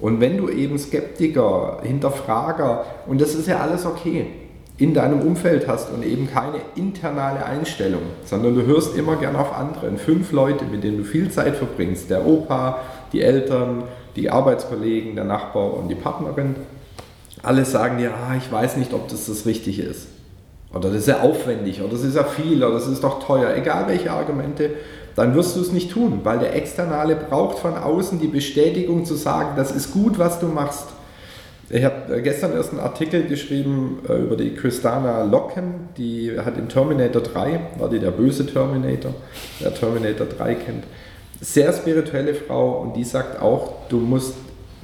Und 0.00 0.20
wenn 0.20 0.36
du 0.36 0.48
eben 0.48 0.78
Skeptiker, 0.78 1.80
Hinterfrager, 1.82 2.84
und 3.06 3.20
das 3.20 3.34
ist 3.34 3.48
ja 3.48 3.58
alles 3.58 3.86
okay, 3.86 4.26
in 4.76 4.92
deinem 4.92 5.20
Umfeld 5.20 5.68
hast 5.68 5.92
und 5.92 6.04
eben 6.04 6.28
keine 6.28 6.58
internale 6.74 7.44
Einstellung, 7.44 8.02
sondern 8.24 8.56
du 8.56 8.62
hörst 8.66 8.96
immer 8.96 9.16
gern 9.16 9.36
auf 9.36 9.56
andere. 9.56 9.96
Fünf 9.96 10.32
Leute, 10.32 10.64
mit 10.64 10.82
denen 10.82 10.98
du 10.98 11.04
viel 11.04 11.30
Zeit 11.30 11.56
verbringst, 11.56 12.10
der 12.10 12.26
Opa, 12.26 12.78
die 13.12 13.22
Eltern, 13.22 13.84
die 14.16 14.30
Arbeitskollegen, 14.30 15.14
der 15.14 15.24
Nachbar 15.24 15.74
und 15.74 15.88
die 15.88 15.94
Partnerin, 15.94 16.56
alle 17.42 17.64
sagen 17.64 17.98
dir, 17.98 18.12
ah, 18.14 18.34
ich 18.36 18.50
weiß 18.50 18.76
nicht, 18.76 18.92
ob 18.94 19.08
das 19.08 19.26
das 19.26 19.46
Richtige 19.46 19.82
ist. 19.82 20.08
Oder 20.72 20.88
das 20.88 21.00
ist 21.00 21.08
ja 21.08 21.20
aufwendig, 21.20 21.80
oder 21.80 21.92
das 21.92 22.02
ist 22.02 22.16
ja 22.16 22.24
viel, 22.24 22.64
oder 22.64 22.74
das 22.74 22.88
ist 22.88 23.04
doch 23.04 23.24
teuer, 23.24 23.54
egal 23.56 23.86
welche 23.86 24.10
Argumente, 24.10 24.70
dann 25.14 25.34
wirst 25.36 25.54
du 25.54 25.60
es 25.60 25.70
nicht 25.70 25.92
tun, 25.92 26.20
weil 26.24 26.40
der 26.40 26.56
Externe 26.56 27.14
braucht 27.14 27.60
von 27.60 27.76
außen 27.76 28.18
die 28.18 28.26
Bestätigung 28.26 29.04
zu 29.04 29.14
sagen, 29.14 29.50
das 29.56 29.70
ist 29.70 29.92
gut, 29.92 30.18
was 30.18 30.40
du 30.40 30.46
machst. 30.46 30.86
Ich 31.70 31.84
habe 31.84 32.20
gestern 32.22 32.52
erst 32.52 32.72
einen 32.72 32.80
Artikel 32.80 33.24
geschrieben 33.24 34.00
äh, 34.08 34.14
über 34.14 34.36
die 34.36 34.54
Christana 34.54 35.24
Locken, 35.24 35.88
die 35.96 36.38
hat 36.38 36.58
in 36.58 36.68
Terminator 36.68 37.22
3, 37.22 37.60
war 37.78 37.88
die 37.88 37.98
der 37.98 38.10
böse 38.10 38.46
Terminator, 38.46 39.14
der 39.60 39.74
Terminator 39.74 40.26
3 40.26 40.54
kennt. 40.56 40.84
Sehr 41.40 41.72
spirituelle 41.72 42.34
Frau 42.34 42.80
und 42.80 42.96
die 42.96 43.04
sagt 43.04 43.40
auch, 43.40 43.88
du 43.88 43.98
musst 43.98 44.34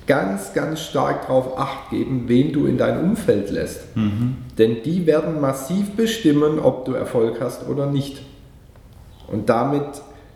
ganz, 0.06 0.54
ganz 0.54 0.80
stark 0.80 1.28
darauf 1.28 1.56
acht 1.58 1.90
geben, 1.90 2.24
wen 2.26 2.52
du 2.52 2.66
in 2.66 2.78
dein 2.78 3.00
Umfeld 3.00 3.50
lässt. 3.50 3.96
Mhm. 3.96 4.38
Denn 4.58 4.82
die 4.82 5.06
werden 5.06 5.40
massiv 5.40 5.92
bestimmen, 5.92 6.58
ob 6.58 6.84
du 6.84 6.94
Erfolg 6.94 7.40
hast 7.40 7.68
oder 7.68 7.86
nicht. 7.86 8.20
Und 9.28 9.48
damit, 9.48 9.84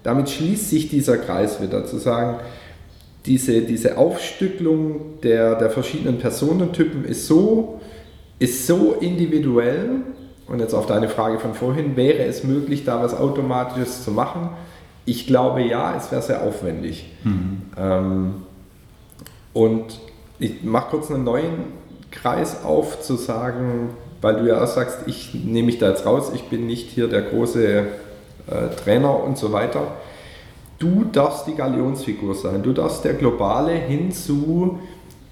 damit 0.04 0.30
schließt 0.30 0.70
sich 0.70 0.88
dieser 0.88 1.16
Kreis 1.16 1.60
wieder, 1.60 1.84
zu 1.86 1.98
sagen, 1.98 2.38
diese, 3.26 3.62
diese 3.62 3.96
Aufstücklung 3.96 5.20
der, 5.22 5.54
der 5.56 5.70
verschiedenen 5.70 6.18
Personentypen 6.18 7.04
ist 7.04 7.26
so, 7.26 7.80
ist 8.38 8.66
so 8.66 8.94
individuell. 9.00 10.02
Und 10.46 10.60
jetzt 10.60 10.74
auf 10.74 10.86
deine 10.86 11.08
Frage 11.08 11.38
von 11.38 11.54
vorhin, 11.54 11.96
wäre 11.96 12.24
es 12.24 12.44
möglich, 12.44 12.84
da 12.84 13.02
was 13.02 13.16
Automatisches 13.16 14.04
zu 14.04 14.10
machen? 14.10 14.50
Ich 15.06 15.26
glaube 15.26 15.62
ja, 15.62 15.96
es 15.96 16.12
wäre 16.12 16.20
sehr 16.20 16.42
aufwendig. 16.42 17.06
Mhm. 17.24 17.62
Ähm, 17.78 18.34
und 19.54 20.00
ich 20.38 20.62
mache 20.62 20.90
kurz 20.90 21.10
einen 21.10 21.24
neuen 21.24 21.64
Kreis 22.10 22.62
auf, 22.62 23.00
zu 23.00 23.16
sagen, 23.16 23.90
weil 24.20 24.36
du 24.36 24.48
ja 24.48 24.62
auch 24.62 24.66
sagst, 24.66 25.00
ich 25.06 25.34
nehme 25.34 25.66
mich 25.66 25.78
da 25.78 25.88
jetzt 25.88 26.04
raus, 26.04 26.32
ich 26.34 26.44
bin 26.44 26.66
nicht 26.66 26.90
hier 26.90 27.08
der 27.08 27.22
große 27.22 27.66
äh, 27.68 27.84
Trainer 28.82 29.22
und 29.22 29.38
so 29.38 29.52
weiter. 29.52 29.92
Du 30.78 31.04
darfst 31.10 31.46
die 31.46 31.54
Galionsfigur 31.54 32.34
sein. 32.34 32.62
Du 32.62 32.72
darfst 32.72 33.04
der 33.04 33.14
globale 33.14 33.72
hin 33.72 34.10
zu 34.12 34.78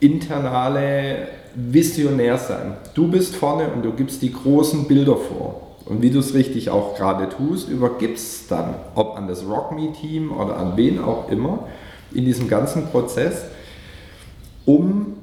internale 0.00 1.28
Visionär 1.54 2.38
sein. 2.38 2.76
Du 2.94 3.08
bist 3.08 3.36
vorne 3.36 3.68
und 3.68 3.84
du 3.84 3.92
gibst 3.92 4.22
die 4.22 4.32
großen 4.32 4.86
Bilder 4.88 5.16
vor. 5.16 5.76
Und 5.84 6.00
wie 6.00 6.10
du 6.10 6.20
es 6.20 6.34
richtig 6.34 6.70
auch 6.70 6.96
gerade 6.96 7.28
tust, 7.28 7.68
übergibst 7.68 8.50
dann, 8.50 8.74
ob 8.94 9.16
an 9.16 9.28
das 9.28 9.46
Rock 9.46 9.72
Me 9.72 9.92
Team 9.92 10.32
oder 10.32 10.56
an 10.56 10.76
wen 10.76 11.02
auch 11.02 11.28
immer, 11.28 11.66
in 12.12 12.24
diesem 12.24 12.48
ganzen 12.48 12.86
Prozess, 12.86 13.44
um 14.64 15.14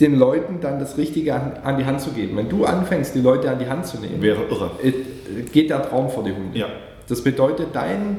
den 0.00 0.18
Leuten 0.18 0.60
dann 0.60 0.78
das 0.78 0.98
Richtige 0.98 1.34
an, 1.34 1.78
die 1.78 1.84
Hand 1.84 2.00
zu 2.00 2.10
geben. 2.10 2.36
Wenn 2.36 2.48
du 2.48 2.64
anfängst, 2.64 3.14
die 3.14 3.20
Leute 3.20 3.50
an 3.50 3.58
die 3.58 3.68
Hand 3.68 3.86
zu 3.86 3.98
nehmen, 3.98 4.20
wäre 4.20 4.42
irre. 4.50 4.70
Äh, 4.82 4.92
geht 5.52 5.70
der 5.70 5.88
Traum 5.88 6.10
vor 6.10 6.24
die 6.24 6.32
Hunde. 6.32 6.58
Ja. 6.58 6.66
Das 7.08 7.22
bedeutet, 7.22 7.68
dein, 7.72 8.18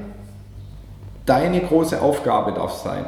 deine 1.27 1.61
große 1.61 2.01
Aufgabe 2.01 2.53
darf 2.53 2.73
sein, 2.73 3.05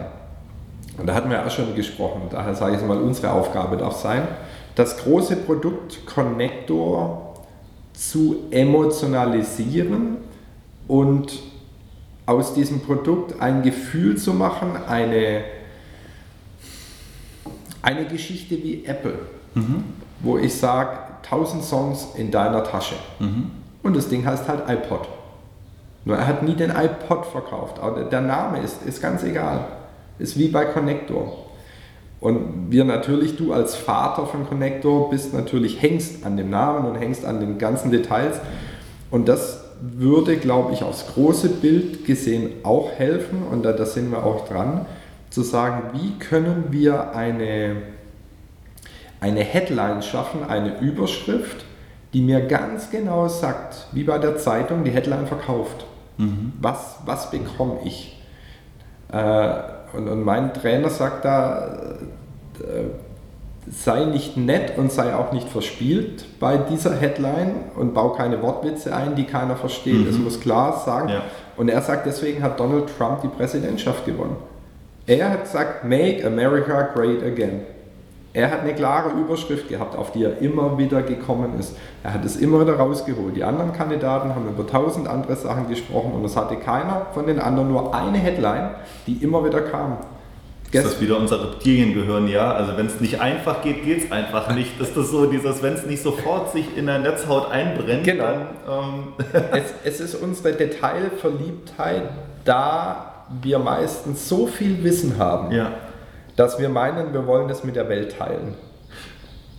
und 0.99 1.07
da 1.07 1.15
hatten 1.15 1.29
wir 1.29 1.43
auch 1.43 1.49
schon 1.49 1.75
gesprochen, 1.75 2.23
daher 2.29 2.53
sage 2.53 2.75
ich 2.75 2.81
mal, 2.83 3.01
unsere 3.01 3.31
Aufgabe 3.31 3.77
darf 3.77 3.95
sein, 3.95 4.27
das 4.75 4.97
große 4.97 5.37
Produkt 5.37 6.05
Connector 6.05 7.35
zu 7.93 8.43
emotionalisieren 8.51 10.17
und 10.87 11.39
aus 12.25 12.53
diesem 12.53 12.81
Produkt 12.81 13.41
ein 13.41 13.63
Gefühl 13.63 14.17
zu 14.17 14.33
machen, 14.33 14.71
eine, 14.87 15.43
eine 17.81 18.05
Geschichte 18.05 18.61
wie 18.61 18.85
Apple, 18.85 19.19
mhm. 19.55 19.83
wo 20.19 20.37
ich 20.37 20.53
sage, 20.53 20.99
1000 21.23 21.63
Songs 21.63 22.07
in 22.15 22.29
deiner 22.29 22.63
Tasche. 22.63 22.95
Mhm. 23.19 23.51
Und 23.83 23.95
das 23.95 24.09
Ding 24.09 24.25
heißt 24.25 24.47
halt 24.47 24.69
iPod. 24.69 25.07
Nur 26.05 26.17
er 26.17 26.27
hat 26.27 26.43
nie 26.43 26.55
den 26.55 26.71
iPod 26.71 27.25
verkauft, 27.25 27.79
aber 27.79 28.03
der 28.03 28.21
Name 28.21 28.59
ist, 28.59 28.83
ist 28.83 29.01
ganz 29.01 29.23
egal. 29.23 29.65
Ist 30.17 30.37
wie 30.37 30.47
bei 30.47 30.65
Connector. 30.65 31.45
Und 32.19 32.69
wir 32.69 32.83
natürlich, 32.83 33.37
du 33.37 33.53
als 33.53 33.75
Vater 33.75 34.25
von 34.25 34.47
Connector, 34.47 35.09
bist 35.09 35.33
natürlich, 35.33 35.81
hängst 35.81 36.25
an 36.25 36.35
dem 36.35 36.49
Namen 36.49 36.85
und 36.85 36.95
hängst 36.95 37.25
an 37.25 37.39
den 37.39 37.57
ganzen 37.57 37.91
Details. 37.91 38.39
Und 39.09 39.29
das 39.29 39.63
würde, 39.81 40.37
glaube 40.37 40.73
ich, 40.73 40.83
aufs 40.83 41.07
große 41.13 41.49
Bild 41.49 42.05
gesehen 42.05 42.51
auch 42.63 42.91
helfen. 42.91 43.43
Und 43.49 43.63
da, 43.63 43.71
da 43.71 43.85
sind 43.85 44.11
wir 44.11 44.25
auch 44.25 44.47
dran, 44.47 44.85
zu 45.29 45.41
sagen, 45.43 45.91
wie 45.93 46.17
können 46.19 46.65
wir 46.71 47.15
eine, 47.15 47.77
eine 49.21 49.41
Headline 49.41 50.01
schaffen, 50.01 50.41
eine 50.47 50.79
Überschrift, 50.79 51.65
die 52.13 52.21
mir 52.21 52.41
ganz 52.41 52.89
genau 52.89 53.27
sagt, 53.27 53.87
wie 53.93 54.03
bei 54.03 54.17
der 54.17 54.37
Zeitung, 54.37 54.83
die 54.83 54.91
Headline 54.91 55.27
verkauft. 55.27 55.85
Mhm. 56.19 56.53
Was, 56.61 56.99
was 57.05 57.31
bekomme 57.31 57.79
ich? 57.85 58.21
Äh, 59.11 59.49
und, 59.93 60.07
und 60.07 60.23
mein 60.23 60.53
Trainer 60.53 60.89
sagt 60.89 61.25
da, 61.25 61.95
äh, 62.59 62.83
sei 63.71 64.05
nicht 64.05 64.35
nett 64.35 64.77
und 64.77 64.91
sei 64.91 65.15
auch 65.15 65.31
nicht 65.31 65.47
verspielt 65.47 66.25
bei 66.39 66.57
dieser 66.57 66.95
Headline 66.95 67.51
und 67.75 67.93
bau 67.93 68.09
keine 68.09 68.41
Wortwitze 68.41 68.95
ein, 68.95 69.15
die 69.15 69.25
keiner 69.25 69.55
versteht. 69.55 70.07
Es 70.07 70.17
mhm. 70.17 70.25
muss 70.25 70.39
klar 70.39 70.81
sagen. 70.85 71.09
Ja. 71.09 71.21
Und 71.55 71.69
er 71.69 71.81
sagt, 71.81 72.05
deswegen 72.05 72.43
hat 72.43 72.59
Donald 72.59 72.85
Trump 72.97 73.21
die 73.21 73.27
Präsidentschaft 73.27 74.05
gewonnen. 74.05 74.35
Er 75.05 75.31
hat 75.31 75.43
gesagt, 75.43 75.83
Make 75.85 76.25
America 76.25 76.81
Great 76.93 77.23
Again. 77.23 77.61
Er 78.39 78.51
hat 78.51 78.61
eine 78.61 78.73
klare 78.73 79.09
Überschrift 79.19 79.67
gehabt, 79.67 79.97
auf 79.97 80.13
die 80.13 80.23
er 80.23 80.37
immer 80.39 80.77
wieder 80.77 81.01
gekommen 81.01 81.59
ist. 81.59 81.75
Er 82.03 82.13
hat 82.13 82.23
es 82.23 82.37
immer 82.37 82.61
wieder 82.61 82.77
rausgeholt. 82.77 83.35
Die 83.35 83.43
anderen 83.43 83.73
Kandidaten 83.73 84.33
haben 84.33 84.47
über 84.47 84.65
tausend 84.65 85.09
andere 85.09 85.35
Sachen 85.35 85.67
gesprochen 85.67 86.13
und 86.13 86.23
es 86.23 86.37
hatte 86.37 86.55
keiner 86.55 87.07
von 87.13 87.27
den 87.27 87.39
anderen 87.39 87.69
nur 87.69 87.93
eine 87.93 88.17
Headline, 88.17 88.69
die 89.07 89.15
immer 89.15 89.43
wieder 89.43 89.59
kam. 89.59 89.97
Ist 90.71 90.85
das 90.85 91.01
wieder 91.01 91.17
unser 91.17 91.43
Reptiliengehirn, 91.43 92.29
ja? 92.29 92.53
Also 92.53 92.77
wenn 92.77 92.85
es 92.85 93.01
nicht 93.01 93.19
einfach 93.19 93.61
geht, 93.61 93.83
geht 93.83 94.05
es 94.05 94.11
einfach 94.11 94.55
nicht. 94.55 94.79
Ist 94.79 94.95
das 94.95 95.09
so 95.09 95.25
dieses, 95.25 95.61
wenn 95.61 95.73
es 95.73 95.85
nicht 95.85 96.01
sofort 96.01 96.53
sich 96.53 96.77
in 96.77 96.85
der 96.85 96.99
Netzhaut 96.99 97.51
einbrennt, 97.51 98.05
genau. 98.05 98.23
dann... 98.23 98.41
Ähm 98.69 99.13
es, 99.51 99.73
es 99.83 99.99
ist 99.99 100.15
unsere 100.15 100.53
Detailverliebtheit, 100.53 102.03
da 102.45 103.25
wir 103.41 103.59
meistens 103.59 104.29
so 104.29 104.47
viel 104.47 104.81
Wissen 104.83 105.17
haben. 105.17 105.51
Ja 105.51 105.71
dass 106.39 106.57
wir 106.57 106.69
meinen, 106.69 107.11
wir 107.11 107.27
wollen 107.27 107.49
das 107.49 107.65
mit 107.65 107.75
der 107.75 107.89
Welt 107.89 108.17
teilen. 108.17 108.55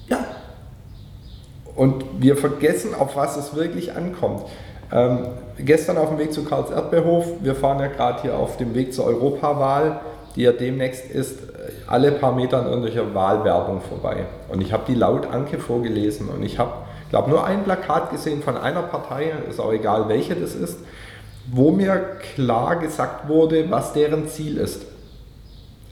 Ja. 0.08 0.24
Und 1.76 2.02
wir 2.18 2.38
vergessen, 2.38 2.94
auf 2.94 3.16
was 3.16 3.36
es 3.36 3.54
wirklich 3.54 3.94
ankommt. 3.94 4.46
Ähm, 4.90 5.26
gestern 5.58 5.98
auf 5.98 6.08
dem 6.08 6.16
Weg 6.16 6.32
zu 6.32 6.42
Karls 6.42 6.70
Erdbeerhof, 6.70 7.26
wir 7.42 7.54
fahren 7.54 7.80
ja 7.80 7.88
gerade 7.88 8.22
hier 8.22 8.34
auf 8.34 8.56
dem 8.56 8.74
Weg 8.74 8.94
zur 8.94 9.04
Europawahl, 9.04 10.00
die 10.34 10.42
ja 10.42 10.52
demnächst 10.52 11.04
ist, 11.10 11.40
alle 11.86 12.12
paar 12.12 12.34
Meter 12.34 12.60
an 12.60 12.66
irgendwelcher 12.66 13.14
Wahlwerbung 13.14 13.82
vorbei. 13.82 14.24
Und 14.48 14.62
ich 14.62 14.72
habe 14.72 14.84
die 14.88 14.94
laut 14.94 15.26
Anke 15.30 15.58
vorgelesen 15.58 16.30
und 16.30 16.42
ich 16.42 16.58
habe, 16.58 16.72
glaube 17.10 17.28
nur 17.28 17.44
ein 17.44 17.62
Plakat 17.64 18.10
gesehen 18.10 18.42
von 18.42 18.56
einer 18.56 18.82
Partei, 18.82 19.34
ist 19.50 19.60
auch 19.60 19.72
egal 19.72 20.08
welche 20.08 20.34
das 20.34 20.54
ist, 20.54 20.78
wo 21.52 21.72
mir 21.72 22.16
klar 22.34 22.76
gesagt 22.76 23.28
wurde, 23.28 23.70
was 23.70 23.92
deren 23.92 24.28
Ziel 24.28 24.56
ist. 24.56 24.86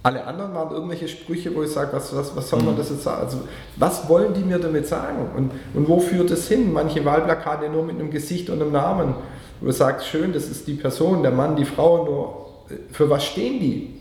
Alle 0.03 0.25
anderen 0.25 0.55
waren 0.55 0.73
irgendwelche 0.73 1.09
Sprüche, 1.09 1.55
wo 1.55 1.63
ich 1.63 1.71
sage, 1.71 1.93
was, 1.93 2.15
was, 2.15 2.35
was 2.37 2.49
soll 2.49 2.63
man 2.63 2.75
mhm. 2.75 2.79
das 2.79 2.91
jetzt 2.91 3.03
sagen? 3.03 3.23
Also, 3.25 3.39
was 3.77 4.09
wollen 4.09 4.33
die 4.33 4.41
mir 4.41 4.59
damit 4.59 4.87
sagen? 4.87 5.31
Und, 5.37 5.51
und 5.75 5.89
wo 5.89 5.99
führt 5.99 6.31
es 6.31 6.47
hin? 6.49 6.73
Manche 6.73 7.05
Wahlplakate 7.05 7.69
nur 7.69 7.85
mit 7.85 7.99
einem 7.99 8.11
Gesicht 8.11 8.49
und 8.49 8.63
einem 8.63 8.73
Namen. 8.73 9.15
Wo 9.61 9.67
man 9.67 9.75
sagt, 9.75 10.05
schön, 10.05 10.33
das 10.33 10.49
ist 10.49 10.67
die 10.69 10.75
Person, 10.75 11.23
der 11.23 11.33
Mann, 11.33 11.57
die 11.57 11.65
Frau, 11.65 12.05
nur 12.05 12.75
äh, 12.75 12.93
für 12.93 13.11
was 13.11 13.25
stehen 13.25 13.59
die? 13.59 13.95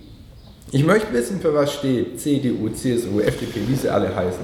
Ich 0.71 0.85
möchte 0.85 1.13
wissen, 1.13 1.39
für 1.39 1.53
was 1.53 1.73
steht 1.73 2.19
CDU, 2.19 2.69
CSU, 2.69 3.21
FDP, 3.21 3.61
wie 3.67 3.75
sie 3.75 3.89
alle 3.89 4.13
heißen. 4.13 4.43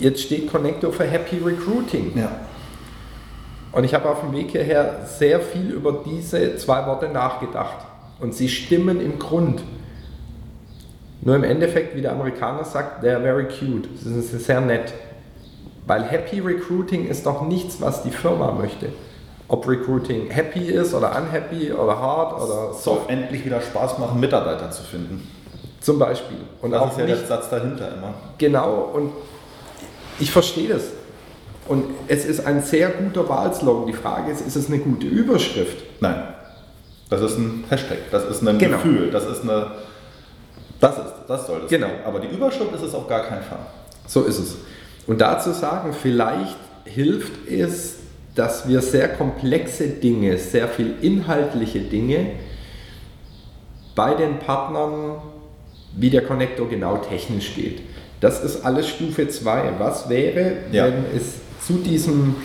Jetzt 0.00 0.22
steht 0.22 0.50
Connector 0.50 0.92
für 0.92 1.04
Happy 1.04 1.36
Recruiting. 1.36 2.12
Ja. 2.16 2.30
Und 3.72 3.84
ich 3.84 3.94
habe 3.94 4.08
auf 4.08 4.20
dem 4.20 4.32
Weg 4.32 4.50
hierher 4.50 5.06
sehr 5.06 5.40
viel 5.40 5.70
über 5.70 6.02
diese 6.04 6.56
zwei 6.56 6.86
Worte 6.86 7.08
nachgedacht. 7.08 7.86
Und 8.18 8.34
sie 8.34 8.48
stimmen 8.48 9.00
im 9.00 9.18
Grund. 9.18 9.62
Nur 11.22 11.36
im 11.36 11.44
Endeffekt, 11.44 11.94
wie 11.94 12.02
der 12.02 12.12
Amerikaner 12.12 12.64
sagt, 12.64 13.04
they're 13.04 13.20
very 13.20 13.44
cute. 13.44 13.88
Das 13.94 14.12
ist 14.12 14.46
sehr 14.46 14.60
nett. 14.60 14.92
Weil 15.86 16.04
Happy 16.04 16.40
Recruiting 16.40 17.08
ist 17.08 17.26
doch 17.26 17.42
nichts, 17.46 17.80
was 17.80 18.02
die 18.02 18.10
Firma 18.10 18.52
möchte. 18.52 18.90
Ob 19.48 19.66
Recruiting 19.66 20.30
happy 20.30 20.66
ist 20.66 20.94
oder 20.94 21.16
unhappy 21.16 21.72
oder 21.72 21.98
hard 21.98 22.40
oder 22.40 22.72
so. 22.72 23.02
endlich 23.08 23.44
wieder 23.44 23.60
Spaß 23.60 23.98
machen, 23.98 24.20
Mitarbeiter 24.20 24.70
zu 24.70 24.84
finden. 24.84 25.26
Zum 25.80 25.98
Beispiel. 25.98 26.36
Und 26.62 26.70
das 26.70 26.82
auch 26.82 26.90
ist 26.92 26.98
ja 26.98 27.06
nicht, 27.06 27.20
der 27.20 27.26
Satz 27.26 27.50
dahinter 27.50 27.92
immer. 27.92 28.14
Genau, 28.38 28.90
und 28.94 29.12
ich 30.20 30.30
verstehe 30.30 30.68
das. 30.68 30.84
Und 31.66 31.84
es 32.06 32.24
ist 32.24 32.46
ein 32.46 32.62
sehr 32.62 32.90
guter 32.90 33.28
Wahlslogan. 33.28 33.86
Die 33.86 33.92
Frage 33.92 34.30
ist, 34.30 34.46
ist 34.46 34.56
es 34.56 34.68
eine 34.68 34.78
gute 34.78 35.06
Überschrift? 35.06 35.78
Nein. 36.00 36.22
Das 37.08 37.20
ist 37.20 37.36
ein 37.36 37.64
Hashtag, 37.68 37.98
das 38.12 38.24
ist 38.26 38.46
ein 38.46 38.58
genau. 38.58 38.76
Gefühl, 38.76 39.10
das 39.10 39.26
ist 39.26 39.42
eine 39.42 39.72
das, 40.80 40.96
ist, 40.96 41.14
das 41.28 41.46
soll 41.46 41.60
das 41.60 41.70
genau. 41.70 41.88
Gehen. 41.88 42.04
Aber 42.04 42.20
die 42.20 42.28
Überschrift 42.28 42.72
ist 42.74 42.82
es 42.82 42.94
auf 42.94 43.06
gar 43.08 43.22
keinen 43.24 43.42
Fall. 43.42 43.66
So 44.06 44.22
ist 44.24 44.38
es. 44.38 44.56
Und 45.06 45.20
dazu 45.20 45.52
sagen, 45.52 45.92
vielleicht 45.92 46.56
hilft 46.84 47.48
es, 47.48 47.96
dass 48.34 48.68
wir 48.68 48.80
sehr 48.80 49.08
komplexe 49.08 49.88
Dinge, 49.88 50.38
sehr 50.38 50.68
viel 50.68 50.94
inhaltliche 51.02 51.80
Dinge 51.80 52.32
bei 53.94 54.14
den 54.14 54.38
Partnern, 54.38 55.20
wie 55.94 56.10
der 56.10 56.24
Connector 56.24 56.68
genau 56.68 56.98
technisch 56.98 57.54
geht. 57.54 57.82
Das 58.20 58.42
ist 58.42 58.64
alles 58.64 58.88
Stufe 58.88 59.28
2. 59.28 59.72
Was 59.78 60.08
wäre, 60.08 60.58
ja. 60.72 60.86
wenn 60.86 61.04
es 61.16 61.34
zu 61.66 61.74
diesem, 61.74 62.36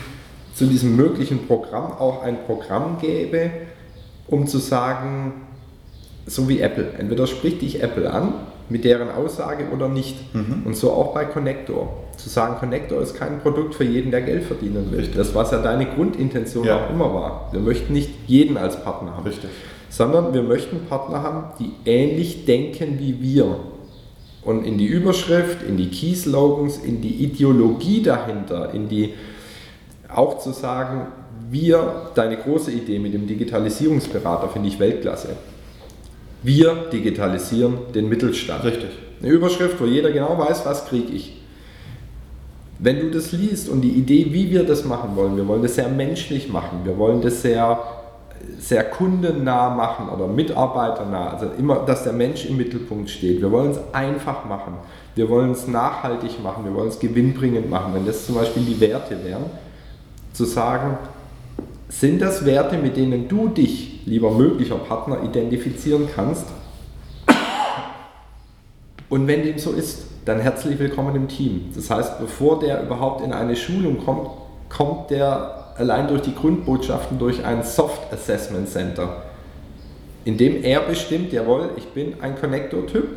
zu 0.53 0.65
diesem 0.65 0.95
möglichen 0.95 1.47
Programm 1.47 1.93
auch 1.93 2.23
ein 2.23 2.45
Programm 2.45 2.97
gäbe, 2.99 3.51
um 4.27 4.47
zu 4.47 4.57
sagen, 4.57 5.33
so 6.25 6.49
wie 6.49 6.59
Apple. 6.59 6.93
Entweder 6.97 7.27
spricht 7.27 7.61
dich 7.61 7.81
Apple 7.83 8.11
an 8.11 8.33
mit 8.69 8.83
deren 8.83 9.11
Aussage 9.11 9.65
oder 9.71 9.87
nicht. 9.87 10.33
Mhm. 10.33 10.63
Und 10.65 10.75
so 10.75 10.91
auch 10.91 11.13
bei 11.13 11.25
Connector. 11.25 12.03
Zu 12.17 12.29
sagen, 12.29 12.55
Connector 12.59 13.01
ist 13.01 13.15
kein 13.15 13.39
Produkt 13.39 13.75
für 13.75 13.83
jeden, 13.83 14.11
der 14.11 14.21
Geld 14.21 14.43
verdienen 14.43 14.91
will. 14.91 14.99
Richtig. 14.99 15.17
Das, 15.17 15.35
was 15.35 15.51
ja 15.51 15.61
deine 15.61 15.85
Grundintention 15.85 16.65
ja. 16.65 16.77
auch 16.77 16.89
immer 16.89 17.13
war. 17.13 17.49
Wir 17.51 17.59
möchten 17.59 17.93
nicht 17.93 18.09
jeden 18.27 18.57
als 18.57 18.81
Partner 18.83 19.15
haben. 19.15 19.27
Richtig. 19.27 19.49
Sondern 19.89 20.33
wir 20.33 20.41
möchten 20.41 20.85
Partner 20.87 21.21
haben, 21.21 21.43
die 21.59 21.71
ähnlich 21.89 22.45
denken 22.45 22.97
wie 22.99 23.21
wir. 23.21 23.59
Und 24.43 24.65
in 24.65 24.77
die 24.77 24.85
Überschrift, 24.85 25.63
in 25.67 25.77
die 25.77 25.89
Key-Slogans, 25.89 26.77
in 26.77 27.01
die 27.01 27.23
Ideologie 27.23 28.01
dahinter, 28.01 28.73
in 28.73 28.87
die 28.87 29.13
auch 30.13 30.39
zu 30.39 30.51
sagen, 30.51 31.07
wir, 31.49 32.11
deine 32.15 32.37
große 32.37 32.71
Idee 32.71 32.99
mit 32.99 33.13
dem 33.13 33.27
Digitalisierungsberater 33.27 34.49
finde 34.49 34.69
ich 34.69 34.79
Weltklasse. 34.79 35.29
Wir 36.45 36.75
digitalisieren 36.93 37.91
den 37.95 38.07
Mittelstand. 38.07 38.63
Richtig. 38.63 38.91
Eine 39.19 39.31
Überschrift, 39.31 39.81
wo 39.81 39.85
jeder 39.85 40.11
genau 40.11 40.37
weiß, 40.37 40.63
was 40.63 40.85
kriege 40.85 41.11
ich. 41.11 41.41
Wenn 42.77 42.99
du 42.99 43.09
das 43.09 43.31
liest 43.31 43.67
und 43.67 43.81
die 43.81 43.89
Idee, 43.89 44.27
wie 44.29 44.51
wir 44.51 44.63
das 44.63 44.85
machen 44.85 45.15
wollen, 45.15 45.35
wir 45.37 45.47
wollen 45.47 45.63
das 45.63 45.73
sehr 45.73 45.87
menschlich 45.87 46.47
machen, 46.49 46.81
wir 46.83 46.99
wollen 46.99 47.21
das 47.21 47.41
sehr, 47.41 47.79
sehr 48.59 48.83
kundennah 48.83 49.71
machen 49.71 50.07
oder 50.07 50.27
mitarbeiternah, 50.27 51.31
also 51.31 51.47
immer, 51.57 51.77
dass 51.77 52.03
der 52.03 52.13
Mensch 52.13 52.45
im 52.45 52.57
Mittelpunkt 52.57 53.09
steht. 53.09 53.41
Wir 53.41 53.51
wollen 53.51 53.71
es 53.71 53.79
einfach 53.91 54.45
machen, 54.45 54.75
wir 55.15 55.27
wollen 55.29 55.51
es 55.51 55.67
nachhaltig 55.67 56.43
machen, 56.43 56.63
wir 56.63 56.75
wollen 56.75 56.89
es 56.89 56.99
gewinnbringend 56.99 57.71
machen. 57.71 57.95
Wenn 57.95 58.05
das 58.05 58.27
zum 58.27 58.35
Beispiel 58.35 58.61
die 58.61 58.79
Werte 58.79 59.17
wären, 59.23 59.45
zu 60.31 60.45
sagen, 60.45 60.97
sind 61.89 62.21
das 62.21 62.45
Werte, 62.45 62.77
mit 62.77 62.97
denen 62.97 63.27
du 63.27 63.47
dich, 63.47 64.01
lieber 64.05 64.31
möglicher 64.31 64.75
Partner, 64.75 65.23
identifizieren 65.23 66.07
kannst? 66.13 66.45
Und 69.09 69.27
wenn 69.27 69.43
dem 69.43 69.59
so 69.59 69.71
ist, 69.71 70.05
dann 70.25 70.39
herzlich 70.39 70.79
willkommen 70.79 71.15
im 71.15 71.27
Team. 71.27 71.71
Das 71.75 71.89
heißt, 71.89 72.19
bevor 72.19 72.59
der 72.59 72.81
überhaupt 72.83 73.23
in 73.23 73.31
eine 73.31 73.55
Schulung 73.55 74.03
kommt, 74.03 74.29
kommt 74.69 75.11
der 75.11 75.73
allein 75.77 76.07
durch 76.07 76.21
die 76.21 76.33
Grundbotschaften 76.33 77.19
durch 77.19 77.45
ein 77.45 77.63
Soft 77.63 78.11
Assessment 78.11 78.67
Center, 78.67 79.23
in 80.23 80.37
dem 80.37 80.63
er 80.63 80.81
bestimmt, 80.81 81.31
jawohl, 81.31 81.69
ich 81.75 81.85
bin 81.89 82.15
ein 82.21 82.35
Connector-Typ 82.35 83.07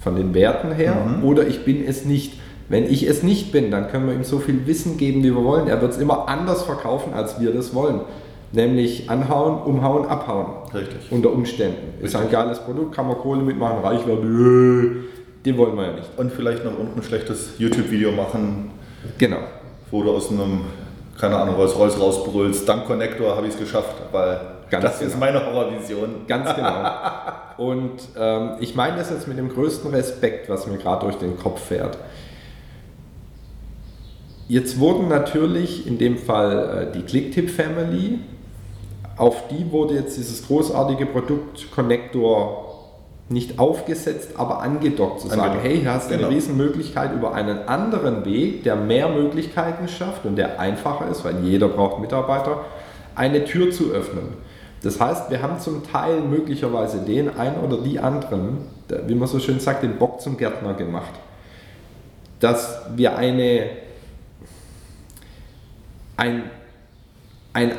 von 0.00 0.16
den 0.16 0.32
Werten 0.32 0.72
her 0.72 0.94
mhm. 0.94 1.24
oder 1.24 1.46
ich 1.46 1.64
bin 1.64 1.86
es 1.86 2.04
nicht. 2.04 2.34
Wenn 2.68 2.84
ich 2.84 3.02
es 3.06 3.22
nicht 3.22 3.52
bin, 3.52 3.70
dann 3.70 3.88
können 3.88 4.06
wir 4.06 4.14
ihm 4.14 4.24
so 4.24 4.38
viel 4.38 4.66
Wissen 4.66 4.96
geben, 4.96 5.22
wie 5.22 5.34
wir 5.34 5.44
wollen. 5.44 5.68
Er 5.68 5.80
wird 5.82 5.92
es 5.92 5.98
immer 5.98 6.28
anders 6.28 6.62
verkaufen, 6.62 7.12
als 7.12 7.40
wir 7.40 7.52
das 7.52 7.74
wollen. 7.74 8.00
Nämlich 8.52 9.10
anhauen, 9.10 9.62
umhauen, 9.62 10.06
abhauen. 10.06 10.46
Richtig. 10.72 11.10
Unter 11.10 11.32
Umständen. 11.32 11.76
Richtig. 11.94 12.04
Ist 12.04 12.16
ein 12.16 12.30
geiles 12.30 12.60
Produkt, 12.60 12.94
kann 12.94 13.06
man 13.06 13.18
Kohle 13.18 13.42
mitmachen, 13.42 13.84
reich 13.84 14.06
werden. 14.06 15.04
Den 15.44 15.58
wollen 15.58 15.76
wir 15.76 15.86
ja 15.86 15.92
nicht. 15.92 16.08
Und 16.16 16.32
vielleicht 16.32 16.64
noch 16.64 16.78
unten 16.78 17.00
ein 17.00 17.02
schlechtes 17.02 17.50
YouTube-Video 17.58 18.12
machen. 18.12 18.70
Genau. 19.18 19.38
Wo 19.90 20.02
du 20.02 20.12
aus 20.12 20.30
einem, 20.30 20.62
keine 21.20 21.36
Ahnung, 21.36 21.56
Rolls 21.56 21.78
Royce 21.78 22.00
rausbrüllst, 22.00 22.66
dank 22.66 22.86
Connector 22.86 23.36
habe 23.36 23.46
ich 23.46 23.52
es 23.54 23.58
geschafft, 23.58 23.94
weil 24.12 24.40
Ganz 24.70 24.84
das 24.84 24.98
genau. 24.98 25.10
ist 25.10 25.20
meine 25.20 25.44
Horrorvision. 25.44 26.26
Ganz 26.26 26.54
genau. 26.56 26.90
Und 27.58 28.00
ähm, 28.16 28.50
ich 28.60 28.74
meine 28.74 28.96
das 28.96 29.10
jetzt 29.10 29.28
mit 29.28 29.36
dem 29.36 29.50
größten 29.50 29.90
Respekt, 29.90 30.48
was 30.48 30.66
mir 30.66 30.78
gerade 30.78 31.04
durch 31.04 31.16
den 31.16 31.38
Kopf 31.38 31.60
fährt. 31.60 31.98
Jetzt 34.48 34.78
wurden 34.78 35.08
natürlich 35.08 35.86
in 35.86 35.98
dem 35.98 36.18
Fall 36.18 36.88
äh, 36.88 36.92
die 36.96 37.02
Clicktip 37.02 37.50
Family, 37.50 38.18
auf 39.16 39.48
die 39.48 39.70
wurde 39.70 39.94
jetzt 39.94 40.16
dieses 40.16 40.46
großartige 40.46 41.06
Produkt 41.06 41.70
Connector 41.70 42.64
nicht 43.28 43.58
aufgesetzt, 43.58 44.30
aber 44.36 44.60
angedockt 44.60 45.20
zu 45.20 45.28
sagen, 45.28 45.40
angedockt. 45.40 45.66
hey, 45.66 45.80
hier 45.80 45.92
hast 45.92 46.10
du 46.10 46.14
genau. 46.14 46.28
eine 46.28 46.36
Riesenmöglichkeit 46.36 47.14
über 47.14 47.32
einen 47.32 47.66
anderen 47.68 48.24
Weg, 48.24 48.64
der 48.64 48.76
mehr 48.76 49.08
Möglichkeiten 49.08 49.88
schafft 49.88 50.26
und 50.26 50.36
der 50.36 50.60
einfacher 50.60 51.08
ist, 51.10 51.24
weil 51.24 51.42
jeder 51.42 51.68
braucht 51.68 52.00
Mitarbeiter, 52.00 52.60
eine 53.14 53.44
Tür 53.44 53.70
zu 53.70 53.92
öffnen. 53.92 54.34
Das 54.82 55.00
heißt, 55.00 55.30
wir 55.30 55.40
haben 55.40 55.58
zum 55.58 55.82
Teil 55.82 56.20
möglicherweise 56.20 56.98
den 56.98 57.34
einen 57.38 57.56
oder 57.56 57.78
die 57.78 57.98
anderen, 57.98 58.58
wie 59.06 59.14
man 59.14 59.26
so 59.26 59.38
schön 59.38 59.58
sagt, 59.58 59.82
den 59.82 59.96
Bock 59.96 60.20
zum 60.20 60.36
Gärtner 60.36 60.74
gemacht. 60.74 61.12
Dass 62.40 62.82
wir 62.94 63.16
eine, 63.16 63.70
ein 66.24 66.42
ein 67.54 67.72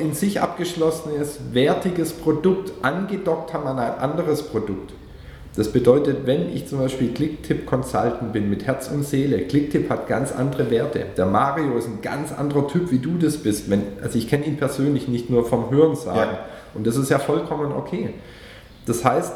in 0.00 0.14
sich 0.14 0.40
abgeschlossenes, 0.40 1.38
wertiges 1.52 2.12
Produkt 2.12 2.72
angedockt 2.84 3.54
haben 3.54 3.66
an 3.68 3.78
ein 3.78 3.98
anderes 3.98 4.42
Produkt. 4.42 4.94
Das 5.54 5.70
bedeutet, 5.70 6.26
wenn 6.26 6.54
ich 6.54 6.66
zum 6.66 6.80
Beispiel 6.80 7.14
Clicktip 7.14 7.66
Consultant 7.66 8.32
bin 8.32 8.50
mit 8.50 8.66
Herz 8.66 8.90
und 8.90 9.04
Seele, 9.04 9.42
Clicktip 9.42 9.88
hat 9.88 10.08
ganz 10.08 10.32
andere 10.32 10.70
Werte. 10.70 11.06
Der 11.16 11.24
Mario 11.24 11.78
ist 11.78 11.86
ein 11.86 12.02
ganz 12.02 12.32
anderer 12.32 12.66
Typ, 12.66 12.90
wie 12.90 12.98
du 12.98 13.16
das 13.16 13.38
bist. 13.38 13.70
Wenn, 13.70 13.82
also 14.02 14.18
ich 14.18 14.28
kenne 14.28 14.44
ihn 14.44 14.56
persönlich 14.56 15.06
nicht 15.06 15.30
nur 15.30 15.46
vom 15.46 15.70
Hörensagen. 15.70 16.34
Ja. 16.34 16.44
Und 16.74 16.86
das 16.86 16.96
ist 16.96 17.08
ja 17.08 17.20
vollkommen 17.20 17.72
okay. 17.72 18.10
Das 18.86 19.04
heißt, 19.04 19.32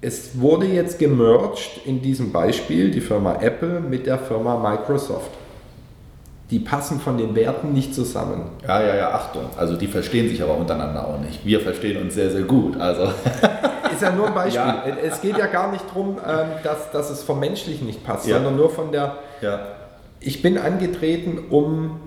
es 0.00 0.40
wurde 0.40 0.66
jetzt 0.66 0.98
gemerged 0.98 1.82
in 1.84 2.00
diesem 2.00 2.32
Beispiel 2.32 2.90
die 2.90 3.00
Firma 3.00 3.36
Apple 3.40 3.80
mit 3.80 4.06
der 4.06 4.18
Firma 4.18 4.58
Microsoft 4.58 5.30
die 6.50 6.60
passen 6.60 7.00
von 7.00 7.18
den 7.18 7.34
Werten 7.34 7.72
nicht 7.72 7.94
zusammen. 7.94 8.42
Ja, 8.66 8.80
ja, 8.80 8.94
ja, 8.94 9.10
Achtung. 9.10 9.44
Also 9.56 9.76
die 9.76 9.88
verstehen 9.88 10.28
sich 10.28 10.42
aber 10.42 10.56
untereinander 10.56 11.06
auch 11.06 11.18
nicht. 11.18 11.44
Wir 11.44 11.60
verstehen 11.60 12.00
uns 12.00 12.14
sehr, 12.14 12.30
sehr 12.30 12.42
gut. 12.42 12.80
Also. 12.80 13.02
Ist 13.92 14.02
ja 14.02 14.12
nur 14.12 14.28
ein 14.28 14.34
Beispiel. 14.34 14.60
Ja. 14.60 14.84
Es 15.02 15.20
geht 15.20 15.38
ja 15.38 15.46
gar 15.46 15.72
nicht 15.72 15.84
darum, 15.88 16.18
ähm, 16.24 16.48
dass, 16.62 16.90
dass 16.92 17.10
es 17.10 17.22
vom 17.22 17.40
Menschlichen 17.40 17.86
nicht 17.86 18.04
passt, 18.04 18.26
ja. 18.26 18.36
sondern 18.36 18.56
nur 18.56 18.70
von 18.70 18.92
der. 18.92 19.16
Ja. 19.40 19.60
Ich 20.20 20.42
bin 20.42 20.58
angetreten, 20.58 21.38
um 21.50 22.00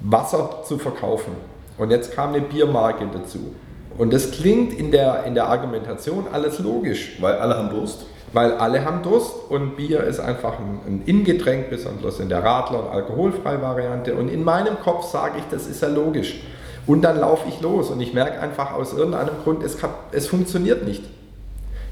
Wasser 0.00 0.62
zu 0.66 0.78
verkaufen. 0.78 1.32
Und 1.78 1.90
jetzt 1.90 2.12
kam 2.12 2.30
eine 2.30 2.40
Biermarke 2.40 3.06
dazu. 3.12 3.54
Und 3.96 4.12
das 4.12 4.30
klingt 4.32 4.72
in 4.72 4.90
der, 4.90 5.24
in 5.24 5.34
der 5.34 5.48
Argumentation 5.48 6.26
alles 6.32 6.58
logisch. 6.58 7.16
Weil 7.20 7.34
alle 7.34 7.56
haben 7.56 7.70
Durst 7.70 8.06
weil 8.32 8.52
alle 8.54 8.84
haben 8.84 9.02
Durst 9.02 9.32
und 9.48 9.76
Bier 9.76 10.04
ist 10.04 10.20
einfach 10.20 10.58
ein, 10.58 10.80
ein 10.86 11.02
Innengetränk, 11.06 11.70
besonders 11.70 12.20
in 12.20 12.28
der 12.28 12.44
Radler- 12.44 12.84
und 12.84 12.90
alkoholfreie 12.90 13.60
Variante. 13.60 14.14
Und 14.14 14.28
in 14.28 14.44
meinem 14.44 14.78
Kopf 14.80 15.10
sage 15.10 15.38
ich, 15.38 15.44
das 15.50 15.66
ist 15.66 15.82
ja 15.82 15.88
logisch. 15.88 16.40
Und 16.86 17.02
dann 17.02 17.18
laufe 17.18 17.48
ich 17.48 17.60
los 17.60 17.90
und 17.90 18.00
ich 18.00 18.14
merke 18.14 18.40
einfach 18.40 18.72
aus 18.72 18.92
irgendeinem 18.92 19.34
Grund, 19.42 19.62
es, 19.62 19.76
es 20.12 20.28
funktioniert 20.28 20.86
nicht. 20.86 21.04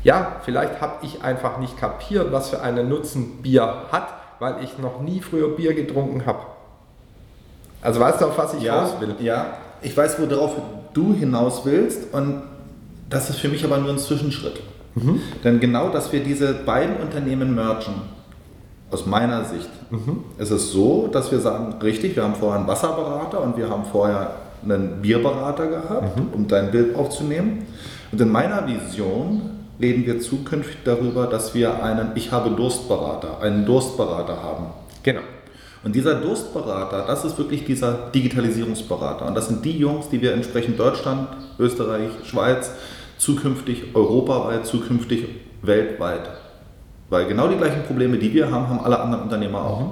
Ja, 0.04 0.36
vielleicht 0.44 0.80
habe 0.80 1.04
ich 1.04 1.22
einfach 1.22 1.58
nicht 1.58 1.76
kapiert, 1.76 2.32
was 2.32 2.50
für 2.50 2.62
einen 2.62 2.88
Nutzen 2.88 3.42
Bier 3.42 3.84
hat, 3.90 4.08
weil 4.38 4.62
ich 4.62 4.78
noch 4.78 5.00
nie 5.00 5.20
früher 5.20 5.48
Bier 5.48 5.74
getrunken 5.74 6.24
habe. 6.24 6.40
Also 7.82 8.00
weißt 8.00 8.20
du, 8.20 8.26
auf 8.26 8.38
was 8.38 8.54
ich 8.54 8.62
ja, 8.62 8.80
raus 8.80 8.94
will? 9.00 9.14
Ja, 9.20 9.58
ich 9.82 9.96
weiß, 9.96 10.18
worauf 10.20 10.52
du 10.94 11.14
hinaus 11.14 11.64
willst 11.64 12.12
und 12.12 12.42
das 13.10 13.30
ist 13.30 13.38
für 13.38 13.48
mich 13.48 13.64
aber 13.64 13.78
nur 13.78 13.90
ein 13.90 13.98
Zwischenschritt. 13.98 14.60
Mhm. 14.94 15.20
Denn 15.44 15.60
genau, 15.60 15.88
dass 15.90 16.12
wir 16.12 16.20
diese 16.20 16.54
beiden 16.54 16.96
Unternehmen 16.96 17.54
mergen, 17.54 17.94
aus 18.90 19.06
meiner 19.06 19.44
Sicht, 19.44 19.68
mhm. 19.90 20.24
ist 20.38 20.50
es 20.50 20.72
so, 20.72 21.08
dass 21.08 21.30
wir 21.30 21.40
sagen, 21.40 21.74
richtig, 21.82 22.16
wir 22.16 22.24
haben 22.24 22.34
vorher 22.34 22.58
einen 22.58 22.68
Wasserberater 22.68 23.42
und 23.42 23.56
wir 23.56 23.68
haben 23.68 23.84
vorher 23.84 24.34
einen 24.64 25.02
Bierberater 25.02 25.66
gehabt, 25.66 26.16
mhm. 26.16 26.28
um 26.32 26.48
dein 26.48 26.70
Bild 26.70 26.96
aufzunehmen. 26.96 27.66
Und 28.10 28.20
in 28.20 28.30
meiner 28.30 28.66
Vision 28.66 29.42
reden 29.80 30.06
wir 30.06 30.20
zukünftig 30.20 30.78
darüber, 30.84 31.26
dass 31.26 31.54
wir 31.54 31.82
einen 31.82 32.12
Ich 32.14 32.32
habe 32.32 32.50
Durstberater, 32.50 33.40
einen 33.40 33.66
Durstberater 33.66 34.42
haben. 34.42 34.66
Genau. 35.02 35.20
Und 35.84 35.94
dieser 35.94 36.14
Durstberater, 36.16 37.04
das 37.06 37.24
ist 37.24 37.38
wirklich 37.38 37.64
dieser 37.64 38.10
Digitalisierungsberater. 38.12 39.26
Und 39.26 39.36
das 39.36 39.48
sind 39.48 39.64
die 39.64 39.78
Jungs, 39.78 40.08
die 40.08 40.20
wir 40.20 40.32
entsprechend 40.32 40.78
Deutschland, 40.78 41.28
Österreich, 41.58 42.10
Schweiz, 42.24 42.72
zukünftig 43.18 43.94
europaweit, 43.94 44.66
zukünftig 44.66 45.26
weltweit. 45.62 46.30
Weil 47.10 47.24
genau 47.24 47.48
die 47.48 47.56
gleichen 47.56 47.84
Probleme, 47.84 48.18
die 48.18 48.34
wir 48.34 48.50
haben, 48.50 48.68
haben 48.68 48.80
alle 48.80 49.00
anderen 49.00 49.24
Unternehmer 49.24 49.64
auch. 49.64 49.80
Mhm. 49.80 49.90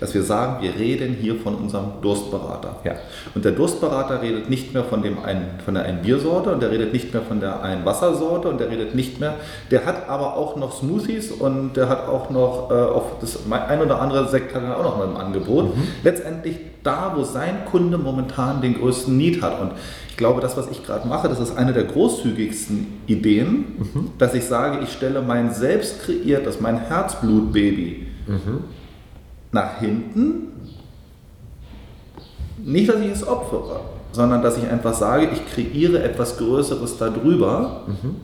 Dass 0.00 0.12
wir 0.14 0.22
sagen, 0.22 0.62
wir 0.62 0.74
reden 0.74 1.16
hier 1.20 1.36
von 1.36 1.54
unserem 1.54 2.00
Durstberater. 2.02 2.80
Ja. 2.82 2.94
Und 3.36 3.44
der 3.44 3.52
Durstberater 3.52 4.20
redet 4.20 4.50
nicht 4.50 4.74
mehr 4.74 4.82
von, 4.82 5.00
dem 5.00 5.22
einen, 5.24 5.60
von 5.64 5.74
der 5.74 5.84
einen 5.84 6.02
Biersorte 6.02 6.52
und 6.52 6.60
der 6.60 6.72
redet 6.72 6.92
nicht 6.92 7.12
mehr 7.12 7.22
von 7.22 7.38
der 7.38 7.62
einen 7.62 7.84
Wassersorte 7.84 8.48
und 8.48 8.58
der 8.58 8.68
redet 8.68 8.96
nicht 8.96 9.20
mehr. 9.20 9.34
Der 9.70 9.86
hat 9.86 10.08
aber 10.08 10.36
auch 10.36 10.56
noch 10.56 10.72
Smoothies 10.72 11.30
und 11.30 11.76
der 11.76 11.88
hat 11.88 12.08
auch 12.08 12.30
noch 12.30 12.68
äh, 12.72 12.74
auf 12.74 13.20
das 13.20 13.38
ein 13.48 13.80
oder 13.80 14.00
andere 14.00 14.28
Sekt 14.28 14.52
hat 14.52 14.64
er 14.64 14.76
auch 14.76 14.82
noch 14.82 14.98
mal 14.98 15.04
im 15.04 15.16
Angebot. 15.16 15.76
Mhm. 15.76 15.82
Letztendlich 16.02 16.56
da, 16.86 17.12
wo 17.16 17.24
sein 17.24 17.64
Kunde 17.64 17.98
momentan 17.98 18.60
den 18.60 18.74
größten 18.74 19.16
Need 19.16 19.42
hat. 19.42 19.60
Und 19.60 19.72
ich 20.08 20.16
glaube, 20.16 20.40
das, 20.40 20.56
was 20.56 20.70
ich 20.70 20.84
gerade 20.84 21.06
mache, 21.06 21.28
das 21.28 21.40
ist 21.40 21.58
eine 21.58 21.72
der 21.72 21.84
großzügigsten 21.84 22.86
Ideen, 23.06 23.64
mhm. 23.78 24.10
dass 24.18 24.34
ich 24.34 24.44
sage, 24.44 24.82
ich 24.82 24.92
stelle 24.92 25.20
mein 25.20 25.52
selbst 25.52 26.02
kreiertes, 26.02 26.60
mein 26.60 26.78
Herzblutbaby 26.78 28.06
mhm. 28.26 28.64
nach 29.52 29.78
hinten. 29.78 30.52
Nicht, 32.64 32.88
dass 32.88 33.00
ich 33.00 33.10
es 33.10 33.26
opfere, 33.26 33.80
sondern 34.12 34.42
dass 34.42 34.56
ich 34.56 34.68
einfach 34.68 34.94
sage, 34.94 35.28
ich 35.32 35.46
kreiere 35.52 36.02
etwas 36.02 36.38
Größeres 36.38 36.96
darüber, 36.96 37.82
mhm. 37.86 38.16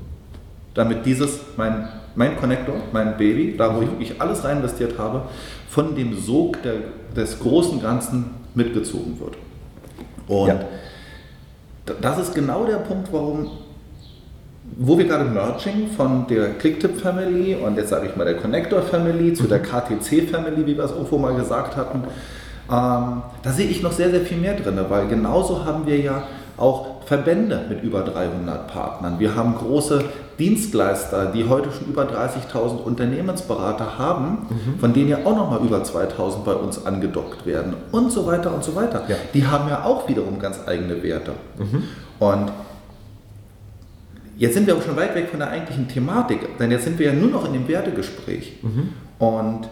damit 0.74 1.04
dieses, 1.04 1.40
mein, 1.56 1.88
mein 2.14 2.36
Connector, 2.38 2.76
mein 2.92 3.16
Baby, 3.16 3.54
da 3.56 3.76
wo 3.76 3.82
ich 3.82 3.90
wirklich 3.90 4.20
alles 4.20 4.44
rein 4.44 4.58
investiert 4.58 4.98
habe, 4.98 5.22
von 5.68 5.94
dem 5.94 6.18
Sog 6.18 6.62
der, 6.62 6.74
des 7.14 7.38
großen 7.38 7.80
Ganzen 7.82 8.41
mitgezogen 8.54 9.18
wird. 9.20 9.36
Und 10.28 10.48
ja 10.48 10.60
das 12.00 12.18
ist 12.18 12.34
genau 12.34 12.64
der 12.64 12.76
Punkt, 12.76 13.12
warum, 13.12 13.50
wo 14.76 14.96
wir 14.96 15.06
gerade 15.06 15.24
Merging 15.24 15.88
von 15.96 16.26
der 16.28 16.54
Clicktip 16.54 17.00
Family 17.00 17.54
und 17.54 17.76
jetzt 17.76 17.90
sage 17.90 18.08
ich 18.08 18.16
mal 18.16 18.24
der 18.24 18.36
Connector 18.36 18.82
Family 18.82 19.34
zu 19.34 19.44
der 19.44 19.58
mhm. 19.58 19.64
KTC 19.64 20.30
Family, 20.30 20.66
wie 20.66 20.76
wir 20.76 20.84
es 20.84 20.92
irgendwo 20.92 21.18
mal 21.18 21.34
gesagt 21.34 21.76
hatten, 21.76 22.04
ähm, 22.70 23.22
da 23.42 23.50
sehe 23.50 23.68
ich 23.68 23.82
noch 23.82 23.92
sehr, 23.92 24.10
sehr 24.10 24.20
viel 24.20 24.38
mehr 24.38 24.54
drin, 24.54 24.78
weil 24.88 25.08
genauso 25.08 25.64
haben 25.64 25.86
wir 25.86 25.98
ja 25.98 26.22
auch 26.56 27.02
Verbände 27.06 27.64
mit 27.68 27.82
über 27.82 28.02
300 28.02 28.68
Partnern. 28.68 29.18
Wir 29.18 29.34
haben 29.34 29.56
große 29.56 30.04
Dienstleister, 30.38 31.26
die 31.26 31.48
heute 31.48 31.70
schon 31.72 31.88
über 31.88 32.04
30.000 32.04 32.82
Unternehmensberater 32.82 33.98
haben, 33.98 34.46
mhm. 34.48 34.78
von 34.78 34.92
denen 34.92 35.08
ja 35.08 35.18
auch 35.24 35.36
nochmal 35.36 35.60
über 35.64 35.82
2.000 35.82 36.44
bei 36.44 36.54
uns 36.54 36.84
angedockt 36.84 37.46
werden 37.46 37.74
und 37.90 38.10
so 38.10 38.26
weiter 38.26 38.54
und 38.54 38.64
so 38.64 38.74
weiter. 38.74 39.04
Ja. 39.08 39.16
Die 39.34 39.46
haben 39.46 39.68
ja 39.68 39.84
auch 39.84 40.08
wiederum 40.08 40.38
ganz 40.38 40.60
eigene 40.66 41.02
Werte. 41.02 41.32
Mhm. 41.58 41.84
Und 42.18 42.52
jetzt 44.36 44.54
sind 44.54 44.66
wir 44.66 44.74
aber 44.74 44.82
schon 44.82 44.96
weit 44.96 45.14
weg 45.14 45.28
von 45.28 45.38
der 45.38 45.50
eigentlichen 45.50 45.88
Thematik, 45.88 46.58
denn 46.58 46.70
jetzt 46.70 46.84
sind 46.84 46.98
wir 46.98 47.06
ja 47.06 47.12
nur 47.12 47.30
noch 47.30 47.46
in 47.46 47.52
dem 47.52 47.68
Wertegespräch. 47.68 48.58
Mhm. 48.62 48.88
Und 49.18 49.68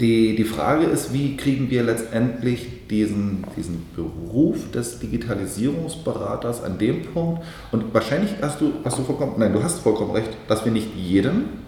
die, 0.00 0.34
die 0.34 0.44
Frage 0.44 0.86
ist, 0.86 1.12
wie 1.12 1.36
kriegen 1.36 1.70
wir 1.70 1.82
letztendlich 1.82 2.88
diesen, 2.88 3.44
diesen 3.56 3.86
Beruf 3.94 4.70
des 4.70 4.98
Digitalisierungsberaters 4.98 6.64
an 6.64 6.78
dem 6.78 7.02
Punkt, 7.02 7.42
und 7.70 7.92
wahrscheinlich 7.92 8.32
hast 8.40 8.60
du, 8.60 8.72
hast 8.84 8.98
du 8.98 9.02
vollkommen, 9.02 9.34
nein, 9.36 9.52
du 9.52 9.62
hast 9.62 9.80
vollkommen 9.80 10.12
recht, 10.12 10.30
dass 10.48 10.64
wir 10.64 10.72
nicht 10.72 10.88
jeden 10.96 11.60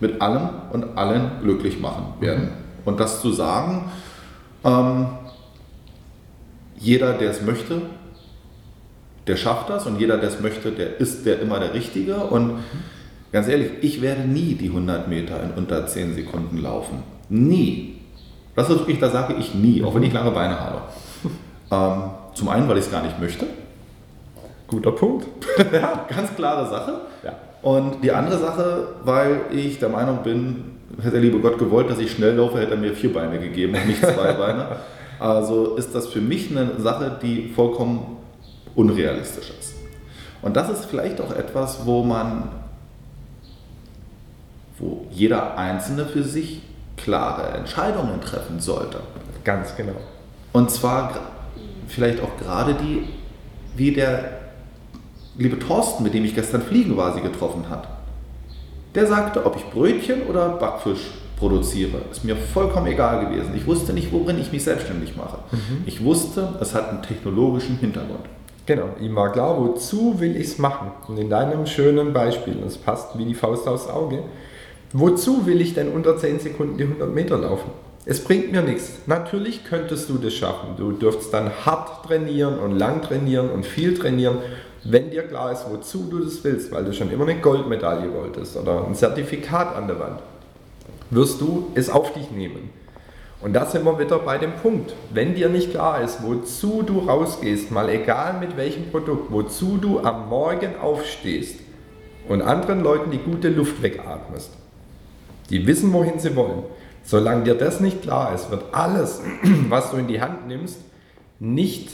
mit 0.00 0.20
allem 0.20 0.48
und 0.72 0.98
allen 0.98 1.30
glücklich 1.42 1.78
machen 1.80 2.20
werden. 2.20 2.44
Mhm. 2.44 2.50
Und 2.86 2.98
das 2.98 3.20
zu 3.20 3.32
sagen, 3.32 3.90
ähm, 4.64 5.06
jeder, 6.78 7.12
der 7.12 7.30
es 7.30 7.42
möchte, 7.42 7.82
der 9.26 9.36
schafft 9.36 9.70
das 9.70 9.86
und 9.86 10.00
jeder, 10.00 10.16
der 10.16 10.30
es 10.30 10.40
möchte, 10.40 10.72
der 10.72 10.98
ist 10.98 11.24
der 11.26 11.40
immer 11.40 11.60
der 11.60 11.74
Richtige. 11.74 12.16
Und 12.16 12.60
ganz 13.30 13.46
ehrlich, 13.48 13.70
ich 13.82 14.00
werde 14.00 14.22
nie 14.22 14.54
die 14.54 14.68
100 14.68 15.06
Meter 15.08 15.42
in 15.42 15.50
unter 15.52 15.86
10 15.86 16.14
Sekunden 16.14 16.56
laufen. 16.56 17.02
Nie. 17.30 17.94
Das 18.54 18.68
ist 18.68 18.78
wirklich, 18.80 18.98
da 18.98 19.08
sage 19.08 19.34
ich 19.38 19.54
nie, 19.54 19.82
auch 19.82 19.94
wenn 19.94 20.02
ich 20.02 20.12
lange 20.12 20.30
Beine 20.30 20.60
habe. 20.60 20.82
Ähm, 21.72 22.02
zum 22.34 22.48
einen, 22.48 22.68
weil 22.68 22.78
ich 22.78 22.86
es 22.86 22.90
gar 22.90 23.04
nicht 23.04 23.20
möchte. 23.20 23.46
Guter 24.66 24.90
Punkt. 24.90 25.28
ja, 25.72 26.04
ganz 26.08 26.34
klare 26.34 26.68
Sache. 26.68 27.02
Ja. 27.22 27.34
Und 27.62 28.02
die 28.02 28.10
andere 28.10 28.38
Sache, 28.38 28.88
weil 29.04 29.42
ich 29.52 29.78
der 29.78 29.88
Meinung 29.88 30.24
bin, 30.24 30.64
hätte 30.98 31.12
der 31.12 31.20
liebe 31.20 31.38
Gott 31.38 31.58
gewollt, 31.60 31.88
dass 31.88 32.00
ich 32.00 32.10
schnell 32.10 32.34
laufe, 32.34 32.58
hätte 32.58 32.72
er 32.72 32.76
mir 32.76 32.92
vier 32.92 33.12
Beine 33.12 33.38
gegeben 33.38 33.76
und 33.76 33.86
nicht 33.86 34.00
zwei 34.00 34.32
Beine. 34.38 34.66
Also 35.20 35.76
ist 35.76 35.94
das 35.94 36.08
für 36.08 36.20
mich 36.20 36.50
eine 36.50 36.80
Sache, 36.80 37.20
die 37.22 37.52
vollkommen 37.54 38.16
unrealistisch 38.74 39.52
ist. 39.60 39.74
Und 40.42 40.56
das 40.56 40.70
ist 40.70 40.86
vielleicht 40.86 41.20
auch 41.20 41.30
etwas, 41.30 41.86
wo 41.86 42.02
man, 42.02 42.48
wo 44.76 45.06
jeder 45.12 45.56
Einzelne 45.56 46.06
für 46.06 46.24
sich 46.24 46.62
klare 47.02 47.56
Entscheidungen 47.58 48.20
treffen 48.20 48.60
sollte. 48.60 49.00
Ganz 49.44 49.76
genau. 49.76 49.96
Und 50.52 50.70
zwar 50.70 51.12
vielleicht 51.88 52.22
auch 52.22 52.36
gerade 52.38 52.74
die, 52.74 53.04
wie 53.76 53.92
der 53.92 54.40
liebe 55.36 55.58
Thorsten, 55.58 56.02
mit 56.02 56.14
dem 56.14 56.24
ich 56.24 56.34
gestern 56.34 56.62
fliegen 56.62 56.96
war, 56.96 57.14
sie 57.14 57.20
getroffen 57.20 57.68
hat. 57.68 57.88
Der 58.94 59.06
sagte, 59.06 59.46
ob 59.46 59.56
ich 59.56 59.64
Brötchen 59.70 60.22
oder 60.22 60.48
Backfisch 60.50 61.10
produziere, 61.36 61.98
ist 62.10 62.24
mir 62.24 62.36
vollkommen 62.36 62.86
egal 62.86 63.26
gewesen. 63.26 63.54
Ich 63.56 63.66
wusste 63.66 63.92
nicht, 63.92 64.12
worin 64.12 64.38
ich 64.38 64.52
mich 64.52 64.64
selbstständig 64.64 65.16
mache. 65.16 65.38
Mhm. 65.52 65.84
Ich 65.86 66.04
wusste, 66.04 66.56
es 66.60 66.74
hat 66.74 66.90
einen 66.90 67.02
technologischen 67.02 67.78
Hintergrund. 67.78 68.26
Genau, 68.66 68.90
ihm 69.00 69.16
war 69.16 69.32
klar, 69.32 69.58
wozu 69.58 70.20
will 70.20 70.36
ich 70.36 70.48
es 70.48 70.58
machen? 70.58 70.92
Und 71.08 71.18
in 71.18 71.30
deinem 71.30 71.66
schönen 71.66 72.12
Beispiel, 72.12 72.56
das 72.62 72.76
passt 72.76 73.16
wie 73.16 73.24
die 73.24 73.34
Faust 73.34 73.66
aufs 73.66 73.88
Auge, 73.88 74.22
Wozu 74.92 75.46
will 75.46 75.60
ich 75.60 75.74
denn 75.74 75.88
unter 75.88 76.16
10 76.16 76.40
Sekunden 76.40 76.76
die 76.76 76.82
100 76.82 77.14
Meter 77.14 77.38
laufen? 77.38 77.70
Es 78.06 78.24
bringt 78.24 78.50
mir 78.50 78.62
nichts. 78.62 78.94
Natürlich 79.06 79.64
könntest 79.64 80.08
du 80.08 80.18
das 80.18 80.34
schaffen. 80.34 80.70
Du 80.76 80.90
dürftest 80.90 81.32
dann 81.32 81.50
hart 81.64 82.06
trainieren 82.06 82.58
und 82.58 82.76
lang 82.76 83.00
trainieren 83.00 83.50
und 83.50 83.64
viel 83.64 83.96
trainieren, 83.96 84.38
wenn 84.82 85.10
dir 85.10 85.22
klar 85.22 85.52
ist, 85.52 85.66
wozu 85.70 86.08
du 86.10 86.18
das 86.18 86.42
willst, 86.42 86.72
weil 86.72 86.84
du 86.84 86.92
schon 86.92 87.12
immer 87.12 87.28
eine 87.28 87.38
Goldmedaille 87.40 88.12
wolltest 88.12 88.56
oder 88.56 88.84
ein 88.84 88.94
Zertifikat 88.94 89.76
an 89.76 89.86
der 89.86 90.00
Wand, 90.00 90.20
wirst 91.10 91.40
du 91.40 91.70
es 91.74 91.90
auf 91.90 92.12
dich 92.14 92.30
nehmen. 92.30 92.70
Und 93.42 93.52
da 93.52 93.66
sind 93.66 93.84
wir 93.84 93.98
wieder 93.98 94.18
bei 94.18 94.38
dem 94.38 94.54
Punkt. 94.54 94.94
Wenn 95.12 95.34
dir 95.34 95.48
nicht 95.50 95.70
klar 95.70 96.02
ist, 96.02 96.22
wozu 96.22 96.82
du 96.82 97.00
rausgehst, 97.00 97.70
mal 97.70 97.88
egal 97.90 98.40
mit 98.40 98.56
welchem 98.56 98.90
Produkt, 98.90 99.30
wozu 99.30 99.76
du 99.76 100.00
am 100.00 100.28
Morgen 100.28 100.76
aufstehst 100.82 101.60
und 102.28 102.42
anderen 102.42 102.82
Leuten 102.82 103.10
die 103.10 103.18
gute 103.18 103.50
Luft 103.50 103.82
wegatmest, 103.82 104.50
die 105.50 105.66
wissen, 105.66 105.92
wohin 105.92 106.18
sie 106.18 106.34
wollen. 106.36 106.62
Solange 107.04 107.44
dir 107.44 107.54
das 107.54 107.80
nicht 107.80 108.02
klar 108.02 108.34
ist, 108.34 108.50
wird 108.50 108.64
alles, 108.72 109.20
was 109.68 109.90
du 109.90 109.96
in 109.96 110.08
die 110.08 110.20
Hand 110.20 110.46
nimmst, 110.46 110.78
nicht 111.38 111.90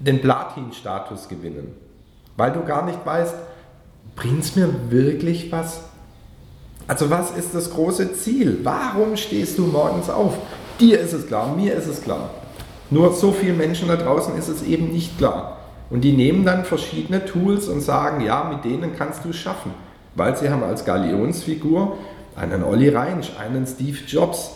den 0.00 0.20
Platin-Status 0.20 1.28
gewinnen. 1.28 1.74
Weil 2.36 2.52
du 2.52 2.64
gar 2.64 2.84
nicht 2.84 3.04
weißt, 3.04 3.34
bringt 4.14 4.42
es 4.42 4.56
mir 4.56 4.68
wirklich 4.90 5.50
was? 5.52 5.80
Also 6.86 7.10
was 7.10 7.30
ist 7.32 7.54
das 7.54 7.70
große 7.70 8.14
Ziel? 8.14 8.60
Warum 8.62 9.16
stehst 9.16 9.58
du 9.58 9.66
morgens 9.66 10.08
auf? 10.08 10.34
Dir 10.78 11.00
ist 11.00 11.12
es 11.12 11.26
klar, 11.26 11.54
mir 11.56 11.74
ist 11.74 11.86
es 11.86 12.02
klar. 12.02 12.30
Nur 12.90 13.12
so 13.12 13.32
vielen 13.32 13.56
Menschen 13.56 13.88
da 13.88 13.96
draußen 13.96 14.36
ist 14.36 14.48
es 14.48 14.62
eben 14.62 14.92
nicht 14.92 15.18
klar. 15.18 15.58
Und 15.90 16.02
die 16.02 16.12
nehmen 16.12 16.44
dann 16.44 16.64
verschiedene 16.64 17.24
Tools 17.24 17.68
und 17.68 17.80
sagen, 17.80 18.24
ja, 18.24 18.44
mit 18.44 18.64
denen 18.64 18.96
kannst 18.96 19.24
du 19.24 19.30
es 19.30 19.36
schaffen. 19.36 19.72
Weil 20.14 20.36
sie 20.36 20.48
haben 20.48 20.62
als 20.62 20.84
Galionsfigur 20.84 21.96
einen 22.36 22.62
Olli 22.62 22.90
Reinsch, 22.90 23.32
einen 23.38 23.66
Steve 23.66 23.98
Jobs, 24.06 24.50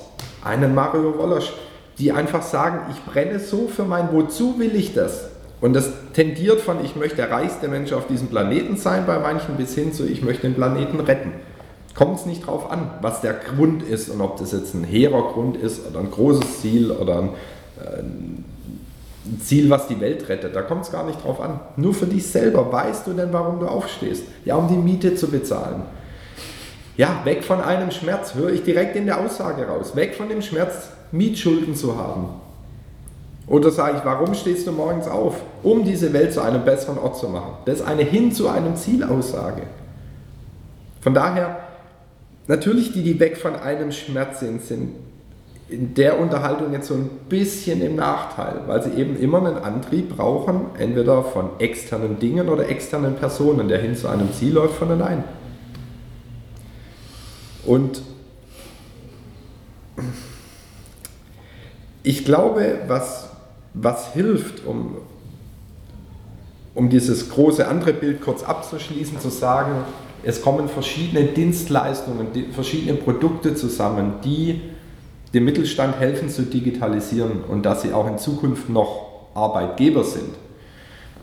einen 0.44 0.74
Mario 0.74 1.18
Wolosch, 1.18 1.52
die 1.98 2.12
einfach 2.12 2.42
sagen, 2.42 2.80
ich 2.90 3.04
brenne 3.04 3.38
so 3.38 3.68
für 3.68 3.84
mein 3.84 4.12
Wozu 4.12 4.58
will 4.58 4.74
ich 4.74 4.94
das? 4.94 5.28
Und 5.60 5.74
das 5.74 5.90
tendiert 6.14 6.60
von, 6.60 6.82
ich 6.82 6.96
möchte 6.96 7.16
der 7.16 7.30
reichste 7.30 7.68
Mensch 7.68 7.92
auf 7.92 8.06
diesem 8.06 8.28
Planeten 8.28 8.76
sein 8.76 9.04
bei 9.06 9.18
manchen 9.18 9.56
bis 9.56 9.74
hin 9.74 9.92
zu, 9.92 10.06
ich 10.06 10.22
möchte 10.22 10.42
den 10.42 10.54
Planeten 10.54 11.00
retten. 11.00 11.32
Kommt 11.94 12.18
es 12.18 12.26
nicht 12.26 12.46
drauf 12.46 12.70
an, 12.70 12.90
was 13.02 13.20
der 13.20 13.34
Grund 13.34 13.82
ist 13.82 14.08
und 14.08 14.20
ob 14.20 14.38
das 14.38 14.52
jetzt 14.52 14.74
ein 14.74 14.84
hehrer 14.84 15.32
Grund 15.32 15.56
ist 15.56 15.86
oder 15.86 16.00
ein 16.00 16.10
großes 16.10 16.60
Ziel 16.60 16.90
oder 16.90 17.18
ein, 17.18 17.28
äh, 17.78 17.98
ein 17.98 18.44
Ziel, 19.40 19.68
was 19.68 19.86
die 19.88 20.00
Welt 20.00 20.28
rettet. 20.28 20.56
Da 20.56 20.62
kommt 20.62 20.84
es 20.84 20.92
gar 20.92 21.04
nicht 21.04 21.22
drauf 21.22 21.40
an. 21.40 21.60
Nur 21.76 21.92
für 21.92 22.06
dich 22.06 22.26
selber 22.26 22.72
weißt 22.72 23.06
du 23.06 23.12
denn, 23.12 23.32
warum 23.32 23.60
du 23.60 23.66
aufstehst. 23.66 24.24
Ja, 24.46 24.54
um 24.54 24.68
die 24.68 24.76
Miete 24.76 25.14
zu 25.14 25.28
bezahlen 25.28 25.82
ja, 27.00 27.22
weg 27.24 27.42
von 27.44 27.62
einem 27.62 27.90
Schmerz, 27.92 28.34
höre 28.34 28.50
ich 28.50 28.62
direkt 28.62 28.94
in 28.94 29.06
der 29.06 29.18
Aussage 29.18 29.66
raus. 29.66 29.96
Weg 29.96 30.14
von 30.14 30.28
dem 30.28 30.42
Schmerz, 30.42 30.90
Mietschulden 31.12 31.74
zu 31.74 31.96
haben. 31.96 32.28
Oder 33.46 33.70
sage 33.70 33.96
ich, 33.96 34.04
warum 34.04 34.34
stehst 34.34 34.66
du 34.66 34.72
morgens 34.72 35.08
auf? 35.08 35.36
Um 35.62 35.82
diese 35.82 36.12
Welt 36.12 36.34
zu 36.34 36.42
einem 36.42 36.62
besseren 36.62 36.98
Ort 36.98 37.16
zu 37.16 37.30
machen. 37.30 37.52
Das 37.64 37.76
ist 37.76 37.86
eine 37.86 38.02
hin 38.02 38.32
zu 38.32 38.48
einem 38.48 38.76
Zielaussage. 38.76 39.62
Von 41.00 41.14
daher, 41.14 41.60
natürlich 42.48 42.92
die, 42.92 43.02
die 43.02 43.18
weg 43.18 43.38
von 43.38 43.56
einem 43.56 43.92
Schmerz 43.92 44.40
sind, 44.40 44.62
sind 44.62 44.90
in 45.70 45.94
der 45.94 46.20
Unterhaltung 46.20 46.70
jetzt 46.74 46.88
so 46.88 46.94
ein 46.94 47.08
bisschen 47.30 47.80
im 47.80 47.96
Nachteil, 47.96 48.64
weil 48.66 48.82
sie 48.82 48.90
eben 48.90 49.18
immer 49.18 49.38
einen 49.38 49.56
Antrieb 49.56 50.18
brauchen, 50.18 50.66
entweder 50.78 51.22
von 51.22 51.48
externen 51.60 52.18
Dingen 52.18 52.50
oder 52.50 52.68
externen 52.68 53.14
Personen, 53.14 53.68
der 53.68 53.78
hin 53.78 53.96
zu 53.96 54.06
einem 54.06 54.30
Ziel 54.34 54.52
läuft 54.52 54.74
von 54.74 54.90
allein. 54.90 55.24
Und 57.64 58.02
ich 62.02 62.24
glaube, 62.24 62.80
was, 62.86 63.28
was 63.74 64.12
hilft, 64.12 64.64
um, 64.66 64.96
um 66.74 66.88
dieses 66.88 67.28
große 67.30 67.66
andere 67.66 67.92
Bild 67.92 68.22
kurz 68.22 68.42
abzuschließen, 68.42 69.20
zu 69.20 69.28
sagen, 69.28 69.84
es 70.22 70.42
kommen 70.42 70.68
verschiedene 70.68 71.24
Dienstleistungen, 71.24 72.28
verschiedene 72.52 72.94
Produkte 72.94 73.54
zusammen, 73.54 74.14
die 74.24 74.60
dem 75.32 75.44
Mittelstand 75.44 75.98
helfen 75.98 76.28
zu 76.28 76.42
digitalisieren 76.42 77.44
und 77.44 77.64
dass 77.64 77.82
sie 77.82 77.92
auch 77.92 78.06
in 78.08 78.18
Zukunft 78.18 78.68
noch 78.68 79.10
Arbeitgeber 79.34 80.04
sind. 80.04 80.34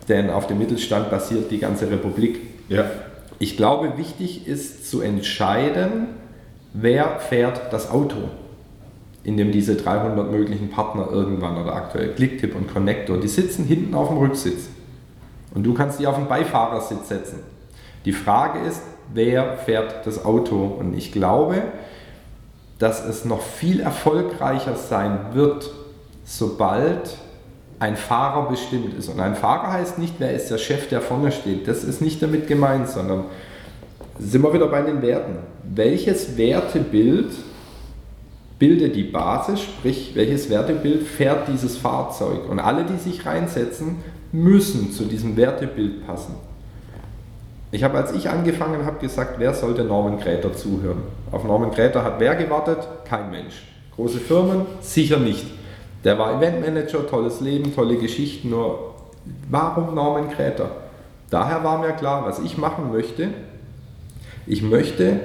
Denn 0.08 0.30
auf 0.30 0.46
dem 0.46 0.58
Mittelstand 0.58 1.10
basiert 1.10 1.50
die 1.50 1.58
ganze 1.58 1.90
Republik. 1.90 2.40
Ja. 2.68 2.90
Ich 3.38 3.56
glaube, 3.56 3.98
wichtig 3.98 4.46
ist 4.46 4.90
zu 4.90 5.00
entscheiden, 5.02 6.08
wer 6.80 7.18
fährt 7.18 7.72
das 7.72 7.90
Auto, 7.90 8.16
in 9.24 9.36
dem 9.36 9.52
diese 9.52 9.74
300 9.74 10.30
möglichen 10.30 10.70
Partner 10.70 11.08
irgendwann 11.10 11.58
oder 11.58 11.74
aktuell 11.74 12.14
Clicktip 12.14 12.54
und 12.54 12.72
Connector, 12.72 13.18
die 13.18 13.28
sitzen 13.28 13.64
hinten 13.64 13.94
auf 13.94 14.08
dem 14.08 14.18
Rücksitz 14.18 14.68
und 15.54 15.64
du 15.64 15.74
kannst 15.74 15.98
die 15.98 16.06
auf 16.06 16.16
den 16.16 16.28
Beifahrersitz 16.28 17.08
setzen. 17.08 17.40
Die 18.04 18.12
Frage 18.12 18.60
ist, 18.60 18.82
wer 19.12 19.56
fährt 19.58 20.06
das 20.06 20.24
Auto? 20.24 20.64
Und 20.78 20.96
ich 20.96 21.12
glaube, 21.12 21.62
dass 22.78 23.04
es 23.04 23.24
noch 23.24 23.42
viel 23.42 23.80
erfolgreicher 23.80 24.76
sein 24.76 25.18
wird, 25.32 25.70
sobald 26.24 27.16
ein 27.80 27.96
Fahrer 27.96 28.48
bestimmt 28.48 28.94
ist. 28.94 29.08
Und 29.08 29.20
ein 29.20 29.34
Fahrer 29.34 29.72
heißt 29.72 29.98
nicht, 29.98 30.14
wer 30.18 30.32
ist 30.32 30.50
der 30.50 30.58
Chef, 30.58 30.88
der 30.88 31.00
vorne 31.00 31.32
steht. 31.32 31.66
Das 31.66 31.82
ist 31.84 32.00
nicht 32.00 32.22
damit 32.22 32.46
gemeint, 32.46 32.88
sondern 32.88 33.24
sind 34.18 34.42
wir 34.42 34.52
wieder 34.52 34.66
bei 34.66 34.82
den 34.82 35.02
Werten. 35.02 35.38
Welches 35.62 36.36
Wertebild 36.36 37.30
bildet 38.58 38.96
die 38.96 39.04
Basis, 39.04 39.60
sprich 39.60 40.12
welches 40.14 40.50
Wertebild 40.50 41.02
fährt 41.02 41.48
dieses 41.48 41.76
Fahrzeug? 41.76 42.48
Und 42.48 42.58
alle, 42.58 42.84
die 42.84 42.96
sich 42.98 43.24
reinsetzen, 43.24 43.96
müssen 44.32 44.92
zu 44.92 45.04
diesem 45.04 45.36
Wertebild 45.36 46.06
passen. 46.06 46.34
Ich 47.70 47.84
habe, 47.84 47.98
als 47.98 48.12
ich 48.12 48.30
angefangen 48.30 48.86
habe, 48.86 48.98
gesagt, 48.98 49.34
wer 49.38 49.52
sollte 49.52 49.84
Norman 49.84 50.18
Gräter 50.18 50.54
zuhören? 50.54 51.02
Auf 51.30 51.44
Norman 51.44 51.70
Gräter 51.70 52.02
hat 52.02 52.18
wer 52.18 52.34
gewartet? 52.34 52.78
Kein 53.04 53.30
Mensch. 53.30 53.62
Große 53.94 54.18
Firmen? 54.18 54.62
Sicher 54.80 55.18
nicht. 55.18 55.44
Der 56.04 56.18
war 56.18 56.36
Eventmanager, 56.36 57.06
tolles 57.06 57.40
Leben, 57.40 57.74
tolle 57.74 57.96
Geschichten, 57.96 58.50
nur 58.50 58.94
warum 59.50 59.94
Norman 59.94 60.30
Gräter? 60.30 60.70
Daher 61.30 61.62
war 61.62 61.78
mir 61.78 61.92
klar, 61.92 62.24
was 62.24 62.38
ich 62.38 62.56
machen 62.56 62.90
möchte. 62.90 63.28
Ich 64.48 64.62
möchte, 64.62 65.20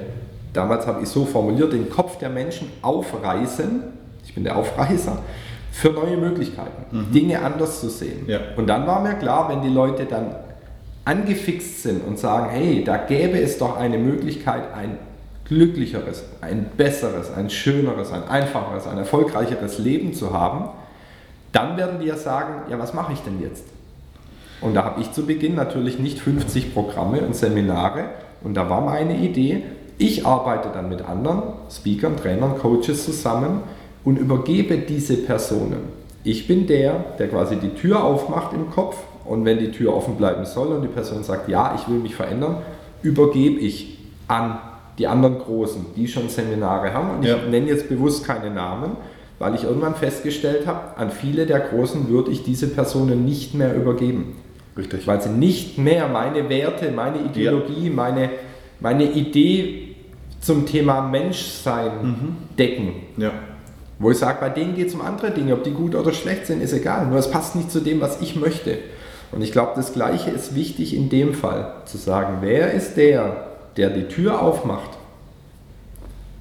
damals 0.51 0.86
habe 0.86 1.01
ich 1.01 1.09
so 1.09 1.26
formuliert, 1.26 1.71
den 1.71 1.89
Kopf 1.89 2.17
der 2.17 2.30
Menschen 2.30 2.69
aufreißen. 2.82 3.84
Ich 4.26 4.36
bin 4.36 4.43
der 4.43 4.57
Aufreißer 4.57 5.19
für 5.71 5.89
neue 5.89 6.17
Möglichkeiten, 6.17 6.86
mhm. 6.91 7.11
Dinge 7.11 7.41
anders 7.41 7.80
zu 7.80 7.89
sehen. 7.89 8.26
Ja. 8.28 8.39
Und 8.57 8.67
dann 8.67 8.86
war 8.86 9.01
mir 9.01 9.13
klar, 9.13 9.49
wenn 9.49 9.61
die 9.61 9.74
Leute 9.74 10.05
dann 10.05 10.36
angefixt 11.05 11.84
sind 11.84 12.05
und 12.05 12.19
sagen, 12.19 12.49
hey, 12.51 12.84
da 12.84 12.97
gäbe 12.97 13.39
es 13.39 13.57
doch 13.57 13.78
eine 13.78 13.97
Möglichkeit, 13.97 14.74
ein 14.76 14.97
glücklicheres, 15.45 16.24
ein 16.41 16.69
besseres, 16.78 17.32
ein 17.34 17.49
schöneres, 17.49 18.11
ein 18.11 18.28
einfacheres, 18.28 18.88
ein 18.88 18.97
erfolgreicheres 18.97 19.80
Leben 19.80 20.13
zu 20.13 20.32
haben, 20.32 20.69
dann 21.51 21.78
werden 21.78 21.99
die 21.99 22.07
ja 22.07 22.17
sagen, 22.17 22.69
ja, 22.69 22.80
was 22.80 22.93
mache 22.93 23.13
ich 23.13 23.19
denn 23.19 23.41
jetzt? 23.41 23.65
Und 24.61 24.76
da 24.76 24.86
habe 24.86 25.01
ich 25.01 25.11
zu 25.11 25.26
Beginn 25.26 25.55
natürlich 25.55 25.99
nicht 25.99 26.19
50 26.19 26.74
Programme 26.74 27.21
und 27.21 27.36
Seminare 27.36 28.05
und 28.43 28.55
da 28.55 28.69
war 28.69 28.81
meine 28.81 29.17
Idee, 29.17 29.63
ich 29.97 30.25
arbeite 30.25 30.69
dann 30.73 30.89
mit 30.89 31.07
anderen 31.07 31.43
Speakern, 31.69 32.17
Trainern, 32.17 32.57
Coaches 32.57 33.05
zusammen, 33.05 33.61
und 34.03 34.19
übergebe 34.19 34.77
diese 34.77 35.17
Personen. 35.17 36.03
Ich 36.23 36.47
bin 36.47 36.67
der, 36.67 37.05
der 37.19 37.29
quasi 37.29 37.57
die 37.57 37.69
Tür 37.69 38.03
aufmacht 38.03 38.53
im 38.53 38.69
Kopf 38.69 38.97
und 39.25 39.45
wenn 39.45 39.59
die 39.59 39.71
Tür 39.71 39.95
offen 39.95 40.15
bleiben 40.15 40.45
soll 40.45 40.67
und 40.67 40.81
die 40.81 40.87
Person 40.87 41.23
sagt, 41.23 41.49
ja, 41.49 41.75
ich 41.75 41.87
will 41.89 41.99
mich 41.99 42.15
verändern, 42.15 42.57
übergebe 43.01 43.59
ich 43.59 43.97
an 44.27 44.59
die 44.97 45.07
anderen 45.07 45.39
Großen, 45.39 45.85
die 45.95 46.07
schon 46.07 46.29
Seminare 46.29 46.93
haben. 46.93 47.17
Und 47.17 47.25
ja. 47.25 47.37
ich 47.37 47.49
nenne 47.49 47.67
jetzt 47.67 47.89
bewusst 47.89 48.25
keine 48.25 48.51
Namen, 48.51 48.91
weil 49.39 49.55
ich 49.55 49.63
irgendwann 49.63 49.95
festgestellt 49.95 50.67
habe, 50.67 50.97
an 50.97 51.09
viele 51.09 51.45
der 51.45 51.59
Großen 51.59 52.09
würde 52.09 52.31
ich 52.31 52.43
diese 52.43 52.67
Personen 52.67 53.25
nicht 53.25 53.55
mehr 53.55 53.75
übergeben. 53.75 54.35
Richtig. 54.76 55.05
Weil 55.05 55.21
sie 55.21 55.30
nicht 55.30 55.78
mehr 55.78 56.07
meine 56.07 56.49
Werte, 56.49 56.91
meine 56.91 57.19
Ideologie, 57.19 57.88
ja. 57.88 57.93
meine, 57.93 58.30
meine 58.80 59.03
Idee 59.03 59.95
zum 60.41 60.65
Thema 60.65 61.01
Menschsein 61.01 61.91
mhm. 62.01 62.38
decken. 62.57 62.93
Ja. 63.17 63.32
Wo 63.99 64.11
ich 64.11 64.17
sage, 64.17 64.38
bei 64.39 64.49
denen 64.49 64.76
geht 64.76 64.88
es 64.88 64.95
um 64.95 65.01
andere 65.01 65.32
Dinge, 65.32 65.53
ob 65.53 65.63
die 65.63 65.71
gut 65.71 65.95
oder 65.95 66.11
schlecht 66.11 66.47
sind, 66.47 66.61
ist 66.61 66.74
egal. 66.74 67.07
Nur 67.07 67.19
es 67.19 67.30
passt 67.30 67.55
nicht 67.55 67.71
zu 67.71 67.80
dem, 67.80 68.01
was 68.01 68.21
ich 68.21 68.36
möchte. 68.36 68.80
Und 69.32 69.41
ich 69.41 69.51
glaube, 69.51 69.71
das 69.76 69.93
Gleiche 69.93 70.30
ist 70.30 70.55
wichtig 70.55 70.95
in 70.95 71.09
dem 71.09 71.34
Fall, 71.34 71.74
zu 71.86 71.97
sagen, 71.97 72.38
wer 72.41 72.71
ist 72.71 72.97
der, 72.97 73.47
der 73.78 73.89
die 73.89 74.07
Tür 74.07 74.41
aufmacht? 74.41 74.91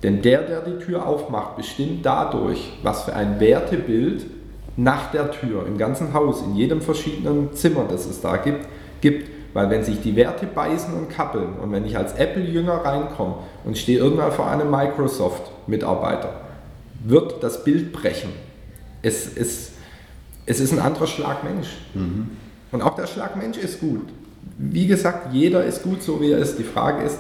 Denn 0.03 0.21
der, 0.21 0.43
der 0.43 0.61
die 0.63 0.85
Tür 0.85 1.07
aufmacht, 1.07 1.57
bestimmt 1.57 2.05
dadurch, 2.05 2.73
was 2.83 3.05
für 3.05 3.15
ein 3.15 3.39
Wertebild 3.39 4.27
nach 4.77 5.11
der 5.11 5.31
Tür 5.31 5.67
im 5.67 5.79
ganzen 5.79 6.15
Haus, 6.15 6.43
in 6.43 6.55
jedem 6.55 6.81
verschiedenen 6.81 7.55
Zimmer, 7.55 7.85
das 7.89 8.07
es 8.07 8.21
da 8.21 8.37
gibt, 8.37 8.67
gibt. 9.01 9.31
Weil 9.55 9.69
wenn 9.69 9.85
sich 9.85 10.01
die 10.01 10.17
Werte 10.17 10.47
beißen 10.47 10.95
und 10.95 11.11
kappeln 11.11 11.59
und 11.63 11.73
wenn 11.73 11.85
ich 11.85 11.97
als 11.99 12.15
Apple-Jünger 12.15 12.85
reinkomme 12.87 13.35
und 13.65 13.77
stehe 13.77 13.99
irgendwann 13.99 14.33
vor 14.33 14.51
einem 14.51 14.71
Microsoft-Mitarbeiter, 14.71 16.41
wird 17.05 17.43
das 17.43 17.63
Bild 17.63 17.93
brechen. 17.93 18.31
Es, 19.03 19.37
es, 19.37 19.73
es 20.47 20.61
ist 20.61 20.73
ein 20.73 20.79
anderer 20.79 21.07
Schlag 21.07 21.45
Mensch. 21.45 21.69
Mhm. 21.93 22.31
Und 22.71 22.81
auch 22.81 22.97
der 22.97 23.07
Schlag 23.07 23.37
Mensch 23.37 23.59
ist 23.59 23.81
gut. 23.81 24.09
Wie 24.57 24.87
gesagt, 24.87 25.35
jeder 25.35 25.65
ist 25.65 25.83
gut, 25.83 26.03
so 26.03 26.21
wie 26.21 26.31
er 26.31 26.39
ist. 26.39 26.59
Die 26.59 26.65
Frage 26.65 27.03
ist, 27.05 27.19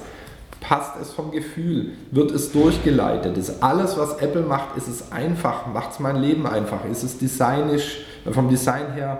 passt 0.62 0.92
es 1.00 1.10
vom 1.10 1.30
Gefühl? 1.30 1.90
Wird 2.10 2.30
es 2.30 2.52
durchgeleitet? 2.52 3.36
Ist 3.36 3.62
alles, 3.62 3.98
was 3.98 4.16
Apple 4.18 4.42
macht, 4.42 4.76
ist 4.76 4.88
es 4.88 5.12
einfach? 5.12 5.66
Macht 5.66 5.92
es 5.92 6.00
mein 6.00 6.16
Leben 6.16 6.46
einfach? 6.46 6.84
Ist 6.90 7.02
es 7.02 7.18
designisch, 7.18 8.04
vom 8.30 8.48
Design 8.48 8.94
her 8.94 9.18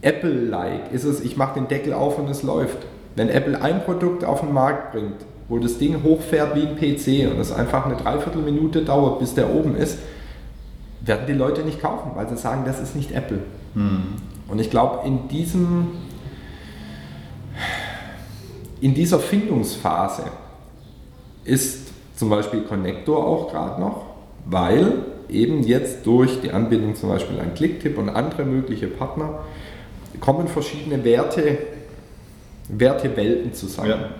Apple-like? 0.00 0.92
Ist 0.92 1.04
es, 1.04 1.20
ich 1.20 1.36
mache 1.36 1.54
den 1.54 1.68
Deckel 1.68 1.92
auf 1.92 2.18
und 2.18 2.28
es 2.28 2.42
läuft? 2.42 2.78
Wenn 3.14 3.28
Apple 3.28 3.60
ein 3.60 3.84
Produkt 3.84 4.24
auf 4.24 4.40
den 4.40 4.52
Markt 4.52 4.92
bringt, 4.92 5.24
wo 5.48 5.58
das 5.58 5.78
Ding 5.78 6.02
hochfährt 6.02 6.54
wie 6.56 6.66
ein 6.66 6.76
PC 6.76 7.30
und 7.30 7.40
es 7.40 7.52
einfach 7.52 7.86
eine 7.86 7.96
Dreiviertelminute 7.96 8.82
dauert, 8.82 9.18
bis 9.18 9.34
der 9.34 9.54
oben 9.54 9.76
ist, 9.76 9.98
werden 11.00 11.26
die 11.26 11.32
Leute 11.32 11.62
nicht 11.62 11.80
kaufen, 11.80 12.12
weil 12.14 12.28
sie 12.28 12.36
sagen, 12.36 12.62
das 12.64 12.80
ist 12.80 12.96
nicht 12.96 13.12
Apple. 13.12 13.40
Mhm. 13.74 14.14
Und 14.48 14.60
ich 14.60 14.70
glaube, 14.70 15.06
in 15.06 15.28
diesem 15.28 15.88
in 18.80 18.94
dieser 18.94 19.18
Findungsphase 19.18 20.24
ist 21.44 21.88
zum 22.16 22.30
Beispiel 22.30 22.62
Connector 22.62 23.24
auch 23.24 23.50
gerade 23.50 23.80
noch, 23.80 24.06
weil 24.44 25.04
eben 25.28 25.62
jetzt 25.62 26.06
durch 26.06 26.40
die 26.40 26.50
Anbindung 26.50 26.94
zum 26.94 27.10
Beispiel 27.10 27.38
an 27.40 27.54
Clicktip 27.54 27.98
und 27.98 28.08
andere 28.08 28.44
mögliche 28.44 28.86
Partner 28.86 29.40
kommen 30.20 30.48
verschiedene 30.48 31.04
Werte, 31.04 31.58
Wertewelten 32.68 33.52
zusammen. 33.52 33.90
Ja. 33.90 34.10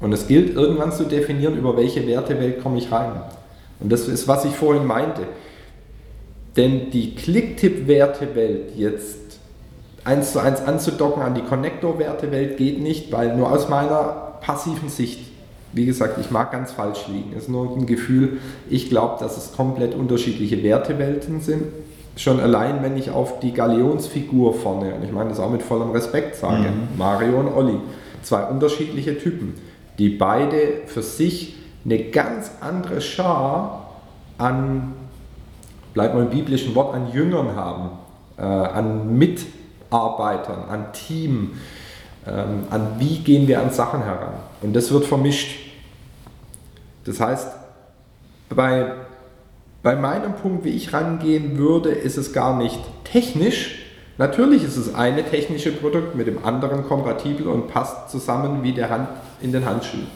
Und 0.00 0.12
es 0.12 0.26
gilt 0.26 0.54
irgendwann 0.54 0.92
zu 0.92 1.04
definieren, 1.04 1.56
über 1.56 1.76
welche 1.76 2.06
Wertewelt 2.06 2.62
komme 2.62 2.78
ich 2.78 2.92
rein. 2.92 3.12
Und 3.80 3.90
das 3.90 4.08
ist, 4.08 4.28
was 4.28 4.44
ich 4.44 4.52
vorhin 4.52 4.86
meinte. 4.86 5.22
Denn 6.56 6.90
die 6.90 7.14
Clicktip-Wertewelt 7.14 8.76
jetzt 8.76 9.25
eins 10.06 10.32
zu 10.32 10.40
eins 10.40 10.62
anzudocken 10.62 11.22
an 11.22 11.34
die 11.34 11.42
Connector-Wertewelt 11.42 12.56
geht 12.56 12.80
nicht, 12.80 13.12
weil 13.12 13.36
nur 13.36 13.52
aus 13.52 13.68
meiner 13.68 14.34
passiven 14.40 14.88
Sicht, 14.88 15.20
wie 15.72 15.84
gesagt, 15.84 16.18
ich 16.18 16.30
mag 16.30 16.52
ganz 16.52 16.72
falsch 16.72 17.08
liegen. 17.08 17.32
Es 17.36 17.44
ist 17.44 17.48
nur 17.48 17.76
ein 17.76 17.86
Gefühl, 17.86 18.38
ich 18.70 18.88
glaube, 18.88 19.16
dass 19.20 19.36
es 19.36 19.54
komplett 19.54 19.94
unterschiedliche 19.94 20.62
Wertewelten 20.62 21.40
sind. 21.40 21.64
Schon 22.16 22.40
allein, 22.40 22.82
wenn 22.82 22.96
ich 22.96 23.10
auf 23.10 23.40
die 23.40 23.52
Galionsfigur 23.52 24.54
vorne, 24.54 24.94
und 24.94 25.04
ich 25.04 25.12
meine 25.12 25.28
das 25.28 25.40
auch 25.40 25.50
mit 25.50 25.62
vollem 25.62 25.90
Respekt 25.90 26.36
sage, 26.36 26.70
mhm. 26.70 26.96
Mario 26.96 27.40
und 27.40 27.48
Olli, 27.48 27.78
zwei 28.22 28.44
unterschiedliche 28.44 29.18
Typen 29.18 29.54
die 29.98 30.10
beide 30.10 30.82
für 30.86 31.02
sich 31.02 31.56
eine 31.84 31.98
ganz 31.98 32.50
andere 32.60 33.00
Schar 33.00 33.90
an, 34.38 34.92
bleibt 35.94 36.14
mal 36.14 36.24
im 36.24 36.30
biblischen 36.30 36.74
Wort, 36.74 36.94
an 36.94 37.12
Jüngern 37.12 37.56
haben, 37.56 37.90
äh, 38.38 38.42
an 38.42 39.16
Mitarbeitern, 39.86 40.68
an 40.68 40.92
Team, 40.92 41.52
ähm, 42.26 42.64
an 42.70 42.96
wie 42.98 43.18
gehen 43.18 43.48
wir 43.48 43.60
an 43.60 43.70
Sachen 43.70 44.02
heran. 44.02 44.34
Und 44.62 44.74
das 44.74 44.90
wird 44.92 45.04
vermischt. 45.04 45.58
Das 47.04 47.20
heißt, 47.20 47.48
bei, 48.48 48.92
bei 49.82 49.96
meinem 49.96 50.34
Punkt, 50.34 50.64
wie 50.64 50.70
ich 50.70 50.92
rangehen 50.92 51.56
würde, 51.56 51.90
ist 51.90 52.16
es 52.16 52.32
gar 52.32 52.56
nicht 52.56 52.80
technisch. 53.04 53.82
Natürlich 54.18 54.64
ist 54.64 54.76
es 54.76 54.94
eine 54.94 55.24
technische 55.24 55.72
Produkt 55.72 56.14
mit 56.14 56.26
dem 56.26 56.44
anderen 56.44 56.84
kompatibel 56.84 57.48
und 57.48 57.68
passt 57.68 58.10
zusammen 58.10 58.62
wie 58.62 58.72
der 58.72 58.90
Hand 58.90 59.08
in 59.40 59.52
den 59.52 59.64
Handschuhen. 59.64 60.06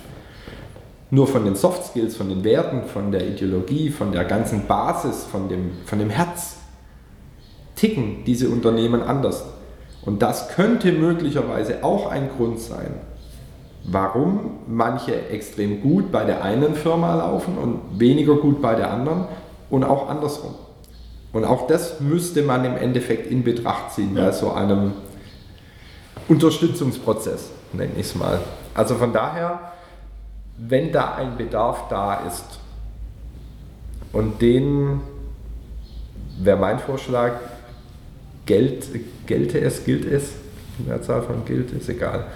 Nur 1.12 1.26
von 1.26 1.44
den 1.44 1.56
Soft 1.56 1.86
Skills, 1.86 2.16
von 2.16 2.28
den 2.28 2.44
Werten, 2.44 2.84
von 2.84 3.10
der 3.12 3.26
Ideologie, 3.26 3.90
von 3.90 4.12
der 4.12 4.24
ganzen 4.24 4.66
Basis, 4.66 5.24
von 5.24 5.48
dem, 5.48 5.72
von 5.84 5.98
dem 5.98 6.08
Herz 6.08 6.56
ticken 7.74 8.24
diese 8.24 8.48
Unternehmen 8.48 9.02
anders. 9.02 9.44
Und 10.02 10.22
das 10.22 10.48
könnte 10.48 10.92
möglicherweise 10.92 11.84
auch 11.84 12.10
ein 12.10 12.30
Grund 12.36 12.58
sein, 12.58 12.94
warum 13.84 14.58
manche 14.66 15.28
extrem 15.28 15.82
gut 15.82 16.10
bei 16.10 16.24
der 16.24 16.42
einen 16.42 16.74
Firma 16.74 17.14
laufen 17.16 17.58
und 17.58 17.98
weniger 17.98 18.36
gut 18.36 18.62
bei 18.62 18.74
der 18.74 18.90
anderen 18.90 19.26
und 19.68 19.84
auch 19.84 20.08
andersrum. 20.08 20.54
Und 21.32 21.44
auch 21.44 21.66
das 21.66 22.00
müsste 22.00 22.42
man 22.42 22.64
im 22.64 22.76
Endeffekt 22.76 23.30
in 23.30 23.44
Betracht 23.44 23.92
ziehen 23.92 24.16
ja. 24.16 24.26
bei 24.26 24.32
so 24.32 24.52
einem 24.52 24.92
Unterstützungsprozess, 26.28 27.50
nenne 27.72 27.92
ich 27.94 28.06
es 28.06 28.14
mal. 28.14 28.40
Also 28.74 28.96
von 28.96 29.12
daher, 29.12 29.72
wenn 30.56 30.92
da 30.92 31.14
ein 31.14 31.36
Bedarf 31.36 31.88
da 31.88 32.14
ist 32.26 32.60
und 34.12 34.42
den 34.42 35.00
wäre 36.38 36.56
mein 36.56 36.78
Vorschlag, 36.78 37.32
Geld, 38.46 38.86
gelte 39.26 39.60
es, 39.60 39.84
gilt 39.84 40.04
es, 40.04 40.32
Mehrzahl 40.86 41.22
von 41.22 41.44
gilt, 41.44 41.72
ist 41.72 41.88
egal, 41.88 42.26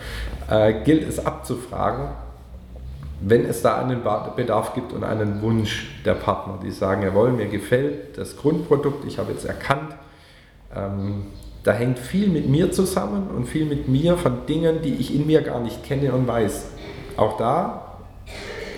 äh, 0.48 0.74
gilt 0.84 1.08
es 1.08 1.24
abzufragen, 1.24 2.08
wenn 3.20 3.46
es 3.46 3.62
da 3.62 3.80
einen 3.80 4.02
Bedarf 4.36 4.74
gibt 4.74 4.92
und 4.92 5.04
einen 5.04 5.40
Wunsch 5.40 6.02
der 6.04 6.14
Partner, 6.14 6.58
die 6.62 6.70
sagen, 6.70 7.02
jawohl, 7.02 7.32
mir 7.32 7.46
gefällt 7.46 8.18
das 8.18 8.36
Grundprodukt, 8.36 9.04
ich 9.06 9.18
habe 9.18 9.32
jetzt 9.32 9.44
erkannt, 9.44 9.94
ähm, 10.74 11.26
da 11.62 11.72
hängt 11.72 11.98
viel 11.98 12.28
mit 12.28 12.48
mir 12.48 12.70
zusammen 12.72 13.28
und 13.34 13.46
viel 13.46 13.64
mit 13.64 13.88
mir 13.88 14.18
von 14.18 14.44
Dingen, 14.46 14.82
die 14.82 14.94
ich 14.94 15.14
in 15.14 15.26
mir 15.26 15.40
gar 15.40 15.60
nicht 15.60 15.82
kenne 15.82 16.12
und 16.12 16.26
weiß. 16.28 16.66
Auch 17.16 17.38
da, 17.38 17.98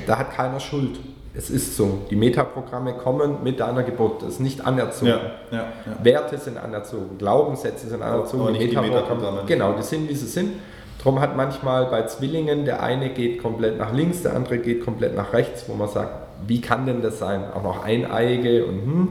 da 0.07 0.19
hat 0.19 0.33
keiner 0.33 0.61
Schuld. 0.61 1.01
Es 1.37 1.51
ist 1.51 1.77
so. 1.77 1.99
Die 2.11 2.17
Metaprogramme 2.17 2.95
kommen 2.95 3.43
mit 3.45 3.61
deiner 3.61 3.83
Geburt. 3.83 4.23
Das 4.23 4.35
ist 4.35 4.41
nicht 4.41 4.67
anerzogen. 4.67 5.11
Ja, 5.11 5.21
ja, 5.51 5.59
ja. 5.59 6.05
Werte 6.05 6.39
sind 6.39 6.57
anerzogen, 6.57 7.19
Glaubenssätze 7.19 7.89
sind 7.89 8.03
anerzogen. 8.03 8.55
die 8.55 8.67
Metaprogramme, 8.67 9.43
genau, 9.47 9.75
die 9.75 9.83
sind, 9.83 10.09
wie 10.09 10.15
sie 10.15 10.27
sind. 10.27 10.53
Darum 10.99 11.21
hat 11.21 11.37
manchmal 11.37 11.87
bei 11.87 12.05
Zwillingen 12.07 12.65
der 12.65 12.83
eine 12.83 13.11
geht 13.11 13.41
komplett 13.43 13.79
nach 13.79 13.93
links, 13.93 14.23
der 14.23 14.35
andere 14.35 14.59
geht 14.59 14.85
komplett 14.85 15.15
nach 15.15 15.33
rechts, 15.33 15.67
wo 15.69 15.75
man 15.75 15.89
sagt, 15.89 16.11
wie 16.47 16.61
kann 16.61 16.87
denn 16.87 17.03
das 17.03 17.19
sein? 17.19 17.45
Auch 17.53 17.63
noch 17.63 17.85
Eineiige 17.85 18.65
und 18.65 18.83
hm. 18.83 19.09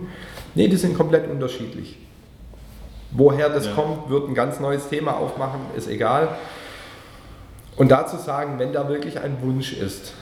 Nee, 0.55 0.67
die 0.67 0.78
sind 0.78 0.97
komplett 0.97 1.30
unterschiedlich. 1.30 1.97
Woher 3.11 3.49
das 3.49 3.67
ja. 3.67 3.73
kommt, 3.73 4.09
wird 4.09 4.28
ein 4.28 4.34
ganz 4.34 4.59
neues 4.59 4.89
Thema 4.89 5.17
aufmachen, 5.17 5.61
ist 5.78 5.88
egal. 5.88 6.30
Und 7.78 7.91
dazu 7.91 8.17
sagen, 8.17 8.57
wenn 8.57 8.73
da 8.73 8.89
wirklich 8.89 9.19
ein 9.19 9.38
Wunsch 9.41 9.73
ist, 9.73 10.13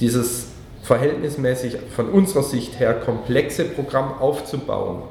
dieses 0.00 0.53
verhältnismäßig 0.84 1.78
von 1.96 2.10
unserer 2.10 2.42
Sicht 2.42 2.78
her 2.78 2.92
komplexe 2.92 3.64
Programm 3.64 4.18
aufzubauen, 4.18 5.02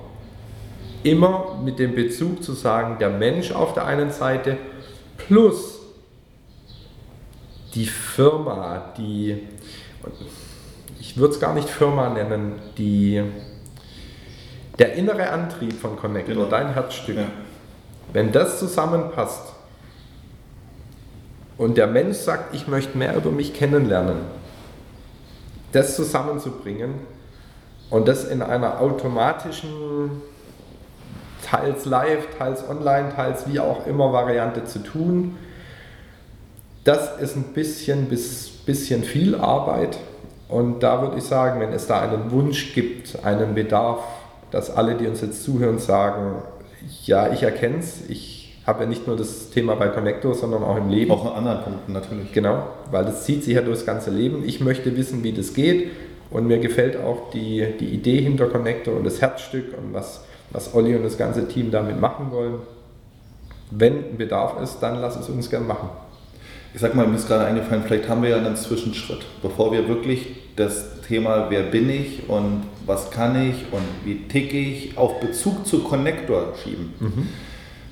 immer 1.01 1.57
mit 1.63 1.79
dem 1.79 1.95
Bezug 1.95 2.43
zu 2.43 2.53
sagen, 2.53 2.97
der 2.99 3.09
Mensch 3.09 3.51
auf 3.51 3.73
der 3.73 3.87
einen 3.87 4.11
Seite 4.11 4.57
plus 5.17 5.79
die 7.73 7.87
Firma, 7.87 8.93
die, 8.99 9.47
ich 10.99 11.17
würde 11.17 11.33
es 11.33 11.39
gar 11.39 11.55
nicht 11.55 11.67
Firma 11.67 12.09
nennen, 12.09 12.53
die, 12.77 13.23
der 14.77 14.93
innere 14.93 15.31
Antrieb 15.31 15.73
von 15.73 15.97
Connector, 15.97 16.35
genau. 16.35 16.49
dein 16.49 16.71
Herzstück, 16.75 17.17
ja. 17.17 17.25
wenn 18.13 18.31
das 18.31 18.59
zusammenpasst 18.59 19.53
und 21.57 21.77
der 21.77 21.87
Mensch 21.87 22.17
sagt, 22.17 22.53
ich 22.53 22.67
möchte 22.67 22.95
mehr 22.95 23.15
über 23.15 23.31
mich 23.31 23.55
kennenlernen, 23.55 24.42
das 25.73 25.95
zusammenzubringen 25.95 26.93
und 27.89 28.07
das 28.07 28.25
in 28.25 28.41
einer 28.41 28.79
automatischen, 28.79 30.21
teils 31.43 31.85
live, 31.85 32.25
teils 32.37 32.67
online, 32.67 33.13
teils 33.13 33.47
wie 33.47 33.59
auch 33.59 33.85
immer 33.85 34.13
Variante 34.13 34.63
zu 34.63 34.79
tun, 34.79 35.37
das 36.83 37.17
ist 37.19 37.35
ein 37.35 37.53
bisschen, 37.53 38.05
bis, 38.07 38.49
bisschen 38.65 39.03
viel 39.03 39.35
Arbeit. 39.35 39.97
Und 40.49 40.81
da 40.83 41.01
würde 41.01 41.17
ich 41.17 41.23
sagen, 41.23 41.59
wenn 41.59 41.71
es 41.71 41.87
da 41.87 42.01
einen 42.01 42.31
Wunsch 42.31 42.73
gibt, 42.73 43.23
einen 43.23 43.55
Bedarf, 43.55 44.03
dass 44.51 44.69
alle, 44.69 44.95
die 44.95 45.07
uns 45.07 45.21
jetzt 45.21 45.43
zuhören, 45.43 45.79
sagen, 45.79 46.41
ja, 47.05 47.31
ich 47.31 47.43
erkenne 47.43 47.79
es, 47.79 48.07
ich 48.09 48.42
habe 48.65 48.83
ja 48.83 48.89
nicht 48.89 49.07
nur 49.07 49.17
das 49.17 49.49
Thema 49.49 49.75
bei 49.75 49.87
Connector, 49.87 50.33
sondern 50.33 50.63
auch 50.63 50.77
im 50.77 50.89
Leben. 50.89 51.11
Auch 51.11 51.25
in 51.25 51.31
anderen 51.31 51.63
Punkten 51.63 51.93
natürlich. 51.93 52.31
Genau, 52.31 52.67
weil 52.91 53.05
das 53.05 53.25
zieht 53.25 53.43
sich 53.43 53.55
ja 53.55 53.61
durchs 53.61 53.85
ganze 53.85 54.09
Leben. 54.09 54.43
Ich 54.45 54.61
möchte 54.61 54.95
wissen, 54.95 55.23
wie 55.23 55.33
das 55.33 55.53
geht 55.53 55.91
und 56.29 56.47
mir 56.47 56.59
gefällt 56.59 56.97
auch 56.97 57.29
die, 57.31 57.65
die 57.79 57.87
Idee 57.87 58.21
hinter 58.21 58.47
Connector 58.47 58.95
und 58.95 59.03
das 59.03 59.21
Herzstück 59.21 59.77
und 59.77 59.93
was, 59.93 60.23
was 60.51 60.73
Olli 60.73 60.95
und 60.95 61.03
das 61.03 61.17
ganze 61.17 61.47
Team 61.47 61.71
damit 61.71 61.99
machen 61.99 62.31
wollen. 62.31 62.55
Wenn 63.71 64.17
Bedarf 64.17 64.61
ist, 64.61 64.79
dann 64.79 65.01
lass 65.01 65.19
es 65.19 65.29
uns 65.29 65.49
gern 65.49 65.67
machen 65.67 65.89
ich 66.73 66.81
sag 66.81 66.95
mal, 66.95 67.05
mir 67.05 67.15
ist 67.15 67.27
gerade 67.27 67.45
eingefallen, 67.45 67.83
vielleicht 67.85 68.09
haben 68.09 68.23
wir 68.23 68.29
ja 68.29 68.37
einen 68.37 68.55
Zwischenschritt, 68.55 69.21
bevor 69.41 69.71
wir 69.71 69.87
wirklich 69.87 70.27
das 70.55 71.01
Thema, 71.07 71.47
wer 71.49 71.63
bin 71.63 71.89
ich 71.89 72.27
und 72.27 72.63
was 72.85 73.11
kann 73.11 73.49
ich 73.49 73.71
und 73.71 73.83
wie 74.05 74.27
ticke 74.27 74.57
ich, 74.57 74.97
auf 74.97 75.19
Bezug 75.19 75.67
zu 75.67 75.83
Connector 75.83 76.53
schieben. 76.61 76.93
Mhm. 76.99 77.27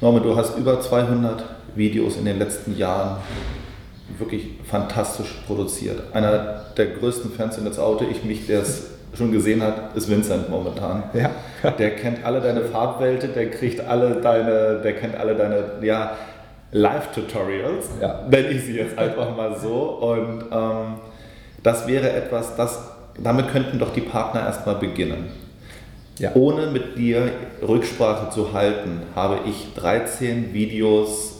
Norman, 0.01 0.23
du 0.23 0.35
hast 0.35 0.57
über 0.57 0.81
200 0.81 1.43
Videos 1.75 2.17
in 2.17 2.25
den 2.25 2.39
letzten 2.39 2.75
Jahren 2.75 3.17
wirklich 4.17 4.47
fantastisch 4.67 5.43
produziert. 5.45 6.01
Einer 6.13 6.65
der 6.75 6.87
größten 6.87 7.31
Fans, 7.31 7.59
und 7.59 7.67
jetzt 7.67 7.77
oute 7.77 8.05
ich 8.05 8.23
mich, 8.23 8.47
der 8.47 8.61
es 8.61 8.87
schon 9.15 9.31
gesehen 9.31 9.61
hat, 9.61 9.95
ist 9.95 10.09
Vincent 10.09 10.49
momentan. 10.49 11.03
Ja. 11.13 11.29
Der 11.77 11.95
kennt 11.95 12.25
alle 12.25 12.41
deine 12.41 12.61
Farbwelte, 12.61 13.27
der 13.27 13.51
kriegt 13.51 13.81
alle 13.81 14.15
deine, 14.21 14.79
der 14.81 14.93
kennt 14.93 15.15
alle 15.15 15.35
deine, 15.35 15.63
ja, 15.83 16.13
Live-Tutorials, 16.71 17.89
ja. 18.01 18.21
nenne 18.27 18.47
ich 18.47 18.63
sie 18.63 18.77
jetzt 18.77 18.97
einfach 18.97 19.35
mal 19.37 19.55
so. 19.59 19.99
Und 20.01 20.45
ähm, 20.51 20.95
das 21.61 21.87
wäre 21.87 22.11
etwas, 22.11 22.55
das, 22.55 22.79
damit 23.21 23.49
könnten 23.49 23.77
doch 23.77 23.93
die 23.93 24.01
Partner 24.01 24.41
erstmal 24.41 24.75
beginnen. 24.75 25.29
Ja. 26.17 26.31
Ohne 26.35 26.67
mit 26.67 26.97
dir 26.97 27.31
Rücksprache 27.67 28.29
zu 28.31 28.53
halten, 28.53 29.01
habe 29.15 29.39
ich 29.47 29.73
13 29.75 30.53
Videos 30.53 31.37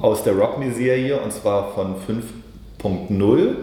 aus 0.00 0.22
der 0.22 0.34
Rock 0.34 0.58
Me-Serie 0.58 1.20
und 1.20 1.32
zwar 1.32 1.72
von 1.72 1.96
5.0 2.78 3.54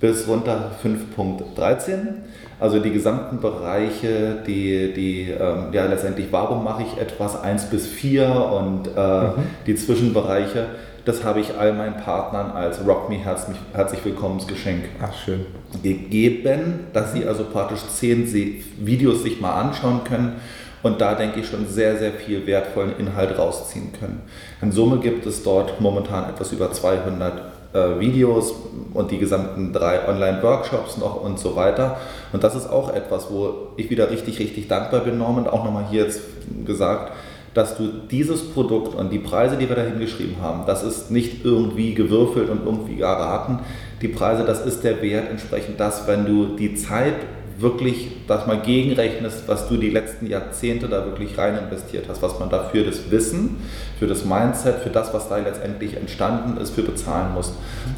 bis 0.00 0.28
runter 0.28 0.72
5.13 0.82 2.22
also 2.60 2.80
die 2.80 2.90
gesamten 2.90 3.40
Bereiche, 3.40 4.42
die, 4.46 4.92
die 4.92 5.30
ähm, 5.30 5.68
ja 5.72 5.86
letztendlich, 5.86 6.26
warum 6.32 6.64
mache 6.64 6.82
ich 6.82 7.00
etwas 7.00 7.40
1 7.40 7.66
bis 7.66 7.86
4 7.86 8.28
und 8.28 8.88
äh, 8.96 9.00
mhm. 9.00 9.32
die 9.66 9.76
Zwischenbereiche, 9.76 10.66
das 11.08 11.24
habe 11.24 11.40
ich 11.40 11.56
all 11.58 11.72
meinen 11.72 11.96
Partnern 11.96 12.50
als 12.50 12.86
Rock 12.86 13.08
Me 13.08 13.16
herzlich, 13.16 13.56
herzlich 13.72 14.04
Willkommensgeschenk 14.04 14.84
Ach, 15.02 15.14
schön. 15.14 15.46
gegeben, 15.82 16.80
dass 16.92 17.14
sie 17.14 17.24
also 17.24 17.44
praktisch 17.44 17.80
10 17.80 18.30
Videos 18.76 19.22
sich 19.22 19.40
mal 19.40 19.54
anschauen 19.58 20.04
können 20.04 20.36
und 20.82 21.00
da 21.00 21.14
denke 21.14 21.40
ich 21.40 21.48
schon 21.48 21.66
sehr, 21.66 21.96
sehr 21.96 22.12
viel 22.12 22.46
wertvollen 22.46 22.92
Inhalt 22.98 23.38
rausziehen 23.38 23.90
können. 23.98 24.20
In 24.60 24.70
Summe 24.70 24.98
gibt 24.98 25.24
es 25.24 25.42
dort 25.42 25.80
momentan 25.80 26.28
etwas 26.28 26.52
über 26.52 26.70
200 26.70 27.40
äh, 27.72 28.00
Videos 28.00 28.52
und 28.92 29.10
die 29.10 29.18
gesamten 29.18 29.72
drei 29.72 30.06
Online-Workshops 30.06 30.98
noch 30.98 31.22
und 31.22 31.38
so 31.38 31.56
weiter. 31.56 31.96
Und 32.34 32.44
das 32.44 32.54
ist 32.54 32.68
auch 32.68 32.92
etwas, 32.94 33.30
wo 33.30 33.68
ich 33.78 33.88
wieder 33.88 34.10
richtig, 34.10 34.38
richtig 34.38 34.68
dankbar 34.68 35.00
bin, 35.00 35.16
Norman, 35.16 35.48
auch 35.48 35.64
nochmal 35.64 35.86
hier 35.90 36.04
jetzt 36.04 36.20
gesagt, 36.66 37.12
dass 37.54 37.76
du 37.76 37.88
dieses 38.10 38.50
Produkt 38.50 38.94
und 38.94 39.10
die 39.10 39.18
Preise, 39.18 39.56
die 39.56 39.68
wir 39.68 39.76
da 39.76 39.82
hingeschrieben 39.82 40.36
haben, 40.40 40.66
das 40.66 40.82
ist 40.82 41.10
nicht 41.10 41.44
irgendwie 41.44 41.94
gewürfelt 41.94 42.50
und 42.50 42.64
irgendwie 42.64 43.00
erraten. 43.00 43.60
Die 44.02 44.08
Preise, 44.08 44.44
das 44.44 44.64
ist 44.64 44.84
der 44.84 45.02
Wert 45.02 45.30
entsprechend 45.30 45.80
das, 45.80 46.06
wenn 46.06 46.24
du 46.24 46.56
die 46.56 46.74
Zeit 46.74 47.14
wirklich 47.60 48.12
das 48.28 48.46
mal 48.46 48.60
gegenrechnest, 48.60 49.48
was 49.48 49.68
du 49.68 49.76
die 49.76 49.90
letzten 49.90 50.26
Jahrzehnte 50.26 50.88
da 50.88 51.04
wirklich 51.04 51.36
rein 51.36 51.58
investiert 51.58 52.06
hast, 52.08 52.22
was 52.22 52.38
man 52.38 52.48
dafür 52.48 52.84
das 52.84 53.10
Wissen, 53.10 53.60
für 53.98 54.06
das 54.06 54.24
Mindset, 54.24 54.76
für 54.76 54.90
das, 54.90 55.12
was 55.12 55.28
da 55.28 55.38
letztendlich 55.38 55.96
entstanden 55.96 56.56
ist, 56.60 56.70
für 56.70 56.82
bezahlen 56.82 57.34
musst. 57.34 57.54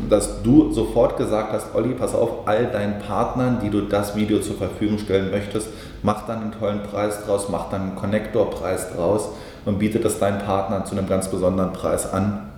Dass 0.08 0.42
du 0.42 0.72
sofort 0.72 1.18
gesagt 1.18 1.52
hast, 1.52 1.74
Olli, 1.74 1.94
pass 1.94 2.14
auf, 2.14 2.46
all 2.48 2.66
deinen 2.66 3.00
Partnern, 3.00 3.58
die 3.62 3.70
du 3.70 3.82
das 3.82 4.16
Video 4.16 4.40
zur 4.40 4.56
Verfügung 4.56 4.98
stellen 4.98 5.30
möchtest, 5.30 5.68
mach 6.02 6.26
dann 6.26 6.42
einen 6.42 6.52
tollen 6.52 6.82
Preis 6.82 7.24
draus, 7.24 7.48
mach 7.50 7.70
dann 7.70 7.82
einen 7.82 7.96
Connector-Preis 7.96 8.94
draus 8.94 9.28
und 9.66 9.78
biete 9.78 9.98
das 9.98 10.18
deinen 10.18 10.38
Partnern 10.38 10.86
zu 10.86 10.96
einem 10.96 11.06
ganz 11.06 11.28
besonderen 11.28 11.72
Preis 11.72 12.10
an. 12.10 12.50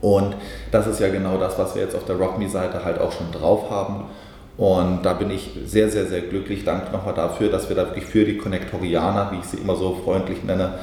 Und 0.00 0.34
das 0.72 0.86
ist 0.86 0.98
ja 0.98 1.10
genau 1.10 1.36
das, 1.36 1.58
was 1.58 1.74
wir 1.74 1.82
jetzt 1.82 1.94
auf 1.94 2.04
der 2.06 2.16
RockMe-Seite 2.16 2.84
halt 2.84 3.00
auch 3.00 3.12
schon 3.12 3.30
drauf 3.32 3.70
haben. 3.70 4.04
Und 4.60 5.04
da 5.04 5.14
bin 5.14 5.30
ich 5.30 5.52
sehr, 5.64 5.88
sehr, 5.88 6.04
sehr 6.04 6.20
glücklich. 6.20 6.66
Danke 6.66 6.92
nochmal 6.92 7.14
dafür, 7.14 7.48
dass 7.48 7.70
wir 7.70 7.76
da 7.76 7.86
wirklich 7.86 8.04
für 8.04 8.26
die 8.26 8.36
Konnektorianer, 8.36 9.32
wie 9.32 9.38
ich 9.38 9.46
sie 9.46 9.56
immer 9.56 9.74
so 9.74 9.98
freundlich 10.04 10.44
nenne, 10.44 10.74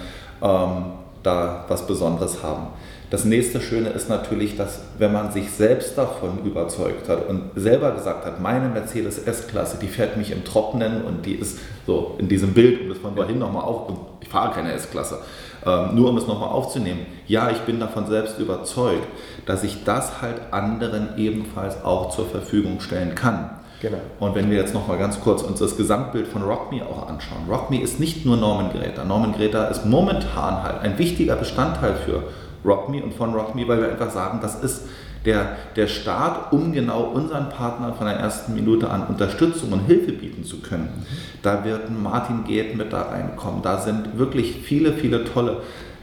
ähm, 0.42 0.86
da 1.22 1.64
was 1.68 1.86
Besonderes 1.86 2.42
haben. 2.42 2.70
Das 3.12 3.24
nächste 3.24 3.62
Schöne 3.62 3.90
ist 3.90 4.10
natürlich, 4.10 4.58
dass 4.58 4.82
wenn 4.98 5.14
man 5.14 5.32
sich 5.32 5.52
selbst 5.52 5.96
davon 5.96 6.40
überzeugt 6.44 7.08
hat 7.08 7.30
und 7.30 7.52
selber 7.56 7.92
gesagt 7.92 8.26
hat, 8.26 8.42
meine 8.42 8.68
Mercedes 8.68 9.20
S-Klasse, 9.20 9.78
die 9.80 9.88
fährt 9.88 10.18
mich 10.18 10.32
im 10.32 10.44
Trockenen 10.44 11.04
und 11.04 11.28
die 11.28 11.36
ist 11.36 11.60
so 11.86 12.16
in 12.18 12.28
diesem 12.28 12.56
Bild, 12.56 12.82
um 12.82 12.90
das 12.90 12.98
von 12.98 13.14
vorhin 13.14 13.38
nochmal 13.38 13.64
auf, 13.64 13.94
ich 14.22 14.28
fahre 14.28 14.56
keine 14.56 14.74
S-Klasse, 14.74 15.20
ähm, 15.68 15.94
nur 15.94 16.10
um 16.10 16.18
es 16.18 16.26
nochmal 16.26 16.50
aufzunehmen. 16.50 17.06
Ja, 17.28 17.52
ich 17.52 17.60
bin 17.60 17.80
davon 17.80 18.08
selbst 18.08 18.40
überzeugt, 18.40 19.08
dass 19.46 19.64
ich 19.64 19.84
das 19.84 20.20
halt 20.24 20.42
anderen 20.50 21.10
ebenfalls 21.18 21.86
auch 21.86 22.10
zur 22.10 22.26
Verfügung 22.26 22.80
stellen 22.80 23.14
kann. 23.14 23.52
Genau. 23.80 24.00
Und 24.20 24.34
wenn 24.34 24.50
wir 24.50 24.58
jetzt 24.58 24.74
nochmal 24.74 24.98
ganz 24.98 25.20
kurz 25.22 25.44
uns 25.44 25.60
das 25.60 25.78
Gesamtbild 25.78 26.28
von 26.28 26.42
RockMe 26.42 26.82
auch 26.84 27.08
anschauen. 27.08 27.44
RockMe 27.48 27.78
ist 27.78 28.00
nicht 28.00 28.26
nur 28.26 28.38
Norman 28.38 28.72
Greta. 28.72 29.06
Norman 29.06 29.34
Greta 29.34 29.66
ist 29.66 29.86
momentan 29.86 30.64
halt 30.64 30.82
ein 30.82 30.98
wichtiger 30.98 31.36
Bestandteil 31.36 31.96
für 31.96 32.24
RockMe 32.66 33.04
und 33.04 33.14
von 33.14 33.34
RockMe, 33.34 33.68
weil 33.68 33.82
wir 33.82 33.90
einfach 33.90 34.10
sagen, 34.10 34.40
das 34.42 34.64
ist 34.64 34.88
der, 35.26 35.58
der 35.76 35.88
Start, 35.88 36.54
um 36.54 36.72
genau 36.72 37.02
unseren 37.02 37.50
Partnern 37.50 37.94
von 37.94 38.08
der 38.08 38.16
ersten 38.16 38.56
Minute 38.56 38.90
an 38.90 39.06
Unterstützung 39.08 39.72
und 39.74 39.82
Hilfe 39.82 40.14
bieten 40.14 40.44
zu 40.44 40.62
können. 40.62 41.06
Da 41.44 41.64
wird 41.64 41.92
Martin 41.92 42.46
Geht 42.46 42.76
mit 42.76 42.94
da 42.94 43.04
reinkommen. 43.04 43.62
Da 43.62 43.80
sind 43.80 44.18
wirklich 44.18 44.62
viele, 44.64 44.94
viele 44.94 45.24
tolle, 45.26 45.58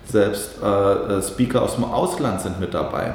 selbst 0.05 0.63
äh, 0.63 1.23
Speaker 1.23 1.63
aus 1.63 1.77
dem 1.77 1.85
Ausland 1.85 2.41
sind 2.41 2.61
mit 2.61 2.75
dabei 2.75 3.15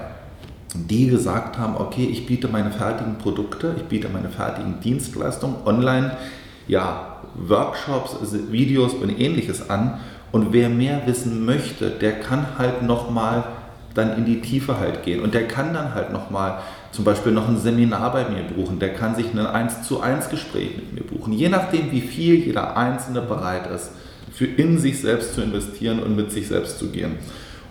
die 0.76 1.08
gesagt 1.08 1.58
haben, 1.58 1.76
okay, 1.78 2.06
ich 2.06 2.26
biete 2.26 2.48
meine 2.48 2.72
fertigen 2.72 3.18
Produkte, 3.18 3.74
ich 3.78 3.84
biete 3.84 4.10
meine 4.10 4.30
fertigen 4.30 4.80
Dienstleistungen 4.82 5.56
online, 5.66 6.18
ja, 6.68 7.18
Workshops, 7.36 8.18
Videos 8.52 8.94
und 8.94 9.20
ähnliches 9.20 9.70
an. 9.70 10.00
Und 10.32 10.54
wer 10.54 10.70
mehr 10.70 11.02
wissen 11.08 11.46
möchte, 11.46 11.90
der 11.90 12.20
kann 12.20 12.46
halt 12.58 12.84
nochmal 12.84 13.44
dann 13.96 14.16
in 14.16 14.26
die 14.26 14.42
Tiefe 14.42 14.80
halt 14.80 15.04
gehen. 15.04 15.22
Und 15.22 15.34
der 15.34 15.48
kann 15.48 15.74
dann 15.74 15.96
halt 15.96 16.14
nochmal 16.14 16.60
zum 16.92 17.04
Beispiel 17.04 17.32
noch 17.32 17.48
ein 17.48 17.58
Seminar 17.58 18.12
bei 18.12 18.30
mir 18.30 18.44
buchen. 18.44 18.80
Der 18.80 18.94
kann 18.94 19.16
sich 19.16 19.34
ein 19.34 19.40
1 19.40 19.84
zu 19.84 20.02
1 20.02 20.30
Gespräch 20.30 20.76
mit 20.76 20.94
mir 20.94 21.02
buchen. 21.02 21.34
Je 21.34 21.50
nachdem, 21.50 21.92
wie 21.92 22.02
viel 22.02 22.36
jeder 22.36 22.78
Einzelne 22.78 23.22
bereit 23.22 23.68
ist, 23.74 23.92
für 24.32 24.46
in 24.46 24.78
sich 24.78 25.02
selbst 25.02 25.34
zu 25.34 25.42
investieren 25.42 26.00
und 26.00 26.16
mit 26.16 26.32
sich 26.32 26.48
selbst 26.48 26.78
zu 26.78 26.90
gehen. 26.90 27.18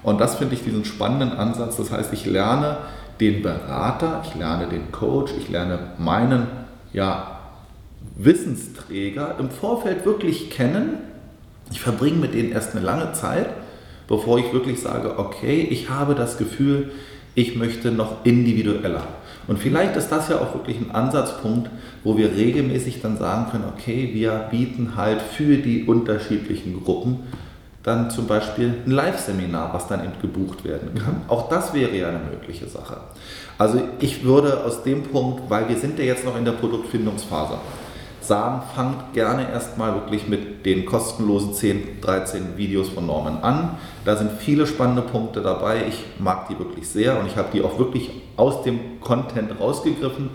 Und 0.08 0.22
das 0.22 0.36
finde 0.36 0.54
ich 0.54 0.64
diesen 0.64 0.86
spannenden 0.86 1.32
Ansatz. 1.32 1.76
Das 1.76 1.92
heißt, 1.92 2.14
ich 2.14 2.24
lerne 2.24 2.78
den 3.20 3.42
Berater, 3.42 4.22
ich 4.26 4.34
lerne 4.34 4.66
den 4.66 4.90
Coach, 4.90 5.32
ich 5.36 5.50
lerne 5.50 5.78
meinen 5.98 6.46
ja, 6.94 7.40
Wissensträger 8.16 9.36
im 9.38 9.50
Vorfeld 9.50 10.06
wirklich 10.06 10.48
kennen. 10.50 10.98
Ich 11.70 11.80
verbringe 11.80 12.16
mit 12.16 12.32
denen 12.32 12.52
erst 12.52 12.74
eine 12.74 12.84
lange 12.84 13.12
Zeit, 13.12 13.50
bevor 14.06 14.38
ich 14.38 14.50
wirklich 14.52 14.80
sage, 14.80 15.18
okay, 15.18 15.60
ich 15.70 15.90
habe 15.90 16.14
das 16.14 16.38
Gefühl, 16.38 16.90
ich 17.34 17.54
möchte 17.54 17.92
noch 17.92 18.24
individueller. 18.24 19.02
Und 19.46 19.58
vielleicht 19.58 19.94
ist 19.96 20.08
das 20.08 20.30
ja 20.30 20.40
auch 20.40 20.54
wirklich 20.54 20.78
ein 20.78 20.90
Ansatzpunkt, 20.90 21.70
wo 22.02 22.16
wir 22.16 22.34
regelmäßig 22.34 23.02
dann 23.02 23.18
sagen 23.18 23.50
können, 23.50 23.64
okay, 23.76 24.10
wir 24.14 24.48
bieten 24.50 24.96
halt 24.96 25.20
für 25.20 25.56
die 25.58 25.84
unterschiedlichen 25.84 26.82
Gruppen 26.82 27.24
dann 27.88 28.10
zum 28.10 28.26
Beispiel 28.26 28.82
ein 28.84 28.90
Live-Seminar, 28.90 29.72
was 29.72 29.88
dann 29.88 30.04
eben 30.04 30.12
gebucht 30.20 30.64
werden 30.64 30.94
kann. 30.94 31.22
Auch 31.28 31.48
das 31.48 31.72
wäre 31.72 31.96
ja 31.96 32.08
eine 32.08 32.18
mögliche 32.18 32.68
Sache. 32.68 32.98
Also 33.56 33.80
ich 33.98 34.24
würde 34.24 34.64
aus 34.64 34.82
dem 34.82 35.02
Punkt, 35.02 35.48
weil 35.48 35.68
wir 35.68 35.76
sind 35.76 35.98
ja 35.98 36.04
jetzt 36.04 36.24
noch 36.24 36.36
in 36.36 36.44
der 36.44 36.52
Produktfindungsphase, 36.52 37.54
sagen, 38.20 38.62
fangt 38.76 39.14
gerne 39.14 39.50
erstmal 39.50 39.94
wirklich 39.94 40.28
mit 40.28 40.66
den 40.66 40.84
kostenlosen 40.84 41.54
10, 41.54 42.00
13 42.02 42.56
Videos 42.56 42.90
von 42.90 43.06
Norman 43.06 43.38
an. 43.42 43.78
Da 44.04 44.16
sind 44.16 44.32
viele 44.38 44.66
spannende 44.66 45.02
Punkte 45.02 45.40
dabei. 45.40 45.86
Ich 45.88 46.04
mag 46.18 46.46
die 46.48 46.58
wirklich 46.58 46.86
sehr 46.88 47.18
und 47.18 47.26
ich 47.26 47.36
habe 47.36 47.48
die 47.52 47.62
auch 47.62 47.78
wirklich 47.78 48.10
aus 48.36 48.62
dem 48.62 49.00
Content 49.00 49.58
rausgegriffen. 49.58 50.30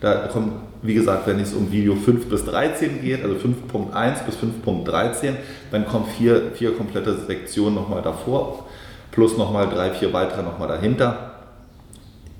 Da 0.00 0.28
kommt, 0.28 0.52
wie 0.82 0.94
gesagt, 0.94 1.26
wenn 1.26 1.40
es 1.40 1.54
um 1.54 1.72
Video 1.72 1.96
5 1.96 2.28
bis 2.28 2.44
13 2.44 3.02
geht, 3.02 3.22
also 3.22 3.34
5.1 3.34 4.24
bis 4.24 4.36
5.13, 4.36 5.34
dann 5.70 5.86
kommen 5.86 6.06
vier, 6.16 6.52
vier 6.54 6.76
komplette 6.76 7.16
Sektionen 7.16 7.74
nochmal 7.74 8.02
davor, 8.02 8.66
plus 9.10 9.36
nochmal 9.36 9.68
drei, 9.68 9.90
vier 9.90 10.12
weitere 10.12 10.42
nochmal 10.42 10.68
dahinter. 10.68 11.32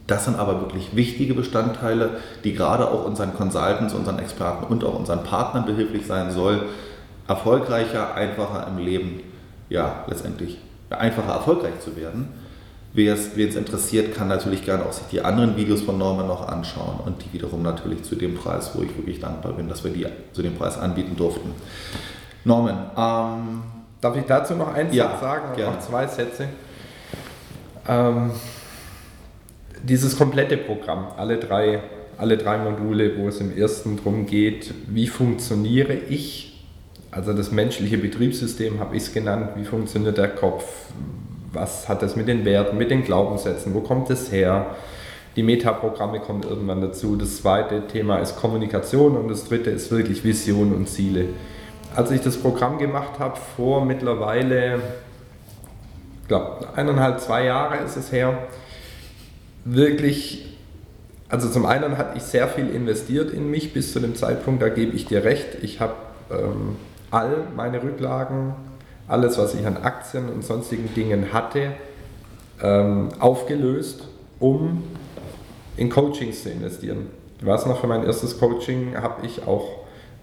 Das 0.06 0.24
sind 0.24 0.38
aber 0.38 0.60
wirklich 0.60 0.96
wichtige 0.96 1.34
Bestandteile, 1.34 2.18
die 2.44 2.54
gerade 2.54 2.90
auch 2.90 3.04
unseren 3.04 3.34
Consultants, 3.34 3.92
unseren 3.92 4.18
Experten 4.18 4.64
und 4.64 4.84
auch 4.84 4.98
unseren 4.98 5.22
Partnern 5.22 5.66
behilflich 5.66 6.06
sein 6.06 6.30
soll, 6.30 6.62
erfolgreicher, 7.26 8.14
einfacher 8.14 8.66
im 8.68 8.78
Leben, 8.78 9.20
ja, 9.68 10.04
letztendlich 10.06 10.58
einfacher 10.88 11.32
erfolgreich 11.32 11.80
zu 11.80 11.96
werden. 11.96 12.28
Wer 12.98 13.14
es, 13.14 13.36
interessiert, 13.54 14.16
kann 14.16 14.26
natürlich 14.26 14.64
gerne 14.64 14.84
auch 14.84 14.90
sich 14.92 15.06
die 15.12 15.20
anderen 15.20 15.56
Videos 15.56 15.82
von 15.82 15.98
Norman 15.98 16.26
noch 16.26 16.48
anschauen 16.48 16.98
und 17.06 17.22
die 17.22 17.32
wiederum 17.32 17.62
natürlich 17.62 18.02
zu 18.02 18.16
dem 18.16 18.34
Preis, 18.34 18.72
wo 18.74 18.82
ich 18.82 18.88
wirklich 18.96 19.20
dankbar 19.20 19.52
bin, 19.52 19.68
dass 19.68 19.84
wir 19.84 19.92
die 19.92 20.04
zu 20.32 20.42
dem 20.42 20.56
Preis 20.56 20.76
anbieten 20.76 21.14
durften. 21.14 21.52
Norman, 22.42 22.90
ähm, 22.96 23.62
darf 24.00 24.16
ich 24.16 24.24
dazu 24.24 24.56
noch 24.56 24.74
eins 24.74 24.92
ja, 24.92 25.16
sagen? 25.20 25.54
Gerne. 25.54 25.76
Noch 25.76 25.80
zwei 25.80 26.08
Sätze. 26.08 26.48
Ähm, 27.86 28.32
dieses 29.84 30.18
komplette 30.18 30.56
Programm, 30.56 31.06
alle 31.16 31.38
drei, 31.38 31.80
alle 32.16 32.36
drei 32.36 32.58
Module, 32.58 33.16
wo 33.16 33.28
es 33.28 33.40
im 33.40 33.56
ersten 33.56 33.98
darum 33.98 34.26
geht, 34.26 34.74
wie 34.88 35.06
funktioniere 35.06 35.94
ich, 35.94 36.66
also 37.12 37.32
das 37.32 37.52
menschliche 37.52 37.96
Betriebssystem 37.96 38.80
habe 38.80 38.96
ich 38.96 39.04
es 39.04 39.12
genannt, 39.12 39.50
wie 39.54 39.64
funktioniert 39.64 40.18
der 40.18 40.30
Kopf, 40.30 40.64
was 41.52 41.88
hat 41.88 42.02
das 42.02 42.16
mit 42.16 42.28
den 42.28 42.44
Werten, 42.44 42.76
mit 42.76 42.90
den 42.90 43.04
Glaubenssätzen, 43.04 43.74
wo 43.74 43.80
kommt 43.80 44.10
es 44.10 44.30
her, 44.30 44.66
die 45.36 45.42
Metaprogramme 45.42 46.20
kommen 46.20 46.42
irgendwann 46.42 46.80
dazu, 46.80 47.16
das 47.16 47.38
zweite 47.38 47.86
Thema 47.86 48.18
ist 48.18 48.36
Kommunikation 48.36 49.16
und 49.16 49.28
das 49.28 49.44
dritte 49.48 49.70
ist 49.70 49.90
wirklich 49.90 50.24
Vision 50.24 50.74
und 50.74 50.88
Ziele. 50.88 51.26
Als 51.94 52.10
ich 52.10 52.20
das 52.20 52.36
Programm 52.36 52.78
gemacht 52.78 53.18
habe, 53.18 53.38
vor 53.56 53.84
mittlerweile, 53.84 54.80
ich 56.22 56.28
glaube, 56.28 56.66
eineinhalb, 56.74 57.20
zwei 57.20 57.44
Jahre 57.44 57.84
ist 57.84 57.96
es 57.96 58.10
her, 58.10 58.38
wirklich, 59.64 60.56
also 61.28 61.48
zum 61.48 61.66
einen 61.66 61.98
hatte 61.98 62.16
ich 62.16 62.24
sehr 62.24 62.48
viel 62.48 62.68
investiert 62.70 63.30
in 63.30 63.50
mich 63.50 63.72
bis 63.72 63.92
zu 63.92 64.00
dem 64.00 64.14
Zeitpunkt, 64.16 64.60
da 64.60 64.68
gebe 64.68 64.94
ich 64.96 65.06
dir 65.06 65.24
recht, 65.24 65.58
ich 65.62 65.80
habe 65.80 65.94
ähm, 66.30 66.76
all 67.10 67.44
meine 67.56 67.82
Rücklagen, 67.82 68.54
alles, 69.08 69.38
was 69.38 69.54
ich 69.54 69.66
an 69.66 69.78
Aktien 69.78 70.28
und 70.28 70.44
sonstigen 70.44 70.92
Dingen 70.94 71.32
hatte, 71.32 71.72
ähm, 72.62 73.08
aufgelöst, 73.18 74.06
um 74.38 74.84
in 75.76 75.90
Coachings 75.90 76.42
zu 76.42 76.50
investieren. 76.50 77.06
Ich 77.40 77.46
weiß 77.46 77.66
noch, 77.66 77.80
für 77.80 77.86
mein 77.86 78.04
erstes 78.04 78.38
Coaching 78.38 78.96
habe 78.96 79.24
ich 79.24 79.46
auch 79.46 79.66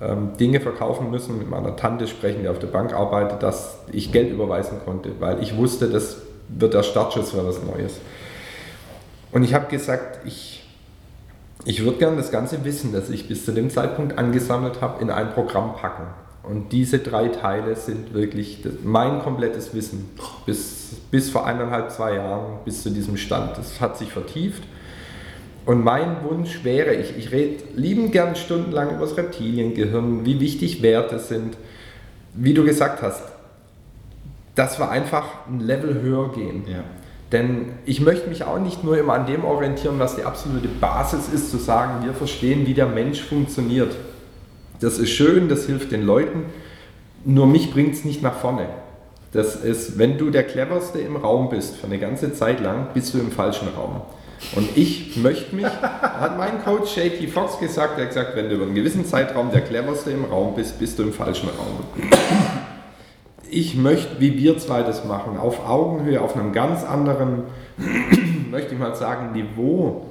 ähm, 0.02 0.36
Dinge 0.38 0.60
verkaufen 0.60 1.10
müssen, 1.10 1.38
mit 1.38 1.50
meiner 1.50 1.76
Tante 1.76 2.08
sprechen, 2.08 2.42
die 2.44 2.50
auf 2.50 2.60
der 2.60 2.68
Bank 2.68 2.94
arbeitet, 2.94 3.42
dass 3.42 3.80
ich 3.92 4.12
Geld 4.12 4.32
überweisen 4.32 4.80
konnte, 4.84 5.12
weil 5.20 5.42
ich 5.42 5.56
wusste, 5.56 5.90
das 5.90 6.18
wird 6.50 6.74
der 6.74 6.84
Startschuss 6.84 7.32
für 7.32 7.46
was 7.46 7.64
Neues. 7.64 8.00
Und 9.32 9.44
ich 9.44 9.54
habe 9.54 9.68
gesagt, 9.68 10.20
ich, 10.26 10.64
ich 11.64 11.84
würde 11.84 11.98
gerne 11.98 12.18
das 12.18 12.32
ganze 12.32 12.64
Wissen, 12.66 12.94
das 12.94 13.10
ich 13.10 13.28
bis 13.28 13.46
zu 13.46 13.52
dem 13.54 13.70
Zeitpunkt 13.70 14.18
angesammelt 14.18 14.82
habe, 14.82 15.02
in 15.02 15.10
ein 15.10 15.32
Programm 15.34 15.76
packen. 15.76 16.04
Und 16.50 16.72
diese 16.72 17.00
drei 17.00 17.30
Teile 17.30 17.76
sind 17.76 18.14
wirklich 18.14 18.60
mein 18.84 19.20
komplettes 19.20 19.74
Wissen 19.74 20.10
bis, 20.46 20.96
bis 21.12 21.30
vor 21.30 21.46
eineinhalb, 21.46 21.92
zwei 21.92 22.16
Jahren, 22.16 22.60
bis 22.64 22.84
zu 22.84 22.90
diesem 22.90 23.18
Stand. 23.18 23.58
Das 23.58 23.82
hat 23.82 23.98
sich 23.98 24.12
vertieft. 24.12 24.64
Und 25.66 25.84
mein 25.84 26.24
Wunsch 26.24 26.64
wäre, 26.64 26.94
ich, 26.94 27.18
ich 27.18 27.32
rede 27.32 27.64
lieben 27.76 28.12
gern 28.12 28.36
stundenlang 28.36 28.92
über 28.92 29.06
das 29.06 29.18
Reptiliengehirn, 29.18 30.26
wie 30.26 30.40
wichtig 30.40 30.84
Werte 30.84 31.18
sind. 31.18 31.58
Wie 32.36 32.54
du 32.54 32.64
gesagt 32.64 33.02
hast, 33.02 33.24
dass 34.54 34.78
wir 34.80 34.90
einfach 34.90 35.48
ein 35.50 35.60
Level 35.60 36.02
höher 36.02 36.32
gehen. 36.34 36.64
Ja. 36.68 36.84
Denn 37.32 37.74
ich 37.86 38.02
möchte 38.02 38.30
mich 38.30 38.44
auch 38.44 38.60
nicht 38.60 38.84
nur 38.84 38.98
immer 38.98 39.14
an 39.14 39.26
dem 39.26 39.44
orientieren, 39.44 39.98
was 39.98 40.16
die 40.16 40.24
absolute 40.24 40.68
Basis 40.68 41.28
ist, 41.34 41.50
zu 41.50 41.58
sagen, 41.58 42.06
wir 42.06 42.14
verstehen, 42.14 42.68
wie 42.68 42.76
der 42.76 42.86
Mensch 42.86 43.22
funktioniert. 43.22 43.96
Das 44.86 45.00
ist 45.00 45.10
schön, 45.10 45.50
das 45.50 45.66
hilft 45.66 45.92
den 45.92 46.04
Leuten, 46.04 46.46
nur 47.24 47.48
mich 47.48 47.74
bringt 47.74 47.96
es 47.96 48.06
nicht 48.06 48.22
nach 48.22 48.36
vorne. 48.36 48.68
Das 49.32 49.56
ist, 49.56 49.98
wenn 49.98 50.20
du 50.20 50.30
der 50.30 50.44
cleverste 50.44 51.00
im 51.00 51.16
Raum 51.16 51.50
bist, 51.50 51.76
für 51.76 51.88
eine 51.88 51.98
ganze 51.98 52.34
Zeit 52.34 52.60
lang, 52.60 52.90
bist 52.94 53.12
du 53.16 53.18
im 53.18 53.32
falschen 53.32 53.68
Raum. 53.70 54.02
Und 54.56 54.78
ich 54.78 55.18
möchte 55.18 55.56
mich, 55.56 55.66
hat 55.66 56.38
mein 56.38 56.64
Coach 56.64 56.96
JT 56.96 57.28
Fox 57.32 57.58
gesagt, 57.58 57.98
er 57.98 58.04
hat 58.04 58.10
gesagt, 58.10 58.36
wenn 58.36 58.48
du 58.48 58.58
über 58.58 58.66
einen 58.66 58.76
gewissen 58.76 59.08
Zeitraum 59.08 59.50
der 59.52 59.62
cleverste 59.62 60.12
im 60.12 60.26
Raum 60.26 60.54
bist, 60.56 60.78
bist 60.78 61.00
du 61.00 61.04
im 61.04 61.14
falschen 61.14 61.50
Raum 61.50 61.80
ich 63.50 63.76
möchte, 63.76 64.20
wie 64.20 64.38
wir 64.38 64.58
zwei 64.58 64.84
das 64.84 65.06
machen, 65.06 65.38
auf 65.38 65.68
Augenhöhe, 65.68 66.20
auf 66.20 66.36
einem 66.36 66.52
ganz 66.52 66.84
anderen, 66.84 67.44
möchte 68.52 68.74
ich 68.74 68.80
mal 68.80 68.96
sagen, 68.96 69.32
Niveau 69.32 70.06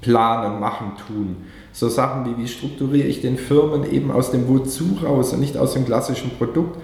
planen, 0.00 0.60
machen, 0.60 0.92
tun. 1.06 1.36
So 1.74 1.88
Sachen 1.88 2.24
wie, 2.24 2.42
wie 2.42 2.48
strukturiere 2.48 3.08
ich 3.08 3.20
den 3.20 3.36
Firmen 3.36 3.90
eben 3.92 4.12
aus 4.12 4.30
dem 4.30 4.48
Wozu 4.48 4.96
raus 5.04 5.32
und 5.32 5.40
nicht 5.40 5.56
aus 5.56 5.74
dem 5.74 5.84
klassischen 5.84 6.30
Produkt. 6.30 6.78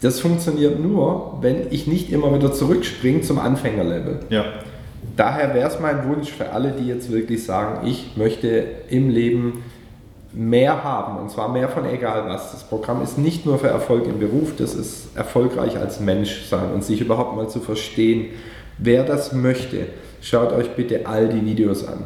Das 0.00 0.18
funktioniert 0.18 0.80
nur, 0.80 1.38
wenn 1.42 1.66
ich 1.70 1.86
nicht 1.86 2.10
immer 2.10 2.34
wieder 2.34 2.50
zurückspringe 2.50 3.20
zum 3.20 3.38
Anfängerlevel. 3.38 4.20
Ja. 4.30 4.46
Daher 5.14 5.54
wäre 5.54 5.68
es 5.68 5.78
mein 5.78 6.08
Wunsch 6.08 6.32
für 6.32 6.52
alle, 6.52 6.72
die 6.72 6.86
jetzt 6.86 7.12
wirklich 7.12 7.44
sagen, 7.44 7.86
ich 7.86 8.16
möchte 8.16 8.64
im 8.88 9.10
Leben 9.10 9.62
mehr 10.32 10.84
haben 10.84 11.18
und 11.18 11.30
zwar 11.30 11.50
mehr 11.50 11.68
von 11.68 11.84
egal 11.84 12.24
was. 12.26 12.52
Das 12.52 12.64
Programm 12.64 13.02
ist 13.02 13.18
nicht 13.18 13.44
nur 13.44 13.58
für 13.58 13.68
Erfolg 13.68 14.06
im 14.06 14.20
Beruf, 14.20 14.54
das 14.56 14.74
ist 14.74 15.14
erfolgreich 15.16 15.76
als 15.76 16.00
Mensch 16.00 16.46
sein 16.48 16.72
und 16.72 16.82
sich 16.82 17.02
überhaupt 17.02 17.36
mal 17.36 17.48
zu 17.48 17.60
verstehen. 17.60 18.30
Wer 18.78 19.04
das 19.04 19.34
möchte, 19.34 19.88
schaut 20.22 20.52
euch 20.52 20.70
bitte 20.70 21.06
all 21.06 21.28
die 21.28 21.44
Videos 21.44 21.86
an. 21.86 22.04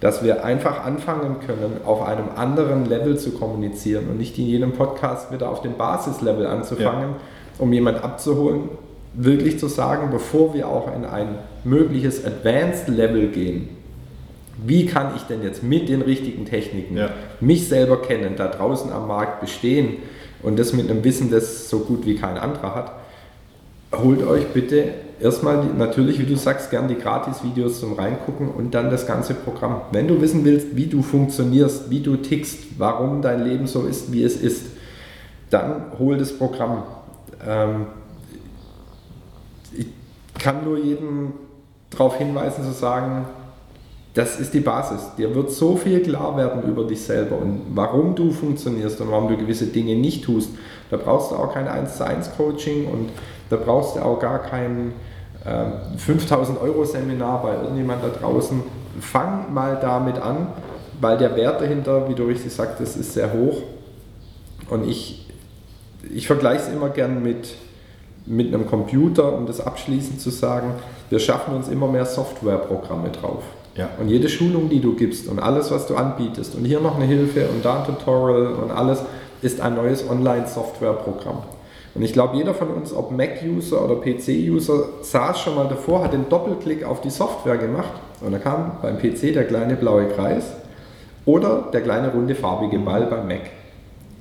Dass 0.00 0.24
wir 0.24 0.44
einfach 0.44 0.84
anfangen 0.84 1.36
können, 1.46 1.80
auf 1.84 2.02
einem 2.02 2.30
anderen 2.34 2.86
Level 2.86 3.18
zu 3.18 3.32
kommunizieren 3.32 4.08
und 4.08 4.16
nicht 4.16 4.38
in 4.38 4.46
jedem 4.46 4.72
Podcast 4.72 5.30
wieder 5.30 5.50
auf 5.50 5.60
dem 5.60 5.76
Basislevel 5.76 6.46
anzufangen, 6.46 7.10
ja. 7.10 7.16
um 7.58 7.72
jemand 7.72 8.02
abzuholen, 8.02 8.70
wirklich 9.14 9.58
zu 9.58 9.68
sagen, 9.68 10.10
bevor 10.10 10.54
wir 10.54 10.68
auch 10.68 10.94
in 10.94 11.04
ein 11.04 11.38
mögliches 11.64 12.24
Advanced 12.24 12.88
Level 12.88 13.28
gehen, 13.28 13.68
wie 14.64 14.86
kann 14.86 15.12
ich 15.16 15.22
denn 15.22 15.42
jetzt 15.42 15.62
mit 15.62 15.88
den 15.88 16.02
richtigen 16.02 16.44
Techniken 16.44 16.96
ja. 16.96 17.10
mich 17.40 17.68
selber 17.68 18.00
kennen, 18.02 18.34
da 18.36 18.48
draußen 18.48 18.92
am 18.92 19.08
Markt 19.08 19.40
bestehen 19.40 19.96
und 20.42 20.58
das 20.58 20.72
mit 20.72 20.90
einem 20.90 21.04
Wissen, 21.04 21.30
das 21.30 21.68
so 21.68 21.80
gut 21.80 22.06
wie 22.06 22.16
kein 22.16 22.36
anderer 22.36 22.74
hat, 22.74 22.92
holt 23.94 24.22
euch 24.22 24.46
bitte 24.48 24.88
erstmal 25.20 25.64
natürlich, 25.64 26.18
wie 26.18 26.26
du 26.26 26.36
sagst, 26.36 26.70
gern 26.70 26.88
die 26.88 26.96
Gratis-Videos 26.96 27.80
zum 27.80 27.94
Reingucken 27.94 28.48
und 28.48 28.74
dann 28.74 28.90
das 28.90 29.06
ganze 29.06 29.34
Programm. 29.34 29.82
Wenn 29.92 30.08
du 30.08 30.20
wissen 30.20 30.44
willst, 30.44 30.76
wie 30.76 30.86
du 30.86 31.02
funktionierst, 31.02 31.90
wie 31.90 32.00
du 32.00 32.16
tickst, 32.16 32.78
warum 32.78 33.22
dein 33.22 33.44
Leben 33.44 33.66
so 33.66 33.86
ist, 33.86 34.12
wie 34.12 34.24
es 34.24 34.36
ist, 34.36 34.66
dann 35.50 35.92
hol 35.98 36.16
das 36.16 36.36
Programm. 36.36 36.84
Ähm, 37.46 37.86
ich 39.72 39.86
kann 40.38 40.64
nur 40.64 40.78
jedem 40.78 41.32
darauf 41.90 42.16
hinweisen 42.16 42.64
zu 42.64 42.72
sagen, 42.72 43.26
das 44.14 44.40
ist 44.40 44.54
die 44.54 44.60
Basis. 44.60 45.14
Dir 45.16 45.34
wird 45.34 45.52
so 45.52 45.76
viel 45.76 46.00
klar 46.00 46.36
werden 46.36 46.62
über 46.64 46.84
dich 46.84 47.00
selber 47.00 47.38
und 47.38 47.62
warum 47.74 48.14
du 48.14 48.32
funktionierst 48.32 49.00
und 49.00 49.10
warum 49.10 49.28
du 49.28 49.36
gewisse 49.36 49.66
Dinge 49.66 49.94
nicht 49.94 50.24
tust. 50.24 50.50
Da 50.90 50.96
brauchst 50.96 51.30
du 51.30 51.36
auch 51.36 51.52
kein 51.54 51.68
1 51.68 51.96
zu 51.96 52.04
1 52.04 52.36
Coaching 52.36 52.86
und 52.86 53.10
da 53.50 53.56
brauchst 53.56 53.96
du 53.96 54.00
auch 54.00 54.18
gar 54.18 54.40
kein 54.40 54.92
ähm, 55.46 55.72
5000 55.96 56.60
Euro 56.60 56.84
Seminar 56.84 57.42
bei 57.42 57.54
irgendjemand 57.54 58.02
da 58.02 58.08
draußen. 58.08 58.62
Fang 59.00 59.52
mal 59.52 59.78
damit 59.80 60.18
an, 60.18 60.48
weil 61.00 61.16
der 61.16 61.36
Wert 61.36 61.60
dahinter, 61.60 62.08
wie 62.08 62.14
du 62.14 62.24
richtig 62.24 62.52
sagtest, 62.52 62.96
ist 62.96 63.14
sehr 63.14 63.32
hoch. 63.32 63.62
Und 64.68 64.86
ich, 64.86 65.28
ich 66.14 66.26
vergleiche 66.26 66.64
es 66.64 66.68
immer 66.68 66.90
gern 66.90 67.22
mit, 67.22 67.54
mit 68.26 68.52
einem 68.52 68.66
Computer, 68.66 69.32
um 69.32 69.46
das 69.46 69.60
abschließend 69.60 70.20
zu 70.20 70.30
sagen, 70.30 70.74
wir 71.08 71.18
schaffen 71.18 71.54
uns 71.54 71.68
immer 71.68 71.88
mehr 71.88 72.06
Softwareprogramme 72.06 73.10
drauf. 73.10 73.42
Ja. 73.76 73.88
Und 73.98 74.08
jede 74.08 74.28
Schulung, 74.28 74.68
die 74.68 74.80
du 74.80 74.94
gibst 74.94 75.28
und 75.28 75.38
alles, 75.38 75.70
was 75.70 75.86
du 75.86 75.96
anbietest 75.96 76.54
und 76.54 76.64
hier 76.64 76.80
noch 76.80 76.96
eine 76.96 77.06
Hilfe 77.06 77.48
und 77.48 77.64
da 77.64 77.80
ein 77.80 77.86
Tutorial 77.86 78.54
und 78.54 78.70
alles, 78.70 79.00
ist 79.42 79.60
ein 79.60 79.74
neues 79.74 80.08
Online-Softwareprogramm. 80.08 81.38
Und 81.94 82.02
ich 82.02 82.12
glaube, 82.12 82.36
jeder 82.36 82.54
von 82.54 82.68
uns, 82.68 82.92
ob 82.92 83.10
Mac-User 83.10 83.84
oder 83.84 83.96
PC-User, 83.96 84.84
saß 85.02 85.40
schon 85.40 85.56
mal 85.56 85.68
davor, 85.68 86.04
hat 86.04 86.12
den 86.12 86.28
Doppelklick 86.28 86.84
auf 86.84 87.00
die 87.00 87.10
Software 87.10 87.58
gemacht 87.58 87.92
und 88.20 88.32
da 88.32 88.38
kam 88.38 88.72
beim 88.80 88.98
PC 88.98 89.32
der 89.32 89.44
kleine 89.44 89.74
blaue 89.76 90.06
Kreis 90.06 90.52
oder 91.24 91.68
der 91.72 91.80
kleine 91.80 92.12
runde 92.12 92.34
farbige 92.34 92.78
Ball 92.78 93.06
beim 93.06 93.26
Mac. 93.26 93.50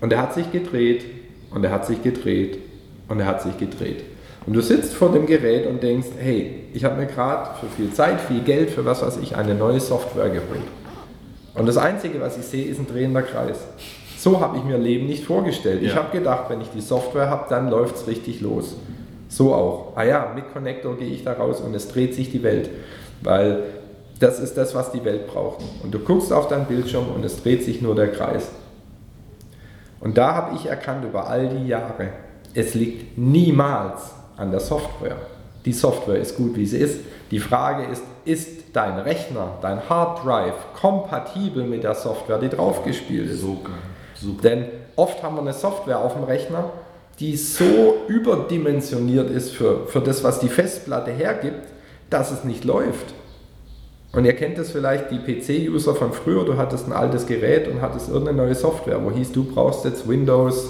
Und 0.02 0.12
er 0.14 0.22
hat 0.22 0.34
sich 0.34 0.52
gedreht 0.52 1.06
und 1.54 1.64
er 1.64 1.72
hat 1.72 1.86
sich 1.86 2.02
gedreht 2.02 2.58
und 3.08 3.20
er 3.20 3.28
hat 3.28 3.42
sich 3.42 3.58
gedreht. 3.58 4.04
Und 4.46 4.54
du 4.54 4.62
sitzt 4.62 4.94
vor 4.94 5.12
dem 5.12 5.26
Gerät 5.26 5.68
und 5.68 5.84
denkst, 5.84 6.08
hey, 6.18 6.64
ich 6.74 6.84
habe 6.86 7.00
mir 7.00 7.06
gerade 7.06 7.52
für 7.60 7.68
viel 7.68 7.94
Zeit, 7.94 8.22
viel 8.22 8.42
Geld, 8.42 8.72
für 8.72 8.86
was 8.86 9.02
weiß 9.02 9.18
ich, 9.18 9.36
eine 9.36 9.54
neue 9.54 9.80
Software 9.80 10.30
geholt. 10.30 10.68
Und 11.54 11.68
das 11.68 11.78
Einzige, 11.78 12.22
was 12.22 12.38
ich 12.38 12.46
sehe, 12.46 12.66
ist 12.66 12.80
ein 12.80 12.88
drehender 12.88 13.22
Kreis. 13.22 13.60
So 14.20 14.42
habe 14.42 14.58
ich 14.58 14.66
mir 14.66 14.78
Leben 14.78 15.08
nicht 15.08 15.24
vorgestellt. 15.24 15.82
Ja. 15.82 15.88
Ich 15.88 15.96
habe 15.96 16.12
gedacht, 16.12 16.50
wenn 16.50 16.60
ich 16.60 16.68
die 16.76 16.82
Software 16.82 17.30
habe, 17.30 17.46
dann 17.48 17.70
läuft 17.70 17.96
es 17.96 18.08
richtig 18.08 18.42
los. 18.42 18.76
So 19.30 19.54
auch. 19.54 19.94
Ah 19.96 20.04
ja, 20.04 20.34
mit 20.36 20.52
Connector 20.52 20.98
gehe 20.98 21.08
ich 21.08 21.24
da 21.24 21.34
raus 21.34 21.62
und 21.62 21.74
es 21.74 21.88
dreht 21.88 22.14
sich 22.14 22.30
die 22.30 22.44
Welt. 22.44 22.70
Weil 23.22 23.64
das 24.20 24.42
ist 24.42 24.58
das, 24.58 24.76
was 24.76 24.92
die 24.92 25.06
Welt 25.06 25.28
braucht. 25.28 25.64
Und 25.84 25.94
du 25.94 26.00
guckst 26.00 26.34
auf 26.34 26.50
deinen 26.50 26.66
Bildschirm 26.66 27.06
und 27.16 27.24
es 27.24 27.42
dreht 27.42 27.64
sich 27.64 27.82
nur 27.82 27.96
der 27.96 28.12
Kreis. 28.12 28.50
Und 30.02 30.18
da 30.18 30.36
habe 30.36 30.56
ich 30.58 30.66
erkannt 30.66 31.06
über 31.06 31.30
all 31.30 31.48
die 31.48 31.68
Jahre, 31.68 32.10
es 32.54 32.74
liegt 32.74 33.18
niemals 33.18 34.12
an 34.36 34.52
der 34.52 34.60
Software. 34.60 35.16
Die 35.64 35.74
Software 35.74 36.18
ist 36.18 36.36
gut, 36.36 36.58
wie 36.58 36.66
sie 36.66 36.80
ist. 36.80 37.00
Die 37.32 37.40
Frage 37.40 37.86
ist, 37.86 38.04
ist 38.26 38.50
dein 38.74 38.98
Rechner, 39.00 39.60
dein 39.62 39.88
Hard 39.88 40.26
Drive 40.26 40.56
kompatibel 40.74 41.64
mit 41.64 41.84
der 41.84 41.96
Software, 41.96 42.40
die 42.40 42.50
draufgespielt 42.50 43.30
ist? 43.30 43.42
Super, 43.42 43.72
super. 44.22 44.42
Denn 44.42 44.66
oft 44.96 45.22
haben 45.24 45.36
wir 45.36 45.42
eine 45.42 45.54
Software 45.54 46.00
auf 46.00 46.14
dem 46.14 46.24
Rechner, 46.24 46.72
die 47.20 47.36
so 47.36 47.98
überdimensioniert 48.08 49.30
ist 49.30 49.52
für, 49.52 49.86
für 49.88 50.00
das, 50.00 50.24
was 50.24 50.40
die 50.40 50.50
Festplatte 50.50 51.12
hergibt, 51.12 51.68
dass 52.10 52.32
es 52.32 52.44
nicht 52.44 52.64
läuft. 52.64 53.14
Und 54.12 54.26
ihr 54.26 54.34
kennt 54.34 54.58
es 54.58 54.72
vielleicht, 54.72 55.12
die 55.12 55.20
PC-User 55.20 55.94
von 55.94 56.14
früher, 56.14 56.44
du 56.44 56.58
hattest 56.58 56.88
ein 56.88 56.94
altes 56.94 57.28
Gerät 57.28 57.68
und 57.68 57.82
hattest 57.82 58.10
irgendeine 58.10 58.38
neue 58.38 58.56
Software, 58.56 59.04
wo 59.04 59.12
hieß, 59.12 59.32
du 59.34 59.44
brauchst 59.44 59.86
jetzt 59.86 60.08
Windows 60.08 60.70